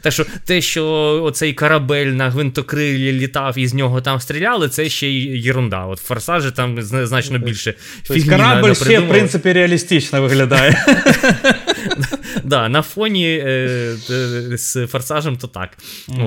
Так 0.00 0.12
що 0.12 0.26
те, 0.44 0.60
що 0.60 0.84
оцей 1.24 1.52
корабель 1.52 2.06
на 2.06 2.30
гвинтокрилі 2.30 3.12
літав 3.12 3.58
і 3.58 3.66
з 3.66 3.74
нього 3.74 4.00
там 4.00 4.20
стріляли, 4.20 4.68
це 4.68 4.88
ще 4.88 5.08
й 5.08 5.17
єрунда. 5.20 5.86
От 5.86 5.98
форсажі 5.98 6.50
там 6.50 6.82
значно 6.82 7.38
більше 7.38 7.74
фігні 8.04 8.30
Корабль 8.30 8.72
ще, 8.72 9.00
в 9.00 9.08
принципі, 9.08 9.52
реалістично 9.52 10.22
виглядає. 10.22 10.84
Да, 12.44 12.68
На 12.68 12.82
фоні 12.82 13.42
е, 13.46 13.96
з 14.52 14.86
форсажем 14.86 15.36
то 15.36 15.46
так. 15.46 15.78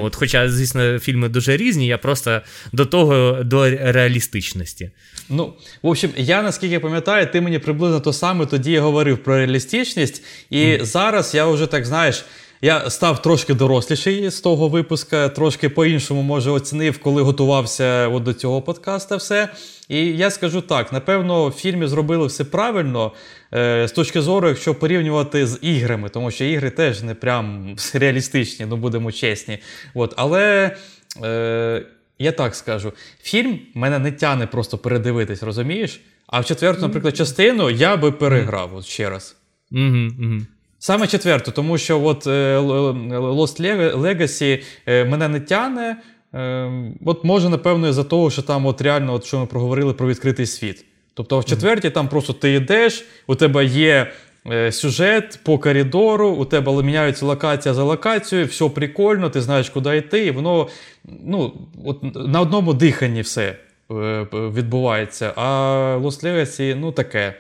От, 0.01 0.15
Хоча, 0.15 0.49
звісно, 0.49 0.99
фільми 0.99 1.29
дуже 1.29 1.57
різні, 1.57 1.87
я 1.87 1.97
просто 1.97 2.41
до 2.73 2.85
того 2.85 3.43
до 3.43 3.69
реалістичності. 3.69 4.91
Ну, 5.29 5.53
в 5.81 5.87
общем, 5.87 6.11
я 6.17 6.41
наскільки 6.41 6.79
пам'ятаю, 6.79 7.27
ти 7.31 7.41
мені 7.41 7.59
приблизно 7.59 7.99
то 7.99 8.13
саме 8.13 8.45
тоді 8.45 8.77
говорив 8.77 9.17
про 9.17 9.37
реалістичність, 9.37 10.23
і 10.49 10.57
mm. 10.57 10.85
зараз 10.85 11.35
я 11.35 11.45
вже 11.45 11.67
так 11.67 11.85
знаєш. 11.85 12.25
Я 12.63 12.89
став 12.89 13.21
трошки 13.21 13.53
доросліший 13.53 14.29
з 14.29 14.41
того 14.41 14.69
випуска, 14.69 15.29
трошки 15.29 15.69
по-іншому, 15.69 16.21
може, 16.21 16.51
оцінив, 16.51 16.99
коли 16.99 17.21
готувався 17.21 18.07
от 18.07 18.23
до 18.23 18.33
цього 18.33 18.61
подкаста. 18.61 19.15
все. 19.15 19.49
І 19.89 20.05
я 20.05 20.31
скажу 20.31 20.61
так: 20.61 20.93
напевно, 20.93 21.47
в 21.47 21.51
фільмі 21.51 21.87
зробили 21.87 22.27
все 22.27 22.43
правильно 22.43 23.11
е, 23.53 23.87
з 23.87 23.91
точки 23.91 24.21
зору, 24.21 24.47
якщо 24.47 24.75
порівнювати 24.75 25.47
з 25.47 25.59
іграми, 25.61 26.09
тому 26.09 26.31
що 26.31 26.45
ігри 26.45 26.69
теж 26.69 27.01
не 27.01 27.15
прям 27.15 27.75
реалістичні, 27.93 28.65
ну 28.65 28.77
будемо 28.77 29.11
чесні. 29.11 29.59
От, 29.93 30.13
Але. 30.17 30.75
Е, 31.23 31.85
я 32.19 32.31
так 32.31 32.55
скажу, 32.55 32.93
фільм 33.21 33.59
мене 33.73 33.99
не 33.99 34.11
тяне 34.11 34.47
просто 34.47 34.77
передивитись, 34.77 35.43
розумієш? 35.43 36.01
А 36.27 36.39
в 36.39 36.45
четверту, 36.45 36.81
наприклад, 36.81 37.17
частину 37.17 37.69
я 37.69 37.97
би 37.97 38.11
переграв 38.11 38.75
от 38.75 38.85
ще 38.85 39.09
раз. 39.09 39.35
Саме 40.83 41.07
четверту, 41.07 41.51
тому 41.51 41.77
що 41.77 42.03
от 42.03 42.27
е, 42.27 42.57
Lost 42.57 43.61
Legacy 43.97 44.63
е, 44.85 45.05
мене 45.05 45.27
не 45.27 45.39
тяне. 45.39 45.97
Е, 46.33 46.71
от 47.05 47.23
може, 47.23 47.49
напевно, 47.49 47.87
із-за 47.87 48.03
того, 48.03 48.29
що 48.29 48.41
там 48.41 48.65
от 48.65 48.81
реально, 48.81 49.13
от 49.13 49.25
що 49.25 49.39
ми 49.39 49.45
проговорили 49.45 49.93
про 49.93 50.07
відкритий 50.07 50.45
світ. 50.45 50.85
Тобто 51.13 51.39
в 51.39 51.45
четвертій 51.45 51.89
там 51.89 52.07
просто 52.07 52.33
ти 52.33 52.53
йдеш, 52.53 53.05
у 53.27 53.35
тебе 53.35 53.65
є 53.65 54.11
сюжет 54.71 55.39
по 55.43 55.59
коридору, 55.59 56.29
у 56.29 56.45
тебе 56.45 56.83
міняється 56.83 57.25
локація 57.25 57.73
за 57.73 57.83
локацією, 57.83 58.47
все 58.47 58.69
прикольно, 58.69 59.29
ти 59.29 59.41
знаєш, 59.41 59.69
куди 59.69 59.97
йти, 59.97 60.25
і 60.25 60.31
воно 60.31 60.67
ну, 61.25 61.53
от 61.85 62.15
на 62.15 62.41
одному 62.41 62.73
диханні 62.73 63.21
все 63.21 63.55
відбувається. 64.33 65.33
А 65.35 65.41
Lost 66.01 66.25
Legacy, 66.25 66.75
ну 66.75 66.91
таке. 66.91 67.33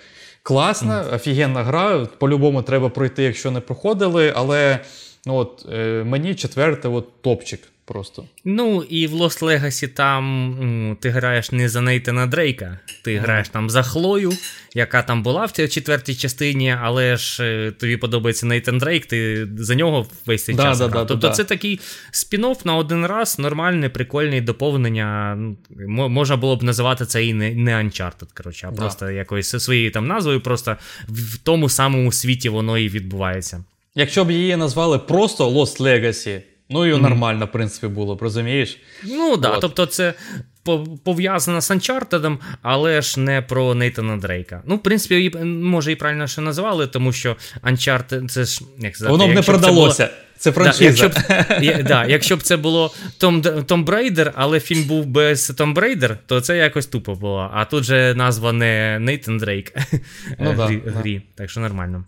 Класна, 0.43 1.05
офігенна 1.13 1.63
гра. 1.63 2.07
По-любому 2.17 2.61
треба 2.61 2.89
пройти, 2.89 3.23
якщо 3.23 3.51
не 3.51 3.59
проходили, 3.59 4.33
але 4.35 4.79
ну, 5.25 5.35
от, 5.35 5.65
е, 5.73 6.03
мені 6.03 6.35
четверте 6.35 6.87
от, 6.87 7.21
топчик 7.21 7.70
просто. 7.85 8.25
Ну, 8.45 8.83
і 8.89 9.07
в 9.07 9.13
Lost 9.13 9.43
Legacy 9.43 9.87
там 9.87 10.97
ти 11.01 11.09
граєш 11.09 11.51
не 11.51 11.69
за 11.69 11.81
Нейтана 11.81 12.27
Дрейка, 12.27 12.79
ти 13.03 13.15
mm. 13.15 13.21
граєш 13.21 13.49
там 13.49 13.69
за 13.69 13.83
Хлою, 13.83 14.31
яка 14.73 15.01
там 15.03 15.23
була 15.23 15.45
в 15.45 15.51
цій 15.51 15.67
четвертій 15.67 16.15
частині, 16.15 16.77
але 16.81 17.17
ж 17.17 17.43
е, 17.43 17.71
тобі 17.71 17.97
подобається 17.97 18.45
Нейтан 18.45 18.77
Дрейк, 18.77 19.05
ти 19.05 19.47
за 19.57 19.75
нього 19.75 20.07
весь 20.25 20.45
цей 20.45 20.55
да, 20.55 20.63
час. 20.63 20.79
Да, 20.79 20.87
грав. 20.87 21.05
Да, 21.05 21.05
тобто 21.05 21.29
це 21.29 21.43
такий 21.43 21.79
спін-офф 22.13 22.65
на 22.65 22.75
один 22.75 23.05
раз, 23.05 23.39
нормальне, 23.39 23.89
прикольне 23.89 24.41
доповнення. 24.41 25.37
Ну, 25.69 26.09
можна 26.09 26.37
було 26.37 26.55
б 26.55 26.63
називати 26.63 27.05
це 27.05 27.25
і 27.25 27.33
не 27.33 27.55
не 27.55 27.71
Uncharted, 27.71 28.27
коротше, 28.33 28.67
а 28.67 28.75
просто 28.75 29.11
якоюсь 29.11 29.63
своєю 29.63 29.91
там 29.91 30.07
назвою, 30.07 30.41
просто 30.41 30.77
в 31.07 31.37
тому 31.37 31.69
самому 31.69 32.11
світі 32.11 32.49
воно 32.49 32.77
і 32.77 32.89
відбувається. 32.89 33.63
Якщо 33.95 34.25
б 34.25 34.31
її 34.31 34.55
назвали 34.55 34.99
просто 34.99 35.49
Lost 35.49 35.81
Legacy, 35.81 36.41
Ну 36.71 36.85
і 36.85 36.93
mm-hmm. 36.93 37.01
нормально, 37.01 37.45
в 37.45 37.51
принципі, 37.51 37.87
було 37.87 38.17
розумієш? 38.21 38.79
Ну 39.03 39.31
так, 39.31 39.41
да, 39.41 39.59
тобто 39.59 39.85
це 39.85 40.13
пов'язано 41.03 41.61
з 41.61 41.71
Uncharted, 41.71 42.37
але 42.61 43.01
ж 43.01 43.19
не 43.19 43.41
про 43.41 43.75
Нейтана 43.75 44.17
Дрейка. 44.17 44.61
Ну, 44.65 44.75
в 44.75 44.83
принципі, 44.83 45.37
може 45.45 45.91
і 45.91 45.95
правильно 45.95 46.27
ще 46.27 46.41
назвали, 46.41 46.87
тому 46.87 47.11
що 47.13 47.35
Uncharted, 47.63 48.29
це 48.29 48.45
ж 48.45 48.61
як 48.79 48.95
сказати, 48.95 49.11
воно 49.11 49.27
б 49.27 49.35
не 49.35 49.41
продалося. 49.41 49.97
Це, 49.97 50.05
було... 50.05 50.17
це 50.37 50.51
франшиза. 50.51 51.07
Да, 51.07 51.45
якщо 51.59 51.79
б 51.79 51.83
да, 51.83 52.05
якщо 52.05 52.37
б 52.37 52.41
це 52.41 52.57
було 52.57 52.93
Tomb 53.17 53.41
Tomb 53.41 53.83
Raider, 53.85 54.33
але 54.35 54.59
фільм 54.59 54.83
був 54.83 55.05
без 55.05 55.47
Tomb 55.47 55.73
Raider, 55.73 56.17
то 56.25 56.41
це 56.41 56.57
якось 56.57 56.85
тупо 56.85 57.15
було. 57.15 57.51
А 57.53 57.65
тут 57.65 57.83
же 57.83 58.13
назва 58.15 58.53
не 58.53 58.99
Нейтан 58.99 59.37
Дрейк 59.37 59.73
ну, 60.39 60.53
да, 60.53 60.65
грі, 60.85 61.21
так 61.35 61.49
що 61.49 61.59
нормально. 61.59 62.03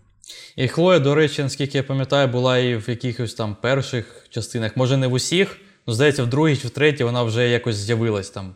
І 0.56 0.68
Хлоя, 0.68 1.00
до 1.00 1.16
речі, 1.16 1.44
наскільки 1.44 1.78
я 1.78 1.84
пам'ятаю, 1.84 2.28
була 2.28 2.58
і 2.58 2.76
в 2.76 2.90
якихось 2.90 3.34
там 3.34 3.56
перших 3.62 4.28
частинах. 4.30 4.78
Може, 4.78 4.98
не 4.98 5.08
в 5.08 5.14
усіх, 5.14 5.58
ну 5.88 5.94
здається, 5.94 6.24
в 6.24 6.28
другій 6.28 6.58
чи 6.58 6.68
в 6.68 6.72
третій 6.72 7.04
вона 7.04 7.24
вже 7.24 7.50
якось 7.50 7.76
з'явилась 7.76 8.30
там. 8.30 8.56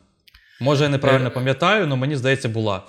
Може, 0.60 0.84
я 0.84 0.90
неправильно 0.90 1.28
е, 1.28 1.30
пам'ятаю, 1.30 1.86
але 1.86 1.96
мені 1.96 2.16
здається, 2.16 2.50
була. 2.50 2.84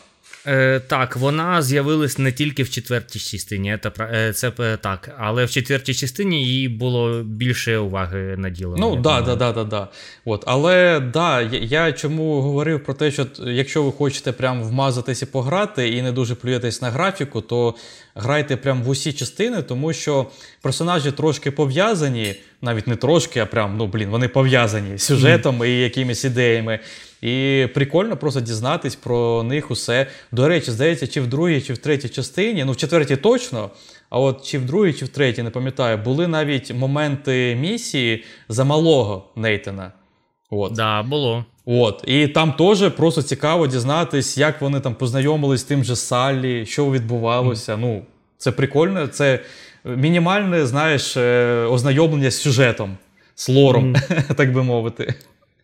Е, 0.49 0.81
Так, 0.81 1.17
вона 1.17 1.63
з'явилась 1.63 2.19
не 2.19 2.33
тільки 2.33 2.63
в 2.63 2.71
четвертій 2.71 3.19
частині, 3.19 3.79
це 3.83 3.91
е, 4.01 4.33
це 4.33 4.51
так, 4.77 5.11
але 5.19 5.45
в 5.45 5.51
четвертій 5.51 5.95
частині 5.95 6.47
їй 6.47 6.69
було 6.69 7.23
більше 7.23 7.79
уваги 7.79 8.35
наділено. 8.39 8.77
Ну 8.79 9.03
так, 9.03 9.25
да, 9.25 9.53
да, 9.53 9.65
да, 9.65 9.89
От, 10.25 10.45
Але 10.47 11.01
да, 11.01 11.41
я, 11.41 11.87
я 11.87 11.93
чому 11.93 12.41
говорив 12.41 12.85
про 12.85 12.95
те, 12.95 13.11
що 13.11 13.27
якщо 13.47 13.83
ви 13.83 13.93
хочете 13.93 14.33
прям 14.33 14.63
вмазатись 14.63 15.23
і 15.23 15.27
пограти, 15.27 15.89
і 15.89 16.03
не 16.03 16.13
дуже 16.13 16.35
плюєтесь 16.35 16.83
на 16.83 16.91
графіку, 16.91 17.41
то 17.41 17.75
грайте 18.15 18.57
прям 18.57 18.83
в 18.83 18.89
усі 18.89 19.13
частини, 19.13 19.63
тому 19.63 19.93
що 19.93 20.27
персонажі 20.63 21.13
трошки 21.13 21.51
пов'язані, 21.51 22.35
навіть 22.63 22.87
не 22.87 22.97
трошки, 22.97 23.41
а 23.41 23.47
прям 23.47 23.77
ну 23.77 23.87
блін, 23.87 24.09
вони 24.09 24.29
пов'язані 24.29 24.99
сюжетом 24.99 25.63
mm. 25.63 25.67
і 25.67 25.81
якимись 25.81 26.25
ідеями. 26.25 26.79
І 27.23 27.67
прикольно 27.75 28.17
просто 28.17 28.41
дізнатись 28.41 28.97
про 28.97 29.43
них 29.43 29.71
усе. 29.71 30.07
До 30.33 30.49
речі, 30.49 30.71
здається, 30.71 31.07
чи 31.07 31.21
в 31.21 31.27
другій, 31.27 31.61
чи 31.61 31.73
в 31.73 31.79
третій 31.79 32.09
частині, 32.09 32.65
ну 32.65 32.73
в 32.73 32.77
четвертій 32.77 33.17
точно. 33.17 33.71
А 34.11 34.21
от 34.21 34.45
чи 34.45 34.59
в 34.59 34.65
другій, 34.65 34.93
чи 34.93 35.05
в 35.05 35.09
третій, 35.09 35.43
не 35.43 35.51
пам'ятаю, 35.51 35.99
були 35.99 36.29
навіть 36.29 36.75
моменти 36.75 37.57
місії 37.61 38.25
за 38.49 38.65
малого 38.65 39.25
Нейтана. 39.37 39.93
От. 40.51 40.73
Да, 40.73 41.03
було. 41.03 41.45
От. 41.67 42.05
І 42.07 42.29
там 42.29 42.53
теж 42.53 42.91
просто 42.91 43.23
цікаво 43.23 43.67
дізнатись, 43.67 44.39
як 44.39 44.61
вони 44.61 44.81
там 44.81 44.95
познайомились 44.95 45.61
з 45.61 45.65
тим 45.65 45.85
же 45.85 45.97
Саллі, 45.97 46.67
що 46.67 46.91
відбувалося. 46.91 47.75
Mm. 47.75 47.79
Ну, 47.81 48.03
Це 48.39 48.53
прикольно, 48.53 49.07
це 49.07 49.41
мінімальне, 49.85 50.67
знаєш, 50.67 51.17
е, 51.17 51.55
ознайомлення 51.71 52.31
з 52.31 52.41
сюжетом, 52.41 52.97
з 53.35 53.49
лором, 53.49 53.95
mm. 53.95 54.35
так 54.37 54.53
би 54.53 54.63
мовити. 54.63 55.15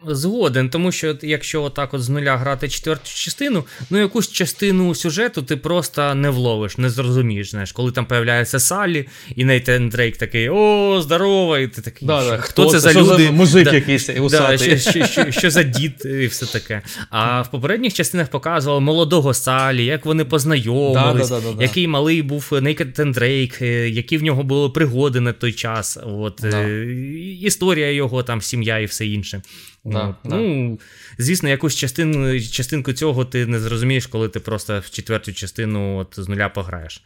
Згоден, 0.09 0.71
тому 0.71 0.93
що 0.93 1.17
якщо 1.23 1.63
отак 1.63 1.95
от 1.95 2.03
з 2.03 2.09
нуля 2.09 2.37
грати 2.37 2.69
четверту 2.69 3.11
частину, 3.15 3.65
ну 3.91 3.99
якусь 3.99 4.33
частину 4.33 4.95
сюжету 4.95 5.43
ти 5.43 5.57
просто 5.57 6.15
не 6.15 6.31
вловиш, 6.31 6.79
не 6.79 6.91
зрозумієш. 6.91 7.51
Знаєш, 7.51 7.73
коли 7.73 7.93
там 7.93 8.07
появляється 8.07 8.61
Салі, 8.61 9.07
і 9.37 9.45
Нейтан 9.45 9.89
Дрейк 9.89 10.17
такий 10.17 10.49
о, 10.49 11.01
здорово! 11.03 11.59
І 11.59 11.69
ти 11.69 11.81
такий, 11.81 12.09
да, 12.09 12.21
що, 12.21 12.39
хто, 12.41 12.63
хто 12.63 12.71
це 12.71 12.81
за 12.81 12.91
що 12.91 13.01
люди? 13.01 13.25
За 13.25 13.31
мужик 13.31 13.65
да, 13.65 13.75
якийсь 13.75 14.07
да, 14.07 14.59
що, 14.59 14.77
що, 14.77 15.07
що, 15.07 15.31
що 15.31 15.51
за 15.51 15.63
дід 15.63 16.05
і 16.05 16.27
все 16.27 16.47
таке. 16.47 16.83
А 17.11 17.43
в 17.43 17.51
попередніх 17.51 17.95
частинах 17.95 18.29
показували 18.29 18.81
молодого 18.81 19.35
Салі, 19.35 19.85
як 19.85 20.07
вони 20.07 20.25
познайомились, 20.25 21.31
да, 21.31 21.41
який 21.61 21.89
малий 21.89 22.23
був 22.23 22.53
Нейтан 22.53 23.13
Дрейк, 23.13 23.63
е, 23.63 23.89
які 23.89 24.19
в 24.19 24.23
нього 24.23 24.43
були 24.43 24.71
пригоди 24.71 25.21
на 25.21 25.33
той 25.33 25.53
час. 25.53 25.99
От, 26.07 26.45
е, 26.45 26.85
Історія 27.41 27.91
його, 27.91 28.23
там, 28.23 28.43
сім'я 28.43 28.79
і 28.79 28.85
все 28.85 29.07
інше. 29.07 29.43
Да, 29.85 30.17
ну, 30.25 30.77
да. 30.77 30.85
Звісно, 31.25 31.49
якусь 31.49 31.77
частину, 31.77 32.41
частинку 32.41 32.93
цього 32.93 33.25
ти 33.25 33.47
не 33.47 33.61
зрозумієш, 33.61 34.07
коли 34.07 34.29
ти 34.29 34.41
просто 34.41 34.81
в 34.81 34.91
четверту 34.91 35.33
частину 35.33 35.97
от 35.97 36.15
з 36.17 36.29
нуля 36.29 36.49
пограєш. 36.49 37.03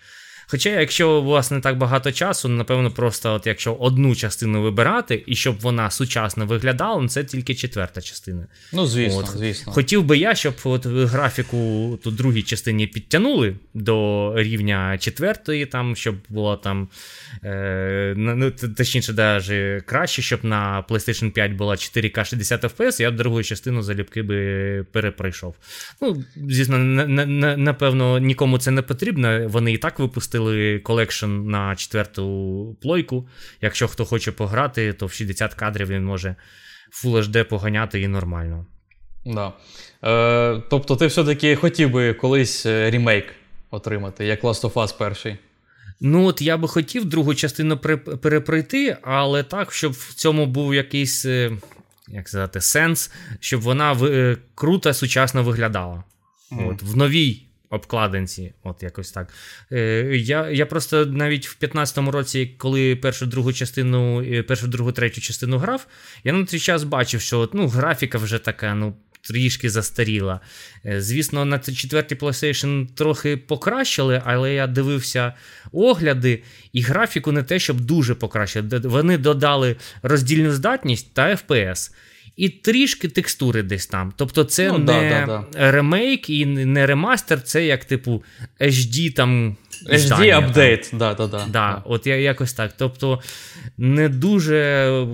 Хоча, 0.50 0.68
якщо 0.80 1.10
у 1.10 1.24
вас 1.24 1.50
не 1.50 1.60
так 1.60 1.78
багато 1.78 2.12
часу, 2.12 2.48
напевно, 2.48 2.90
просто 2.90 3.34
от 3.34 3.46
якщо 3.46 3.74
одну 3.74 4.14
частину 4.14 4.62
вибирати, 4.62 5.24
і 5.26 5.36
щоб 5.36 5.60
вона 5.60 5.90
сучасно 5.90 6.46
виглядала, 6.46 7.02
ну 7.02 7.08
це 7.08 7.24
тільки 7.24 7.54
четверта 7.54 8.00
частина. 8.00 8.46
Ну, 8.72 8.86
звісно, 8.86 9.18
от. 9.18 9.26
звісно. 9.26 9.72
Хотів 9.72 10.04
би 10.04 10.18
я, 10.18 10.34
щоб 10.34 10.54
от 10.64 10.86
графіку 10.86 11.98
тут 12.04 12.14
другій 12.14 12.42
частині 12.42 12.86
підтягнули 12.86 13.54
до 13.74 14.32
рівня 14.36 14.98
четвертої, 14.98 15.66
там, 15.66 15.96
щоб 15.96 16.16
було 16.28 16.56
там 16.56 16.88
е, 17.44 18.14
ну, 18.16 18.50
точніше, 18.50 19.12
навіть 19.12 19.82
краще, 19.84 20.22
щоб 20.22 20.44
на 20.44 20.84
PlayStation 20.88 21.30
5 21.30 21.52
була 21.52 21.74
4К 21.74 22.24
60 22.24 22.64
FPS, 22.64 23.02
я 23.02 23.10
б 23.10 23.16
другу 23.16 23.42
частину 23.42 23.82
залюбки 23.82 24.22
би 24.22 24.86
перепройшов. 24.92 25.54
Ну, 26.00 26.24
звісно, 26.36 26.78
напевно, 27.56 28.18
нікому 28.18 28.58
це 28.58 28.70
не 28.70 28.82
потрібно. 28.82 29.48
Вони 29.48 29.72
і 29.72 29.78
так 29.78 29.98
випустили 29.98 30.37
випустили 30.38 30.78
колекшн 30.78 31.26
на 31.26 31.76
четверту 31.76 32.76
плойку. 32.82 33.28
Якщо 33.60 33.88
хто 33.88 34.04
хоче 34.04 34.32
пограти, 34.32 34.92
то 34.92 35.06
в 35.06 35.12
60 35.12 35.54
кадрів 35.54 35.88
він 35.88 36.04
може 36.04 36.36
Full 36.92 37.22
HD 37.22 37.44
поганяти 37.44 38.00
і 38.00 38.08
нормально. 38.08 38.66
Да. 39.26 39.52
Е, 40.04 40.62
Тобто, 40.70 40.96
ти 40.96 41.06
все-таки 41.06 41.56
хотів 41.56 41.90
би 41.90 42.14
колись 42.14 42.66
е, 42.66 42.90
ремейк 42.90 43.26
отримати, 43.70 44.26
як 44.26 44.44
Last 44.44 44.62
of 44.62 44.72
Us 44.72 44.98
перший. 44.98 45.36
Ну, 46.00 46.24
от 46.24 46.42
я 46.42 46.56
би 46.56 46.68
хотів 46.68 47.04
другу 47.04 47.34
частину 47.34 47.76
перепройти, 48.22 48.96
але 49.02 49.42
так, 49.42 49.72
щоб 49.72 49.92
в 49.92 50.14
цьому 50.14 50.46
був 50.46 50.74
якийсь 50.74 51.24
е, 51.24 51.52
як 52.08 52.28
сказати, 52.28 52.60
сенс, 52.60 53.12
щоб 53.40 53.60
вона 53.60 53.92
в, 53.92 54.36
круто 54.54 54.94
сучасно 54.94 55.42
виглядала. 55.42 56.04
Mm. 56.52 56.70
От, 56.70 56.82
В 56.82 56.96
новій 56.96 57.47
обкладинці, 57.70 58.52
от 58.62 58.82
якось 58.82 59.12
так. 59.12 59.28
Е, 59.72 60.16
Я 60.16 60.50
я 60.50 60.66
просто 60.66 61.06
навіть 61.06 61.48
в 61.48 61.56
15-му 61.60 62.10
році, 62.10 62.54
коли 62.58 62.96
першу 62.96 63.26
другу 63.26 63.52
частину, 63.52 64.22
е, 64.22 64.42
першу 64.42 64.66
другу 64.66 64.92
третю 64.92 65.20
частину 65.20 65.58
грав, 65.58 65.86
я 66.24 66.32
на 66.32 66.44
той 66.44 66.60
час 66.60 66.84
бачив, 66.84 67.20
що 67.20 67.40
от, 67.40 67.54
ну, 67.54 67.68
графіка 67.68 68.18
вже 68.18 68.38
така, 68.38 68.74
ну. 68.74 68.94
Трішки 69.20 69.70
застаріла. 69.70 70.40
Е, 70.86 71.00
звісно, 71.00 71.44
на 71.44 71.58
четвертій 71.58 72.14
PlayStation 72.14 72.86
трохи 72.94 73.36
покращили, 73.36 74.22
але 74.24 74.54
я 74.54 74.66
дивився 74.66 75.32
огляди, 75.72 76.42
і 76.72 76.82
графіку 76.82 77.32
не 77.32 77.42
те, 77.42 77.58
щоб 77.58 77.80
дуже 77.80 78.14
покращили. 78.14 78.78
Вони 78.84 79.18
додали 79.18 79.76
роздільну 80.02 80.52
здатність 80.52 81.14
та 81.14 81.28
FPS 81.28 81.92
і 82.38 82.48
трішки 82.48 83.08
текстури 83.08 83.62
десь 83.62 83.86
там. 83.86 84.12
Тобто, 84.16 84.44
це 84.44 84.72
ну, 84.72 84.78
не 84.78 84.84
да, 84.84 85.44
да, 85.52 85.70
ремейк 85.70 86.30
і 86.30 86.46
не 86.46 86.86
ремастер, 86.86 87.42
це 87.42 87.66
як 87.66 87.84
типу 87.84 88.24
HD 88.60 89.14
там. 89.14 89.56
HD 89.86 90.30
апдейт, 90.30 90.90
да, 90.92 91.14
да, 91.14 91.26
да. 91.26 91.46
Да, 91.48 91.82
От 91.84 92.06
я 92.06 92.16
якось 92.16 92.52
так. 92.52 92.72
Тобто 92.78 93.20
не 93.78 94.08
дуже 94.08 95.06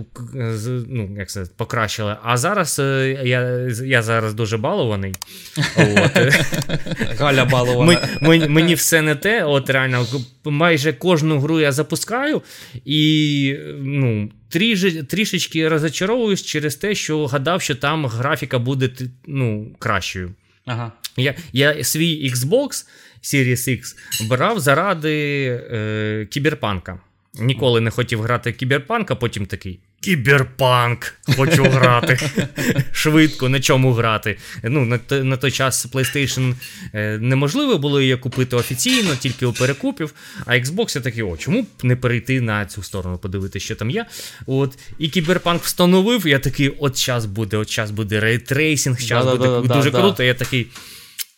ну, 0.88 1.16
як 1.18 1.28
це, 1.28 1.44
покращили. 1.56 2.16
А 2.22 2.36
зараз 2.36 2.78
е, 2.78 3.20
я 3.24 3.68
я 3.84 4.02
зараз 4.02 4.34
дуже 4.34 4.56
балований. 4.56 5.14
От. 5.76 6.34
Галя 7.18 7.44
балована. 7.44 8.08
Мені, 8.20 8.48
мені 8.48 8.74
все 8.74 9.02
не 9.02 9.14
те. 9.14 9.44
От 9.44 9.70
реально, 9.70 10.06
майже 10.44 10.92
кожну 10.92 11.38
гру 11.38 11.60
я 11.60 11.72
запускаю 11.72 12.42
і 12.84 13.56
ну, 13.78 14.30
трішечки 15.08 15.68
розочаровуюсь 15.68 16.42
через 16.42 16.76
те, 16.76 16.94
що 16.94 17.26
гадав, 17.26 17.62
що 17.62 17.74
там 17.74 18.06
графіка 18.06 18.58
буде 18.58 18.90
ну, 19.26 19.66
кращою. 19.78 20.34
Ага. 20.64 20.92
Я 21.16 21.34
я 21.52 21.84
свій 21.84 22.30
Xbox 22.32 22.86
Series 23.22 23.68
X 23.68 23.96
брав 24.28 24.60
заради 24.60 25.44
е, 25.72 26.26
кіберпанка. 26.30 27.00
Ніколи 27.34 27.80
не 27.80 27.90
хотів 27.90 28.22
грати 28.22 28.52
кіберпанк, 28.52 29.10
а 29.10 29.14
потім 29.14 29.46
такий. 29.46 29.80
Кіберпанк, 30.04 31.14
хочу 31.36 31.64
грати. 31.64 32.18
Швидко, 32.92 33.48
на 33.48 33.60
чому 33.60 33.92
грати. 33.92 34.38
Ну, 34.62 34.84
На 34.84 35.00
на 35.22 35.36
той 35.36 35.50
час 35.50 35.86
PlayStation 35.86 36.54
е, 36.94 37.18
неможливо 37.18 37.78
було 37.78 38.00
її 38.00 38.16
купити 38.16 38.56
офіційно, 38.56 39.16
тільки 39.16 39.46
у 39.46 39.52
перекупів. 39.52 40.14
А 40.46 40.52
Xbox 40.52 40.96
я 40.96 41.02
такий, 41.02 41.22
о, 41.22 41.36
чому 41.36 41.62
б 41.62 41.66
не 41.82 41.96
перейти 41.96 42.40
на 42.40 42.66
цю 42.66 42.82
сторону, 42.82 43.18
подивитися, 43.18 43.64
що 43.64 43.76
там 43.76 43.90
є. 43.90 44.06
От, 44.46 44.78
І 44.98 45.08
Кіберпанк 45.08 45.62
встановив, 45.62 46.26
я 46.26 46.38
такий, 46.38 46.68
от 46.68 46.98
час 46.98 47.26
буде, 47.26 47.56
от 47.56 47.70
час 47.70 47.90
буде 47.90 48.20
рейтрейсинг, 48.20 49.02
час 49.02 49.26
буде 49.26 49.44
да, 49.44 49.60
дуже 49.60 49.90
круто. 49.90 50.22
Я 50.22 50.34
такий. 50.34 50.66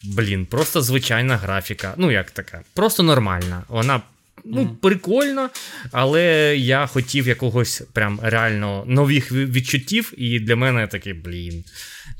Блін, 0.04 0.46
просто 0.46 0.82
звичайна 0.82 1.36
графіка. 1.36 1.94
Ну, 1.96 2.10
як 2.10 2.30
така, 2.30 2.60
просто 2.74 3.02
нормальна. 3.02 3.62
Вона 3.68 4.00
ну, 4.44 4.76
прикольно, 4.82 5.50
але 5.92 6.56
я 6.56 6.86
хотів 6.86 7.28
якогось 7.28 7.82
прям 7.92 8.20
реально 8.22 8.84
нових 8.86 9.32
відчуттів, 9.32 10.12
і 10.16 10.40
для 10.40 10.56
мене 10.56 10.86
такий, 10.86 11.12
блін. 11.12 11.64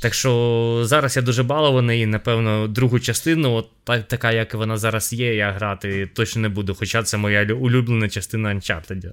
Так 0.00 0.14
що 0.14 0.82
зараз 0.84 1.16
я 1.16 1.22
дуже 1.22 1.42
балований, 1.42 2.00
і, 2.00 2.06
напевно, 2.06 2.68
другу 2.68 3.00
частину, 3.00 3.52
от 3.52 3.68
так, 3.84 4.08
така, 4.08 4.32
як 4.32 4.54
вона 4.54 4.78
зараз 4.78 5.12
є, 5.12 5.34
я 5.34 5.52
грати 5.52 6.06
точно 6.06 6.42
не 6.42 6.48
буду. 6.48 6.74
Хоча 6.74 7.02
це 7.02 7.16
моя 7.16 7.54
улюблена 7.54 8.08
частина 8.08 8.54
Uncharted. 8.54 9.12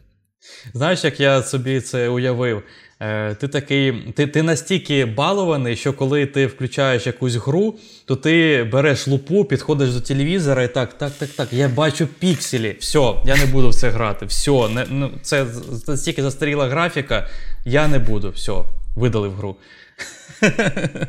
Знаєш, 0.74 1.04
як 1.04 1.20
я 1.20 1.44
собі 1.44 1.82
це 1.82 2.10
уявив? 2.10 2.64
Е, 3.04 3.36
Ти 3.40 3.48
такий, 3.48 3.92
ти 4.16 4.28
ти 4.28 4.44
настільки 4.44 5.06
балований, 5.06 5.76
що 5.76 5.94
коли 5.94 6.26
ти 6.26 6.48
включаєш 6.48 7.08
якусь 7.08 7.36
гру, 7.36 7.80
то 8.06 8.16
ти 8.16 8.64
береш 8.72 9.08
лупу, 9.08 9.46
підходиш 9.46 9.90
до 9.90 10.02
телевізора 10.02 10.64
і 10.64 10.74
так, 10.74 10.98
так, 10.98 11.12
так, 11.12 11.30
так. 11.30 11.54
Я 11.54 11.70
бачу 11.70 12.08
пікселі. 12.20 12.76
Все, 12.80 13.14
я 13.26 13.38
не 13.38 13.46
буду 13.46 13.70
в 13.70 13.76
це 13.76 13.90
грати. 13.90 14.26
Все, 14.26 14.70
не, 14.70 14.86
ну, 14.90 15.12
це 15.22 15.46
настільки 15.88 16.24
застаріла 16.24 16.68
графіка, 16.68 17.30
я 17.66 17.88
не 17.88 18.00
буду. 18.00 18.30
Все, 18.30 18.54
видалив 18.96 19.34
гру. 19.34 19.56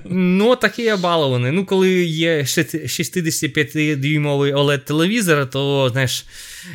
Ну, 0.05 0.57
такий 0.57 0.85
я 0.85 0.97
балований. 0.97 1.53
Ну, 1.53 1.65
коли 1.65 1.91
є 2.05 2.43
65-дюймовий 2.43 4.55
oled 4.55 4.79
телевізор, 4.79 5.51
то 5.51 5.89
знаєш, 5.93 6.27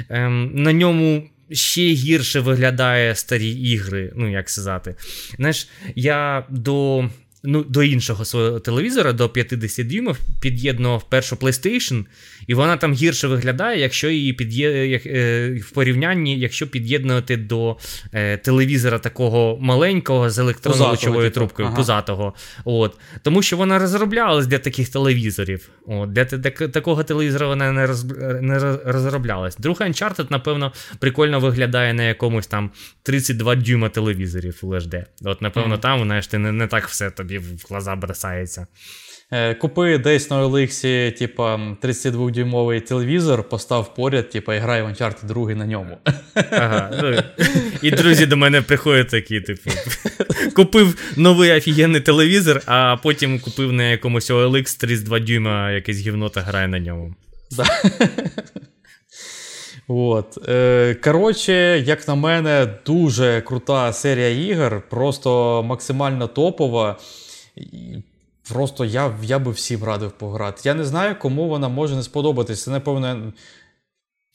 ем, 0.09 0.51
на 0.53 0.73
ньому 0.73 1.23
ще 1.51 1.81
гірше 1.81 2.39
виглядає 2.39 3.15
старі 3.15 3.51
ігри, 3.51 4.11
ну 4.15 4.31
як 4.31 4.49
сказати. 4.49 4.95
Знаєш, 5.37 5.67
я 5.95 6.45
до 6.49 7.09
ну, 7.43 7.63
до 7.63 7.83
іншого 7.83 8.25
свого 8.25 8.59
телевізора, 8.59 9.13
до 9.13 9.29
50 9.29 9.87
дюймів, 9.87 10.19
під'єднував 10.41 11.09
першу 11.09 11.35
PlayStation, 11.35 12.05
і 12.47 12.53
вона 12.53 12.77
там 12.77 12.93
гірше 12.93 13.27
виглядає, 13.27 13.79
якщо 13.79 14.09
її 14.09 14.33
під'є... 14.33 14.87
як, 14.87 15.05
е, 15.05 15.61
в 15.63 15.71
порівнянні, 15.71 16.39
якщо 16.39 16.67
під'єднувати 16.67 17.37
до 17.37 17.77
е, 18.13 18.37
телевізора 18.37 18.99
такого 18.99 19.57
маленького 19.61 20.29
з 20.29 20.39
електронно-лучовою 20.39 21.23
типу. 21.23 21.33
трубкою, 21.33 21.67
ага. 21.67 21.77
пузатого. 21.77 22.33
От. 22.65 22.97
Тому 23.21 23.41
що 23.41 23.57
вона 23.57 23.79
розроблялась 23.79 24.47
для 24.47 24.57
таких 24.57 24.89
телевізорів. 24.89 25.69
От. 25.85 26.13
Для, 26.13 26.25
для 26.25 26.51
такого 26.51 27.03
телевізора 27.03 27.47
вона 27.47 27.71
не, 27.71 27.85
роз... 27.85 28.05
не 28.41 28.77
розроблялась. 28.85 29.57
Друга 29.57 29.85
Uncharted, 29.85 30.27
напевно, 30.29 30.73
прикольно 30.99 31.39
виглядає 31.39 31.93
на 31.93 32.03
якомусь 32.03 32.47
там 32.47 32.71
32 33.03 33.55
дюйма 33.55 33.89
телевізорів 33.89 34.59
Full 34.63 34.81
HD. 34.81 35.05
От, 35.23 35.41
напевно, 35.41 35.75
mm. 35.75 35.79
там, 35.79 36.03
знаєш, 36.03 36.27
ти 36.27 36.37
не, 36.37 36.51
не 36.51 36.67
так 36.67 36.87
все 36.87 37.09
тобі 37.29 37.39
в 37.39 37.65
глаза 37.69 37.95
бросається. 37.95 38.67
Е, 39.31 39.55
купи 39.55 39.97
десь 39.97 40.29
на 40.29 40.45
OLX, 40.45 41.11
типа 41.17 41.55
32-дюймовий 41.55 42.81
телевізор, 42.81 43.49
постав 43.49 43.95
поряд, 43.95 44.29
типа, 44.29 44.55
і 44.55 44.59
грай 44.59 44.81
в 44.81 44.85
Uncharted 44.85 45.25
2 45.25 45.55
на 45.55 45.65
ньому. 45.65 45.97
Ага. 46.51 46.91
Ну, 47.01 47.23
і 47.81 47.91
друзі 47.91 48.25
до 48.25 48.37
мене 48.37 48.61
приходять 48.61 49.09
такі, 49.09 49.41
типу, 49.41 49.71
купив 50.55 51.13
новий 51.17 51.51
офігенний 51.51 52.01
телевізор, 52.01 52.61
а 52.65 52.97
потім 53.03 53.39
купив 53.39 53.73
на 53.73 53.91
якомусь 53.91 54.31
OLX 54.31 54.79
32 54.79 55.19
дюйма 55.19 55.71
якесь 55.71 55.97
гівно 55.97 56.29
та 56.29 56.41
грає 56.41 56.67
на 56.67 56.79
ньому. 56.79 57.15
Да. 57.51 57.65
От. 59.91 60.37
Е, 60.49 60.95
Коротше, 61.03 61.83
як 61.85 62.07
на 62.07 62.15
мене, 62.15 62.67
дуже 62.85 63.41
крута 63.41 63.93
серія 63.93 64.29
ігор, 64.29 64.83
просто 64.89 65.63
максимально 65.63 66.27
топова. 66.27 66.97
Просто 68.53 68.85
я 68.85 69.17
я 69.23 69.39
би 69.39 69.51
всім 69.51 69.83
радив 69.83 70.11
пограти. 70.11 70.61
Я 70.63 70.73
не 70.73 70.83
знаю, 70.83 71.15
кому 71.19 71.47
вона 71.47 71.69
може 71.69 71.95
не 71.95 72.03
сподобатись. 72.03 72.63
Це, 72.63 72.71
напевно, 72.71 73.33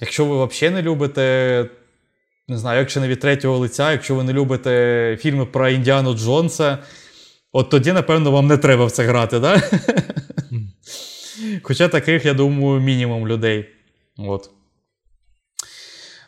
якщо 0.00 0.24
ви 0.24 0.46
взагалі 0.46 0.74
не 0.74 0.82
любите, 0.82 1.66
не 2.48 2.58
знаю, 2.58 2.78
якщо 2.78 3.00
не 3.00 3.08
від 3.08 3.20
третього 3.20 3.58
лиця, 3.58 3.92
якщо 3.92 4.14
ви 4.14 4.22
не 4.22 4.32
любите 4.32 5.18
фільми 5.20 5.46
про 5.46 5.68
Індіану 5.68 6.14
Джонса, 6.14 6.78
от 7.52 7.70
тоді, 7.70 7.92
напевно, 7.92 8.30
вам 8.30 8.46
не 8.46 8.56
треба 8.56 8.84
в 8.84 8.90
це 8.90 9.04
грати, 9.04 9.38
да? 9.38 9.62
Хоча 11.62 11.88
таких, 11.88 12.24
я 12.24 12.34
думаю, 12.34 12.80
мінімум 12.80 13.28
людей. 13.28 13.68
От. 14.18 14.50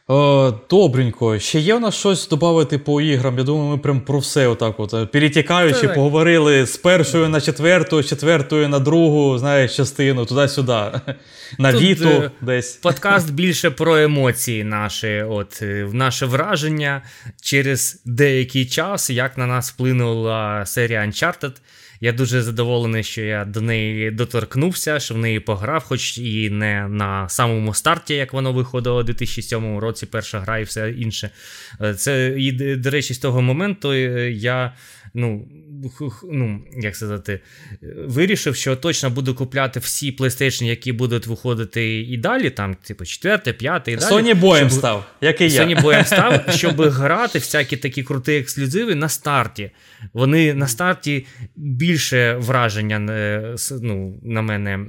О, 0.09 0.53
Добренько, 0.71 1.39
ще 1.39 1.61
є 1.61 1.75
у 1.75 1.81
нас 1.81 1.95
щось 1.95 2.29
додати 2.29 2.79
по 2.79 3.01
іграм. 3.01 3.39
Я 3.39 3.45
думаю, 3.45 3.71
ми 3.71 3.79
прям 3.79 4.01
про 4.01 4.19
все 4.19 4.47
отак 4.49 4.81
от. 4.81 4.95
е, 4.95 5.07
Перетікаючи, 5.07 5.89
поговорили 5.89 6.67
з 6.67 6.77
першої 6.77 7.29
на 7.29 7.41
четверту, 7.41 8.03
з 8.03 8.09
четвертої 8.09 8.69
на 8.69 8.79
другу, 8.79 9.39
знаєш, 9.39 9.77
частину, 9.77 10.27
туди-сюди. 10.27 10.73
На 11.59 11.73
Тут, 11.73 11.83
віту 11.83 12.09
е, 12.09 12.31
десь. 12.41 12.77
Подкаст 12.83 13.33
більше 13.33 13.71
про 13.71 13.97
емоції 13.97 14.65
наші, 14.65 15.25
от 15.29 15.63
е, 15.63 15.85
в 15.85 15.95
наше 15.95 16.27
враження 16.27 17.03
через 17.43 18.03
деякий 18.05 18.67
час, 18.67 19.11
як 19.11 19.39
на 19.39 19.47
нас 19.47 19.71
вплинула 19.73 20.67
серія 20.67 21.01
Uncharted. 21.01 21.53
Я 22.01 22.13
дуже 22.13 22.43
задоволений, 22.43 23.03
що 23.03 23.23
я 23.23 23.45
до 23.45 23.61
неї 23.61 24.11
доторкнувся, 24.11 25.01
що 25.01 25.15
в 25.15 25.19
неї 25.19 25.41
пограв, 25.41 25.85
хоч 25.85 26.19
і 26.19 26.51
не 26.51 26.89
на 26.89 27.29
самому 27.29 27.75
старті, 27.75 28.15
як 28.15 28.33
воно 28.33 28.53
виходило 28.53 29.01
у 29.01 29.03
2007 29.03 29.79
році, 29.79 30.07
перша 30.07 30.41
гра 30.41 30.59
і 30.59 30.63
все 30.63 30.91
інше. 30.91 31.31
Е, 31.81 31.95
Це 31.95 32.35
і, 32.39 32.53
до 32.77 32.91
речі, 32.91 33.15
з 33.15 33.19
того 33.19 33.43
моменту 33.43 33.93
е, 33.93 34.31
я. 34.31 34.75
Ну, 35.15 35.49
ну, 36.33 36.61
як 36.77 36.97
сказати, 36.97 37.41
вирішив, 38.07 38.57
що 38.57 38.77
точно 38.77 39.11
буду 39.11 39.35
купляти 39.35 39.81
всі 39.81 40.17
PlayStation, 40.17 40.65
які 40.65 40.93
будуть 40.93 41.27
виходити 41.27 42.01
і 42.01 42.17
далі, 42.17 42.51
там, 42.51 42.75
типу, 42.75 43.05
4, 43.05 43.53
5 43.53 43.89
і 43.89 43.97
далі. 43.97 44.09
Соні 44.09 44.35
боєм 44.35 44.69
щоб- 44.69 44.79
став, 44.79 45.07
як 45.21 45.41
і 45.41 45.49
я. 45.49 45.63
Sony 45.63 45.83
боєм 45.83 46.05
став, 46.05 46.45
щоб 46.55 46.83
грати 46.83 47.39
всякі 47.39 47.77
такі 47.77 48.03
круті 48.03 48.33
ексклюзиви 48.33 48.95
на 48.95 49.09
старті. 49.09 49.71
Вони 50.13 50.55
на 50.55 50.69
старті 50.69 51.27
більше 51.57 52.35
враження 52.35 53.13
е, 53.13 53.55
ну, 53.83 54.21
на 54.23 54.43
мене 54.43 54.87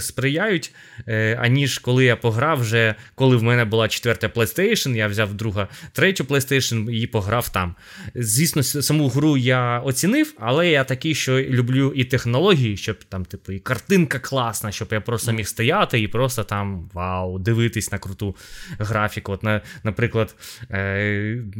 сприяють, 0.00 0.74
е, 1.08 1.38
аніж 1.40 1.78
коли 1.78 2.04
я 2.04 2.16
пограв 2.16 2.60
вже, 2.60 2.94
коли 3.14 3.36
в 3.36 3.42
мене 3.42 3.64
була 3.64 3.88
четверта 3.88 4.28
PlayStation, 4.28 4.96
я 4.96 5.06
взяв 5.06 5.34
друга, 5.34 5.68
третю 5.92 6.24
PlayStation 6.24 6.90
і 6.90 7.06
пограв 7.06 7.48
там. 7.48 7.74
Звісно, 8.14 8.62
саму 8.62 9.08
гру 9.08 9.36
я 9.36 9.78
оцінив, 10.02 10.34
але 10.38 10.68
я 10.68 10.84
такий, 10.84 11.14
що 11.14 11.40
люблю 11.40 11.92
і 11.96 12.04
технології, 12.04 12.76
щоб 12.76 13.04
там, 13.04 13.24
типу, 13.24 13.52
і 13.52 13.58
картинка 13.58 14.18
класна, 14.18 14.72
щоб 14.72 14.88
я 14.92 15.00
просто 15.00 15.32
міг 15.32 15.46
стояти 15.46 16.00
і 16.00 16.08
просто 16.08 16.44
там 16.44 16.90
вау, 16.92 17.38
дивитись 17.38 17.92
на 17.92 17.98
круту 17.98 18.36
графіку. 18.78 19.32
От, 19.32 19.42
на, 19.42 19.60
наприклад, 19.84 20.34
е, 20.70 20.78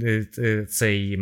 е, 0.02 0.26
е, 0.38 0.66
цей 0.70 1.18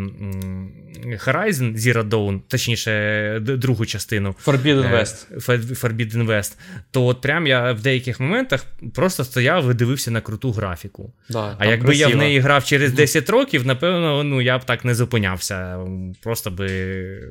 Horizon 1.26 1.76
Zero 1.76 2.08
Dawn, 2.08 2.40
точніше, 2.48 3.38
другу 3.40 3.86
частину. 3.86 4.34
Forbidden 4.46 4.94
е, 4.94 5.00
West. 5.00 5.46
Forbidden 5.80 6.26
West, 6.26 6.56
то 6.90 7.06
от 7.06 7.20
прям 7.20 7.46
я 7.46 7.72
в 7.72 7.80
деяких 7.80 8.20
моментах 8.20 8.66
просто 8.94 9.24
стояв 9.24 9.70
і 9.70 9.74
дивився 9.74 10.10
на 10.10 10.20
круту 10.20 10.52
графіку. 10.52 11.12
Да, 11.30 11.56
А 11.58 11.66
якби 11.66 11.96
я 11.96 12.08
в 12.08 12.16
неї 12.16 12.40
грав 12.40 12.64
через 12.64 12.92
10 12.92 13.30
років, 13.30 13.66
напевно, 13.66 14.24
ну 14.24 14.40
я 14.40 14.58
б 14.58 14.64
так 14.64 14.84
не 14.84 14.94
зупинявся. 14.94 15.78
Просто 16.22 16.50
би 16.50 16.70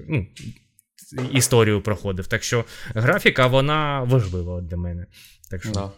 ну, 0.08 0.26
історію 1.34 1.82
проходив. 1.82 2.28
Так 2.28 2.44
що 2.44 2.66
графіка, 2.96 3.48
вона 3.48 4.04
важлива 4.04 4.62
для 4.62 4.78
мене. 4.78 5.06
Так 5.50 5.64
що, 5.64 5.72
Да. 5.72 5.92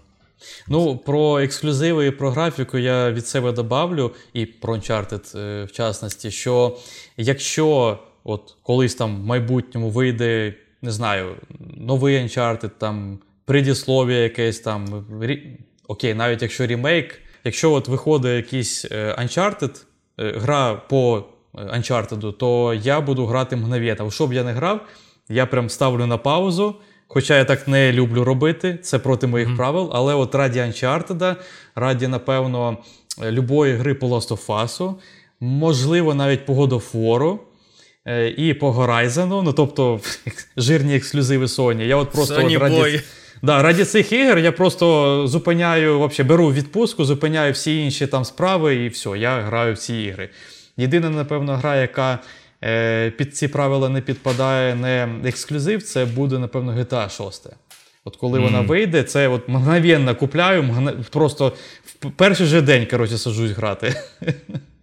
Ну, 0.67 0.97
про 0.97 1.39
ексклюзиви 1.39 2.07
і 2.07 2.11
про 2.11 2.32
графіку 2.32 2.77
я 2.77 3.11
від 3.11 3.27
себе 3.27 3.51
добавлю, 3.51 4.11
і 4.34 4.45
про 4.45 4.75
Uncharted 4.75 5.38
е, 5.39 5.63
в 5.63 5.71
частності, 5.71 6.32
що 6.32 6.77
якщо 7.17 7.99
от 8.23 8.55
колись 8.63 8.95
там 8.95 9.21
в 9.21 9.25
майбутньому 9.25 9.89
вийде, 9.89 10.53
не 10.82 10.91
знаю, 10.91 11.36
новий 11.77 12.23
Uncharted, 12.23 12.69
там 12.77 13.19
предіслов'я 13.45 14.17
якесь 14.17 14.59
там, 14.59 15.05
рі... 15.21 15.59
окей, 15.88 16.13
навіть 16.13 16.41
якщо 16.41 16.67
ремейк, 16.67 17.19
якщо 17.43 17.71
от 17.71 17.88
виходить 17.88 18.45
якийсь 18.45 18.86
е, 18.91 19.15
Uncharted, 19.19 19.84
е, 20.19 20.32
гра 20.38 20.75
по 20.75 21.25
Uncharted, 21.53 22.33
то 22.33 22.73
я 22.73 23.01
буду 23.01 23.25
грати 23.25 23.55
мгновенно. 23.55 24.11
Що 24.11 24.27
б 24.27 24.33
я 24.33 24.43
не 24.43 24.51
грав, 24.51 24.81
я 25.29 25.45
прям 25.45 25.69
ставлю 25.69 26.05
на 26.05 26.17
паузу. 26.17 26.75
Хоча 27.13 27.37
я 27.37 27.45
так 27.45 27.67
не 27.67 27.91
люблю 27.91 28.23
робити, 28.23 28.79
це 28.81 28.99
проти 28.99 29.27
моїх 29.27 29.57
правил, 29.57 29.89
але 29.93 30.13
от 30.15 30.35
раді 30.35 30.59
Uncharted, 30.59 31.35
раді, 31.75 32.07
напевно, 32.07 32.77
е, 33.23 33.31
любої 33.31 33.75
гри 33.75 33.93
по 33.93 34.07
Last 34.07 34.29
of 34.29 34.45
Us, 34.45 34.93
можливо, 35.39 36.13
навіть 36.13 36.45
по 36.45 36.53
God 36.53 36.69
of 36.69 36.91
War, 36.93 37.37
е, 38.05 38.29
і 38.29 38.53
по 38.53 38.71
Horizon, 38.71 39.41
ну 39.43 39.53
тобто 39.53 39.99
жирні 40.57 40.95
ексклюзиви 40.95 41.45
Sony. 41.45 41.81
Я 41.81 41.95
от 41.95 42.11
просто 42.11 42.35
Sony 42.35 42.55
от 42.55 42.61
раді, 42.61 42.75
boy. 42.75 43.01
Да, 43.41 43.61
раді 43.61 43.85
цих 43.85 44.11
ігор 44.11 44.37
я 44.37 44.51
просто 44.51 45.27
зупиняю, 45.27 45.99
вообще, 45.99 46.23
беру 46.23 46.53
відпустку, 46.53 47.05
зупиняю 47.05 47.53
всі 47.53 47.83
інші 47.83 48.07
там 48.07 48.25
справи, 48.25 48.75
і 48.75 48.87
все, 48.87 49.09
я 49.17 49.41
граю 49.41 49.73
в 49.73 49.77
ці 49.77 49.95
ігри. 49.95 50.29
Єдина, 50.82 51.09
напевно, 51.09 51.55
гра, 51.57 51.75
яка 51.75 52.19
е, 52.63 53.09
під 53.11 53.38
ці 53.38 53.47
правила 53.47 53.89
не 53.89 54.01
підпадає, 54.01 54.75
не 54.75 55.07
ексклюзив, 55.25 55.84
це 55.84 56.05
буде, 56.05 56.39
напевно, 56.39 56.71
GTA 56.71 57.09
6. 57.32 57.47
От 58.05 58.15
коли 58.15 58.39
вона 58.39 58.61
вийде, 58.61 59.03
це 59.03 59.27
от 59.27 59.49
мгновенно 59.49 60.15
купляю, 60.15 60.63
мгно- 60.63 61.03
просто 61.09 61.53
в 62.01 62.11
перший 62.11 62.45
же 62.47 62.61
день, 62.61 62.86
коротше, 62.86 63.17
саджусь 63.17 63.51
грати. 63.51 63.95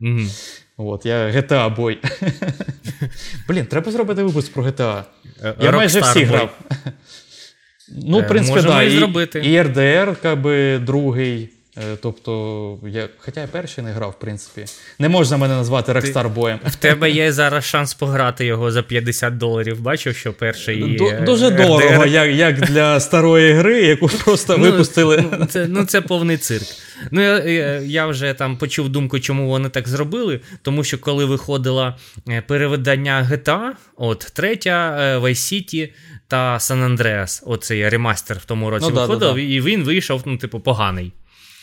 Мгм. 0.01 0.30
От, 0.76 1.07
я 1.07 1.30
GTA 1.30 1.76
бой. 1.76 1.99
Блін, 3.49 3.66
треба 3.66 3.92
зробити 3.92 4.22
випуск 4.22 4.53
про 4.53 4.62
GTA. 4.64 5.03
Е, 5.44 5.55
Я 5.61 5.72
майже 5.72 6.01
всі 6.01 6.24
грав. 6.24 6.59
Ну, 8.07 8.18
Е, 8.18 8.22
в 8.22 8.28
принципі, 8.28 8.55
можемо 8.57 8.74
да, 8.74 8.82
і. 8.82 8.88
RDR, 9.62 10.16
как 10.22 10.38
другий. 10.84 11.51
Е, 11.79 11.97
Тобто, 12.03 12.79
я, 12.87 13.09
хоча 13.18 13.41
я 13.41 13.47
перший 13.47 13.85
не 13.85 13.93
грав, 13.93 14.11
в 14.11 14.20
принципі. 14.20 14.64
Не 14.99 15.09
можна 15.09 15.37
мене 15.37 15.55
назвати 15.55 15.93
Rockstar 15.93 16.29
боєм. 16.29 16.59
В 16.66 16.74
тебе 16.74 17.11
є 17.24 17.33
зараз 17.33 17.64
шанс 17.64 17.95
пограти 17.95 18.47
його 18.47 18.70
за 18.70 18.83
50 18.83 19.37
доларів. 19.37 19.81
Бачив, 19.81 20.16
що 20.16 20.33
перший. 20.33 20.99
Ду- 20.99 21.14
е, 21.14 21.20
Дуже 21.20 21.47
RDR. 21.49 21.57
дорого, 21.66 22.07
як, 22.07 22.35
як 22.35 22.61
для 22.61 23.01
старої 23.01 23.53
гри, 23.53 23.83
яку 23.83 24.09
просто 24.09 24.57
випустили. 24.57 25.24
Ну, 25.39 25.47
це, 25.47 25.66
ну, 25.68 25.85
це 25.85 26.01
повний 26.01 26.37
цирк. 26.37 26.66
Ну, 27.11 27.22
я, 27.22 27.81
я, 27.81 28.07
вже 28.07 28.35
там 28.35 28.57
почув 28.57 28.89
думку, 28.89 29.20
чому 29.20 29.49
вони 29.49 29.68
так 29.68 29.89
зробили. 29.89 30.41
Тому 30.62 30.85
що 30.85 30.99
коли 30.99 31.24
виходило 31.24 31.95
е, 32.29 32.41
перевидання 32.47 33.29
GTA, 33.33 33.70
от 33.97 34.33
третя 34.35 34.97
е, 35.01 35.18
Vice 35.18 35.31
City 35.55 35.89
та 36.29 36.57
San 36.57 36.97
Andreas, 36.97 37.43
оцей 37.47 37.89
ремастер 37.89 38.39
в 38.39 38.45
тому 38.45 38.70
році 38.70 38.87
Ну, 38.89 38.95
да, 38.95 39.01
виходив, 39.01 39.29
да, 39.29 39.35
да. 39.35 39.41
і 39.41 39.61
він 39.61 39.85
вийшов, 39.85 40.22
ну, 40.26 40.37
типу, 40.37 40.61
поганий. 40.61 41.12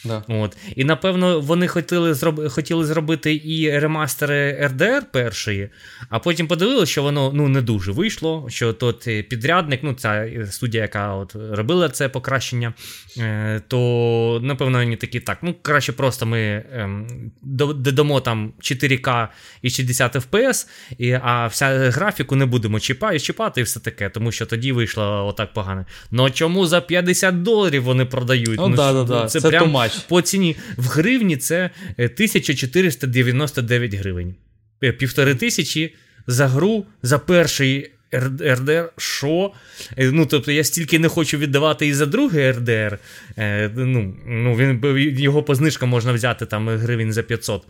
Да. 0.05 0.23
От. 0.27 0.57
І 0.75 0.83
напевно 0.83 1.39
вони 1.39 1.67
хотіли, 1.67 2.13
зроб... 2.13 2.49
хотіли 2.49 2.85
зробити 2.85 3.41
і 3.45 3.79
ремастери 3.79 4.69
RDR 4.73 5.01
першої, 5.11 5.69
а 6.09 6.19
потім 6.19 6.47
подивилися, 6.47 6.91
що 6.91 7.03
воно 7.03 7.31
ну, 7.33 7.47
не 7.47 7.61
дуже 7.61 7.91
вийшло. 7.91 8.47
Що 8.49 8.73
тот 8.73 9.07
е, 9.07 9.23
підрядник, 9.23 9.79
ну 9.83 9.93
ця 9.93 10.27
студія, 10.51 10.83
яка 10.83 11.13
от 11.13 11.35
робила 11.51 11.89
це 11.89 12.09
покращення, 12.09 12.73
е, 13.17 13.61
то 13.67 14.39
напевно 14.43 14.77
вони 14.77 14.95
такі 14.95 15.19
так. 15.19 15.37
Ну, 15.41 15.55
краще 15.61 15.91
просто 15.91 16.25
ми 16.25 16.63
ем, 16.73 17.31
додамо 17.43 18.21
там 18.21 18.53
4К 18.61 19.27
і 19.61 19.69
60 19.69 20.15
FPS, 20.15 20.67
і, 20.97 21.11
а 21.11 21.47
вся 21.47 21.91
графіку 21.91 22.35
не 22.35 22.45
будемо 22.45 22.79
чіпати, 22.79 23.19
чіпати 23.19 23.61
і 23.61 23.63
все 23.63 23.79
таке, 23.79 24.09
тому 24.09 24.31
що 24.31 24.45
тоді 24.45 24.71
вийшло 24.71 25.27
отак 25.27 25.53
погано. 25.53 25.85
Ну 26.11 26.29
чому 26.29 26.65
за 26.67 26.81
50 26.81 27.43
доларів 27.43 27.83
вони 27.83 28.05
продають? 28.05 28.59
Ну, 28.59 28.69
да, 28.69 28.89
що- 28.89 29.03
да, 29.03 29.03
да. 29.03 29.25
Це, 29.27 29.41
Це 29.41 29.49
прям. 29.49 29.63
По 30.07 30.21
ціні 30.21 30.55
в 30.77 30.87
гривні 30.87 31.37
це 31.37 31.69
е, 31.97 32.05
1499 32.05 33.93
гривень. 33.93 34.35
Е, 34.83 34.91
Півтори 34.91 35.35
тисячі 35.35 35.95
за 36.27 36.47
гру 36.47 36.85
за 37.03 37.19
перший 37.19 37.91
РДР. 38.13 38.89
Що? 38.97 39.53
Е, 39.97 40.11
Ну, 40.11 40.25
тобто 40.25 40.51
я 40.51 40.63
стільки 40.63 40.99
не 40.99 41.07
хочу 41.07 41.37
віддавати 41.37 41.87
і 41.87 41.93
за 41.93 42.05
другий 42.05 42.51
РДР. 42.51 42.99
Е, 43.37 43.71
ну, 43.75 44.15
ну, 44.27 44.55
він, 44.55 45.19
його 45.19 45.43
по 45.43 45.55
знижкам 45.55 45.89
можна 45.89 46.13
взяти 46.13 46.45
там 46.45 46.69
гривень 46.69 47.13
за 47.13 47.23
500. 47.23 47.65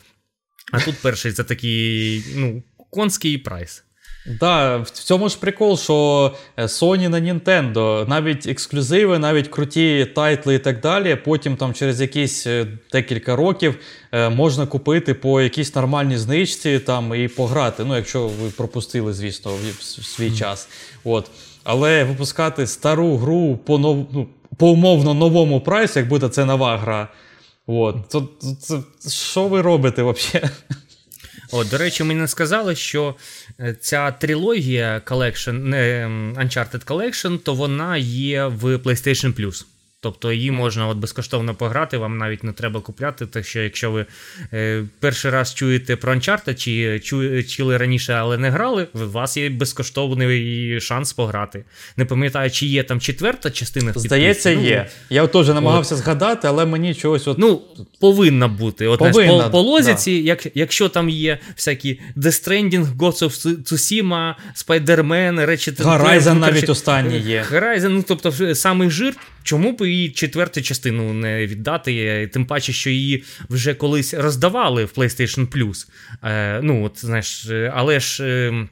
А 0.72 0.80
тут 0.80 0.96
перший 1.02 1.32
за 1.32 1.44
такий, 1.44 2.24
ну, 2.36 2.64
конський 2.90 3.38
прайс. 3.38 3.84
Да, 4.26 4.78
в 4.78 4.90
цьому 4.90 5.30
ж 5.30 5.40
прикол, 5.40 5.78
що 5.78 6.32
е, 6.58 6.64
Sony 6.64 7.08
на 7.08 7.22
Nintendo, 7.22 8.10
навіть 8.10 8.48
ексклюзиви, 8.48 9.20
навіть 9.20 9.48
круті 9.48 10.08
тайтли 10.16 10.56
і 10.56 10.60
так 10.60 10.82
далі, 10.82 11.16
потім 11.16 11.56
там 11.56 11.74
через 11.74 12.02
якісь 12.02 12.48
е, 12.48 12.68
декілька 12.92 13.36
років 13.36 13.78
е, 14.12 14.30
можна 14.30 14.68
купити 14.68 15.14
по 15.14 15.42
якійсь 15.42 15.76
нормальній 15.76 16.18
знижці 16.18 16.80
там 16.80 17.16
і 17.16 17.28
пограти. 17.28 17.84
Ну, 17.84 17.96
якщо 17.96 18.28
ви 18.28 18.50
пропустили, 18.50 19.14
звісно, 19.14 19.52
в 19.80 19.84
свій 19.84 20.32
час. 20.32 20.70
От. 21.04 21.32
Але 21.64 22.04
випускати 22.04 22.68
стару 22.68 23.18
гру 23.18 23.60
по 23.66 23.78
нов... 23.78 24.08
ну, 24.14 24.28
по 24.58 24.70
умовно 24.70 25.14
новому 25.14 25.62
прайсу, 25.62 26.00
як 26.00 26.08
буде 26.08 26.30
це 26.30 26.46
нова 26.46 26.78
гра. 26.78 27.08
От. 27.68 28.10
То, 28.10 28.30
це, 28.62 28.80
що 29.10 29.48
ви 29.48 29.62
робите 29.62 30.04
взагалі? 30.04 30.50
От, 31.52 31.70
до 31.70 31.78
речі, 31.78 32.04
мені 32.04 32.28
сказали, 32.28 32.76
що 32.76 33.16
е, 33.60 33.76
ця 33.82 34.12
трилогія 34.12 35.02
Collection, 35.06 35.52
не 35.52 36.08
Uncharted 36.38 36.86
Collection, 36.86 37.40
то 37.40 37.54
вона 37.54 37.98
є 37.98 38.46
в 38.46 38.78
PlayStation 38.78 39.34
Plus. 39.34 39.66
Тобто 40.06 40.32
її 40.32 40.52
можна 40.52 40.88
от 40.88 40.98
безкоштовно 40.98 41.56
пограти, 41.56 41.98
вам 41.98 42.18
навіть 42.18 42.44
не 42.44 42.52
треба 42.52 42.82
купляти. 42.82 43.26
Так 43.26 43.46
що, 43.46 43.62
якщо 43.62 43.92
ви 43.92 44.06
е, 44.54 44.84
перший 45.00 45.32
раз 45.32 45.54
чуєте 45.54 45.96
про 45.96 46.14
Uncharted, 46.14 46.56
чи 46.56 47.00
чу, 47.00 47.44
чули 47.44 47.78
раніше, 47.78 48.14
але 48.14 48.38
не 48.38 48.50
грали, 48.50 48.88
у 48.94 49.00
вас 49.00 49.38
є 49.38 49.50
безкоштовний 49.50 50.82
шанс 50.82 51.14
пограти. 51.14 51.64
Не 51.98 52.06
пам'ятаю, 52.06 52.52
чи 52.52 52.66
є 52.66 52.84
там 52.84 53.00
четверта 53.00 53.52
частина. 53.52 53.94
Здається, 53.96 54.50
підписці. 54.50 54.72
є. 54.72 54.88
Я 55.10 55.28
теж 55.28 55.48
намагався 55.48 55.96
згадати, 55.96 56.48
але 56.48 56.66
мені 56.66 56.96
чогось 56.96 57.28
от. 57.28 57.38
Ну, 57.38 57.62
повинна 58.00 58.48
бути. 58.48 58.88
От, 58.88 59.00
Повинна, 59.00 59.26
знаєш, 59.26 59.44
по, 59.44 59.50
по 59.50 59.62
лозіці, 59.62 60.22
да. 60.22 60.28
як, 60.28 60.48
якщо 60.56 60.90
там 60.90 61.10
є 61.10 61.38
всякі 61.56 62.00
Death 62.18 62.48
Stranding, 62.48 62.98
Ghost 62.98 63.24
of 63.24 63.64
Tsushima, 63.64 64.34
Spider-Man, 64.56 65.46
Clank, 65.46 65.82
Horizon 65.82 66.34
ну, 66.34 66.40
навіть 66.40 66.70
останній 66.70 67.20
є. 67.20 67.46
Horizon, 67.52 67.90
ну 67.90 68.04
тобто 68.08 68.56
самий 68.56 68.90
жир, 68.90 69.14
чому 69.46 69.72
б 69.72 69.88
її 69.88 70.10
четверту 70.10 70.62
частину 70.62 71.14
не 71.14 71.48
віддати? 71.48 72.28
Тим 72.34 72.46
паче, 72.46 72.74
що 72.74 72.90
її 72.90 73.24
вже 73.50 73.74
колись 73.74 74.14
роздавали 74.14 74.86
в 74.86 74.92
PlayStation 74.96 75.48
Plus. 75.48 75.88
Е, 76.24 76.60
ну, 76.64 76.84
от, 76.86 77.06
знаєш, 77.06 77.48
але 77.74 78.00
ж. 78.00 78.24
е, 78.24 78.68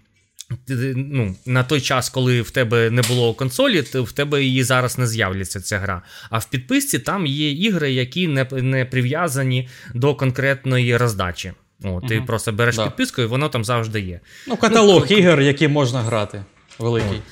Ну, 0.95 1.35
на 1.45 1.63
той 1.63 1.81
час, 1.81 2.09
коли 2.09 2.41
в 2.41 2.51
тебе 2.51 2.89
не 2.89 3.01
було 3.01 3.33
консолі, 3.33 3.81
то 3.81 4.03
в 4.03 4.11
тебе 4.11 4.43
її 4.43 4.63
зараз 4.63 4.97
не 4.97 5.07
з'являться 5.07 5.61
ця 5.61 5.79
гра. 5.79 6.01
А 6.29 6.37
в 6.37 6.49
підписці 6.49 6.99
там 6.99 7.25
є 7.25 7.51
ігри, 7.51 7.91
які 7.93 8.27
не, 8.27 8.45
не 8.51 8.85
прив'язані 8.85 9.69
до 9.93 10.15
конкретної 10.15 10.97
роздачі. 10.97 11.51
О, 11.83 12.01
ти 12.07 12.15
Мгм. 12.17 12.25
просто 12.25 12.51
береш 12.51 12.75
Да. 12.75 12.85
підписку, 12.85 13.21
і 13.21 13.25
воно 13.25 13.49
там 13.49 13.63
завжди 13.65 14.01
є. 14.01 14.19
Ну, 14.47 14.57
каталог 14.57 15.07
Ну, 15.09 15.17
ігор, 15.17 15.41
які 15.41 15.67
можна 15.67 16.01
грати. 16.01 16.43
Великий. 16.79 17.17
К- 17.17 17.23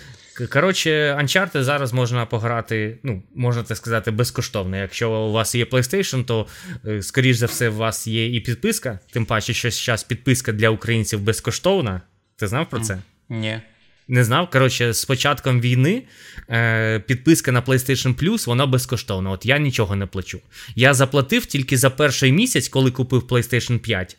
Коротше, 0.49 1.17
Uncharted 1.21 1.63
зараз 1.63 1.93
можна 1.93 2.25
пограти, 2.25 2.97
ну, 3.03 3.23
можна 3.35 3.63
так 3.63 3.77
сказати, 3.77 4.11
безкоштовно. 4.11 4.77
Якщо 4.77 5.11
у 5.11 5.31
вас 5.31 5.55
є 5.55 5.65
PlayStation, 5.65 6.25
то, 6.25 6.47
е, 6.87 7.01
скоріш 7.01 7.37
за 7.37 7.45
все, 7.45 7.69
у 7.69 7.75
вас 7.75 8.07
є 8.07 8.35
і 8.35 8.39
підписка. 8.39 8.99
Тим 9.11 9.25
паче, 9.25 9.53
що 9.53 9.71
зараз 9.71 10.03
підписка 10.03 10.51
для 10.51 10.69
українців 10.69 11.21
безкоштовна. 11.21 12.01
Ти 12.35 12.47
знав 12.47 12.69
про 12.69 12.79
це? 12.79 12.97
Ні. 13.29 13.61
Не 14.07 14.23
знав. 14.23 14.49
Коротше, 14.49 14.93
з 14.93 15.05
початком 15.05 15.61
війни 15.61 16.03
е, 16.49 16.99
підписка 16.99 17.51
на 17.51 17.61
PlayStation 17.61 18.23
Plus, 18.23 18.45
вона 18.45 18.65
безкоштовна. 18.65 19.29
От 19.31 19.45
я 19.45 19.57
нічого 19.57 19.95
не 19.95 20.05
плачу. 20.05 20.39
Я 20.75 20.93
заплатив 20.93 21.45
тільки 21.45 21.77
за 21.77 21.89
перший 21.89 22.31
місяць, 22.31 22.67
коли 22.67 22.91
купив 22.91 23.21
PlayStation 23.21 23.79
5. 23.79 24.17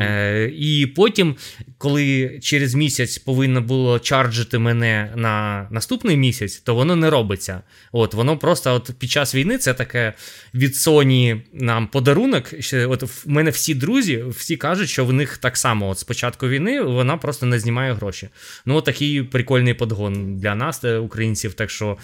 Е, 0.00 0.50
і 0.54 0.86
потім, 0.86 1.36
коли 1.78 2.38
через 2.42 2.74
місяць 2.74 3.18
повинно 3.18 3.60
було 3.60 3.98
чарджити 3.98 4.58
мене 4.58 5.12
на 5.16 5.66
наступний 5.70 6.16
місяць, 6.16 6.56
то 6.56 6.74
воно 6.74 6.96
не 6.96 7.10
робиться. 7.10 7.62
От 7.92 8.14
воно 8.14 8.38
просто 8.38 8.74
от 8.74 8.90
під 8.98 9.10
час 9.10 9.34
війни 9.34 9.58
це 9.58 9.74
таке 9.74 10.12
від 10.54 10.72
Sony 10.72 11.40
нам 11.52 11.86
подарунок. 11.86 12.44
От 12.88 13.02
в 13.02 13.22
мене 13.26 13.50
всі 13.50 13.74
друзі, 13.74 14.24
всі 14.28 14.56
кажуть, 14.56 14.88
що 14.88 15.04
в 15.04 15.12
них 15.12 15.38
так 15.38 15.56
само. 15.56 15.88
От 15.88 15.98
з 15.98 16.04
початку 16.04 16.48
війни 16.48 16.82
вона 16.82 17.16
просто 17.16 17.46
не 17.46 17.58
знімає 17.58 17.92
гроші. 17.92 18.28
Ну, 18.66 18.76
от 18.76 18.84
такий 18.84 19.22
прикольний 19.22 19.74
подгон 19.74 20.36
для 20.38 20.54
нас, 20.54 20.84
е, 20.84 20.98
українців. 20.98 21.54
Так 21.54 21.70
що 21.70 21.98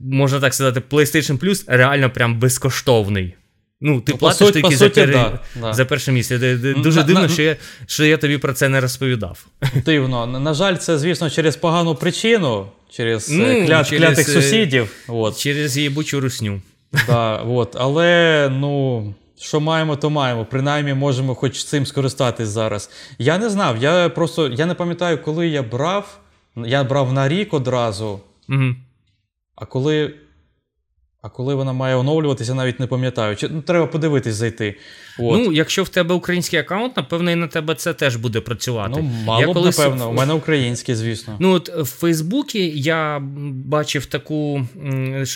можна 0.00 0.40
так 0.40 0.54
сказати, 0.54 0.82
PlayStation 0.90 1.38
Plus 1.38 1.64
реально 1.66 2.10
прям 2.10 2.38
безкоштовний. 2.38 3.34
Ну, 3.80 4.00
ти 4.00 4.12
Ну, 4.12 4.18
по 4.18 4.18
платиш 4.18 4.38
суті- 4.38 4.52
тільки 4.52 4.68
по 4.68 4.70
за, 4.76 4.84
суті, 4.84 5.00
пере- 5.00 5.12
да, 5.12 5.38
да. 5.60 5.72
за 5.72 5.84
перше 5.84 6.12
місце. 6.12 6.38
Де- 6.38 6.74
Дуже 6.74 7.00
На- 7.00 7.06
дивно, 7.06 7.22
на- 7.22 7.28
що 7.28 7.42
я, 7.42 7.56
що 7.86 8.04
я 8.04 8.16
тобі 8.16 8.38
про 8.38 8.52
це 8.52 8.68
не 8.68 8.80
розповідав. 8.80 9.46
Дивно. 9.84 10.26
На 10.26 10.54
жаль, 10.54 10.76
це, 10.76 10.98
звісно, 10.98 11.30
через 11.30 11.56
погану 11.56 11.94
причину, 11.94 12.66
через, 12.90 13.30
Ну, 13.30 13.46
ну, 13.46 13.66
клят, 13.66 13.88
через, 13.88 14.04
клятих 14.04 14.28
е, 14.28 14.32
сусідів. 14.32 14.90
От. 15.08 15.38
Через 15.38 15.78
їбучу 15.78 16.20
русню. 16.20 16.60
Да, 17.06 17.36
от. 17.36 17.76
Але 17.78 18.48
ну, 18.52 19.14
що 19.40 19.60
маємо, 19.60 19.96
то 19.96 20.10
маємо. 20.10 20.44
Принаймні 20.50 20.94
можемо 20.94 21.34
хоч 21.34 21.64
цим 21.64 21.86
скористатись 21.86 22.48
зараз. 22.48 22.90
Я 23.18 23.38
не 23.38 23.50
знав, 23.50 23.76
я 23.82 24.08
просто 24.08 24.48
я 24.48 24.66
не 24.66 24.74
пам'ятаю, 24.74 25.22
коли 25.22 25.48
я 25.48 25.62
брав. 25.62 26.18
Я 26.66 26.84
брав 26.84 27.12
на 27.12 27.28
рік 27.28 27.54
одразу, 27.54 28.20
Угу. 28.48 28.74
а 29.56 29.66
коли. 29.66 30.14
А 31.22 31.28
коли 31.28 31.54
вона 31.54 31.72
має 31.72 31.96
оновлюватися, 31.96 32.54
навіть 32.54 32.80
не 32.80 32.86
пам'ятаю. 32.86 33.36
Чи, 33.36 33.48
ну, 33.48 33.62
треба 33.62 33.86
подивитись 33.86 34.34
зайти. 34.34 34.78
От. 35.18 35.40
Ну, 35.40 35.52
якщо 35.52 35.82
в 35.82 35.88
тебе 35.88 36.14
український 36.14 36.58
аккаунт, 36.58 36.96
напевно, 36.96 37.30
і 37.30 37.34
на 37.34 37.46
тебе 37.46 37.74
це 37.74 37.94
теж 37.94 38.16
буде 38.16 38.40
працювати. 38.40 38.92
Ну, 38.96 39.02
мало 39.02 39.40
Я 39.40 39.48
б, 39.48 39.52
колись- 39.52 39.78
напевно. 39.78 40.10
У 40.10 40.12
мене 40.12 40.32
український, 40.32 40.94
звісно. 40.94 41.36
Ну, 41.40 41.52
от 41.52 41.68
в 41.68 41.84
Фейсбуці 41.84 42.58
я 42.76 43.18
бачив 43.64 44.06
таку. 44.06 44.66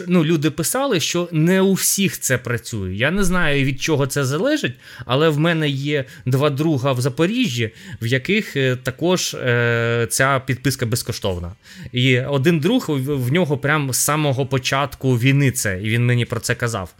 Ну, 0.09 0.25
люди 0.25 0.51
писали, 0.51 1.01
що 1.01 1.29
не 1.33 1.61
у 1.61 1.73
всіх 1.73 2.21
це 2.21 2.39
працює. 2.39 2.95
Я 2.95 3.11
не 3.11 3.25
знаю, 3.25 3.65
від 3.65 3.83
чого 3.83 4.07
це 4.07 4.25
залежить, 4.25 4.75
але 5.07 5.29
в 5.29 5.39
мене 5.39 5.69
є 5.69 6.05
два 6.27 6.51
друга 6.51 6.93
в 6.93 7.01
Запоріжжі, 7.01 7.71
в 8.03 8.07
яких 8.07 8.57
е, 8.57 8.77
також 8.77 9.35
е, 9.35 10.07
ця 10.11 10.43
підписка 10.47 10.87
безкоштовна. 10.87 11.53
І 11.93 12.21
один 12.21 12.61
друг 12.61 12.85
в, 12.89 13.33
нього 13.33 13.59
прям 13.59 13.93
з 13.93 13.97
самого 13.97 14.47
початку 14.47 15.19
війни 15.19 15.51
це, 15.51 15.81
і 15.83 15.89
він 15.89 16.07
мені 16.07 16.25
про 16.25 16.41
це 16.41 16.55
казав. 16.55 16.95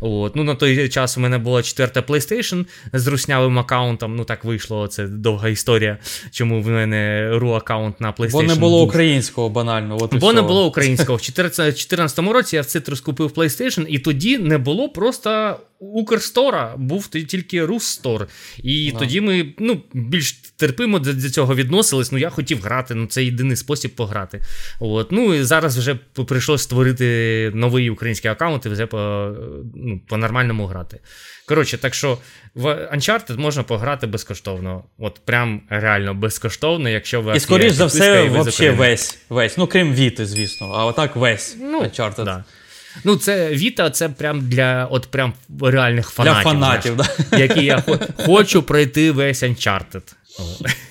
От. 0.00 0.36
Ну, 0.36 0.44
на 0.44 0.54
той 0.54 0.88
час 0.88 1.18
у 1.18 1.20
мене 1.20 1.38
була 1.38 1.62
четверта 1.62 2.02
PlayStation 2.26 2.66
з 2.92 3.06
руснявим 3.06 3.58
аккаунтом. 3.58 4.16
Ну 4.16 4.24
так 4.24 4.44
вийшло. 4.44 4.86
Це 4.86 5.06
довга 5.06 5.48
історія. 5.48 5.98
Чому 6.30 6.62
в 6.62 6.68
мене 6.68 7.30
ру 7.32 7.52
аккаунт 7.52 8.00
на 8.00 8.12
PlayStation 8.12 8.32
Бо 8.32 8.42
не 8.42 8.54
було 8.54 8.82
українського 8.82 9.48
банально. 9.48 9.96
От 10.00 10.14
і 10.14 10.18
Бо 10.18 10.32
не 10.32 10.42
було 10.42 10.66
українського. 10.66 11.16
В 11.16 11.20
2014 11.20 12.18
році 12.18 12.56
я 12.56 12.62
в 12.62 12.64
Citrus 12.64 13.02
купив 13.02 13.30
PlayStation, 13.30 13.86
і 13.88 13.98
тоді 13.98 14.38
не 14.38 14.58
було 14.58 14.88
просто 14.88 15.56
Укрстора, 15.78 16.74
був 16.76 17.08
тільки 17.08 17.64
Русстор. 17.64 18.28
І 18.58 18.92
Да. 18.92 18.98
тоді 18.98 19.20
ми 19.20 19.54
ну, 19.58 19.82
більш 19.92 20.32
терпимо 20.32 20.98
до, 20.98 21.12
до 21.12 21.30
цього 21.30 21.54
відносились. 21.54 22.12
Ну, 22.12 22.18
я 22.18 22.30
хотів 22.30 22.62
грати, 22.62 22.94
ну 22.94 23.06
це 23.06 23.24
єдиний 23.24 23.56
спосіб 23.56 23.90
пограти. 23.94 24.40
От. 24.80 25.12
Ну 25.12 25.34
і 25.34 25.42
зараз 25.42 25.78
вже 25.78 25.94
п- 25.94 26.24
прийшлось 26.24 26.62
створити 26.62 27.50
новий 27.54 27.90
український 27.90 28.30
аккаунт 28.30 28.66
і 28.66 28.68
вже 28.68 28.86
по, 28.86 29.30
ну, 29.76 30.00
по-нормальному 30.08 30.66
грати. 30.66 31.00
Коротше, 31.48 31.78
так 31.78 31.94
що 31.94 32.18
в 32.54 32.66
Uncharted 32.94 33.38
можна 33.38 33.62
пограти 33.62 34.06
безкоштовно. 34.06 34.84
От 34.98 35.20
прям 35.24 35.60
реально 35.70 36.14
безкоштовно, 36.14 36.88
якщо 36.88 37.20
ви 37.20 37.36
І 37.36 37.40
скоріш 37.40 37.72
за 37.72 37.86
все, 37.86 38.28
вообще 38.28 38.70
весь. 38.70 39.18
весь. 39.28 39.58
Ну, 39.58 39.66
крім 39.66 39.94
Віти, 39.94 40.26
звісно. 40.26 40.72
А 40.74 40.86
отак 40.86 41.16
весь. 41.16 41.56
Ну, 41.60 41.82
Uncharted. 41.82 42.24
да. 42.24 42.44
Ну, 43.04 43.16
це 43.16 43.50
Віта, 43.50 43.90
це 43.90 44.08
прям 44.08 44.48
для 44.48 44.88
от 44.90 45.06
прям 45.06 45.32
реальних 45.60 46.04
Для 46.04 46.24
фанатів. 46.24 46.42
фанатів, 46.42 46.94
знаєш, 46.94 47.16
да. 47.30 47.36
які 47.36 47.64
я 47.64 47.84
хочу 48.26 48.62
пройти 48.62 49.12
весь 49.12 49.42
Uncharted. 49.42 50.14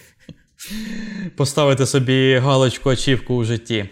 Поставити 1.35 1.85
собі 1.85 2.35
галочку 2.35 2.89
ачівку 2.89 3.35
у 3.35 3.43
житті. 3.43 3.89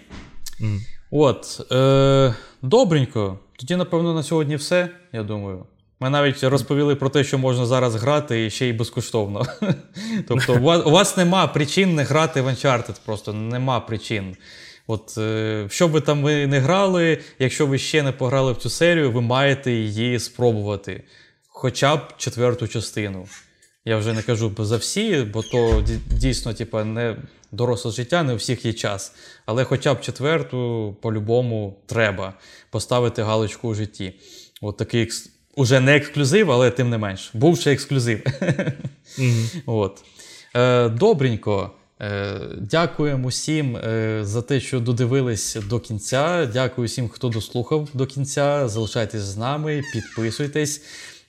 Мгм. 0.59 0.81
От. 1.11 1.71
Е, 1.71 2.33
добренько. 2.61 3.39
Тоді, 3.59 3.75
напевно, 3.75 4.13
на 4.13 4.23
сьогодні 4.23 4.55
все, 4.55 4.89
я 5.13 5.23
думаю. 5.23 5.65
Ми 5.99 6.09
навіть 6.09 6.43
розповіли 6.43 6.95
про 6.95 7.09
те, 7.09 7.23
що 7.23 7.37
можна 7.37 7.65
зараз 7.65 7.95
грати 7.95 8.45
і 8.45 8.49
ще 8.49 8.65
й 8.67 8.73
безкоштовно. 8.73 9.45
Тобто, 10.27 10.53
у 10.55 10.59
вас, 10.59 10.85
у 10.85 10.91
вас 10.91 11.17
нема 11.17 11.47
причин 11.47 11.95
не 11.95 12.03
грати 12.03 12.41
в 12.41 12.47
Uncharted, 12.47 12.95
просто 13.05 13.33
нема 13.33 13.79
причин. 13.79 14.35
От, 14.87 15.17
е, 15.17 15.67
що 15.69 15.87
би 15.87 16.01
там 16.01 16.23
ви 16.23 16.47
не 16.47 16.59
грали, 16.59 17.17
якщо 17.39 17.67
ви 17.67 17.77
ще 17.77 18.03
не 18.03 18.11
пограли 18.11 18.51
в 18.51 18.57
цю 18.57 18.69
серію, 18.69 19.11
ви 19.11 19.21
маєте 19.21 19.71
її 19.71 20.19
спробувати. 20.19 21.03
Хоча 21.47 21.95
б 21.95 21.99
четверту 22.17 22.67
частину. 22.67 23.27
Я 23.85 23.97
вже 23.97 24.13
не 24.13 24.21
кажу 24.21 24.55
за 24.59 24.77
всі, 24.77 25.21
бо 25.33 25.41
то 25.43 25.83
дійсно, 26.11 26.53
типа, 26.53 26.83
не 26.83 27.17
доросле 27.51 27.91
життя, 27.91 28.23
не 28.23 28.33
у 28.33 28.35
всіх 28.35 28.65
є 28.65 28.73
час. 28.73 29.15
Але 29.45 29.63
хоча 29.63 29.93
б 29.93 30.01
четверту, 30.01 30.95
по-любому, 31.01 31.77
треба 31.85 32.33
поставити 32.69 33.23
галочку 33.23 33.67
у 33.67 33.73
житті. 33.73 34.13
От 34.61 34.77
такий 34.77 35.03
екс... 35.03 35.29
уже 35.55 35.79
не 35.79 35.95
ексклюзив, 35.95 36.51
але 36.51 36.71
тим 36.71 36.89
не 36.89 36.97
менш. 36.97 37.31
Був 37.33 37.59
ще 37.59 37.71
ексклюзив. 37.71 38.23
От. 39.65 40.03
Е, 40.55 40.89
добренько. 40.89 41.71
Е, 42.03 42.39
дякуємо 42.57 43.27
всім 43.27 43.77
е, 43.77 44.19
за 44.23 44.41
те, 44.41 44.59
що 44.59 44.79
додивились 44.79 45.57
до 45.69 45.79
кінця. 45.79 46.49
Дякую 46.53 46.87
всім, 46.87 47.09
хто 47.09 47.29
дослухав 47.29 47.89
до 47.93 48.05
кінця. 48.05 48.67
Залишайтесь 48.67 49.21
з 49.21 49.37
нами, 49.37 49.81
підписуйтесь. 49.93 50.81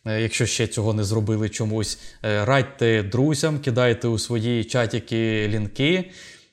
Е, 0.07 0.21
Якщо 0.21 0.47
ще 0.47 0.67
цього 0.67 0.95
не 0.95 1.05
зробили 1.05 1.49
чомусь, 1.49 1.99
радьте 2.23 3.03
друзям, 3.03 3.59
кидайте 3.59 4.09
у 4.09 4.19
свої 4.19 4.65
чатики 4.65 5.49
лінки, 5.49 6.11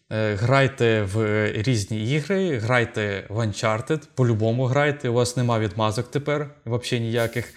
грайте 0.09 1.01
в 1.01 1.47
різні 1.51 2.11
ігри, 2.11 2.57
грайте 2.57 3.25
в 3.29 3.39
Uncharted, 3.39 4.01
по-любому 4.15 4.65
грайте. 4.65 5.09
У 5.09 5.13
вас 5.13 5.37
нема 5.37 5.59
відмазок 5.59 6.11
тепер, 6.11 6.49
взагалі 6.65 7.05
ніяких. 7.05 7.53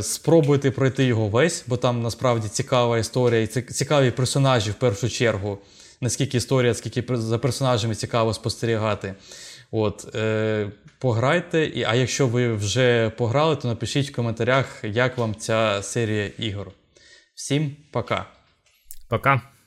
Спробуйте 0.00 0.70
пройти 0.70 1.04
його 1.04 1.28
весь, 1.28 1.64
бо 1.66 1.76
там 1.76 2.02
насправді 2.02 2.48
цікава 2.48 2.98
історія 2.98 3.40
і 3.40 3.46
цікаві 3.46 4.10
персонажі 4.10 4.70
в 4.70 4.74
першу 4.74 5.08
чергу. 5.08 5.58
Не 6.02 6.10
скільки 6.10 6.36
історія, 6.36 6.74
скільки 6.74 7.16
за 7.16 7.38
персонажами 7.38 7.94
цікаво 7.94 8.34
спостерігати. 8.34 9.14
От, 9.70 10.14
е, 10.14 10.70
Пограйте, 10.98 11.84
а 11.86 11.94
якщо 11.94 12.26
ви 12.26 12.54
вже 12.54 13.10
пограли, 13.10 13.56
то 13.56 13.68
напишіть 13.68 14.10
в 14.10 14.14
коментарях, 14.14 14.66
як 14.84 15.18
вам 15.18 15.34
ця 15.34 15.82
серія 15.82 16.30
ігор. 16.38 16.70
Всім 17.34 17.76
пока. 17.92 18.26
Пока. 19.08 19.51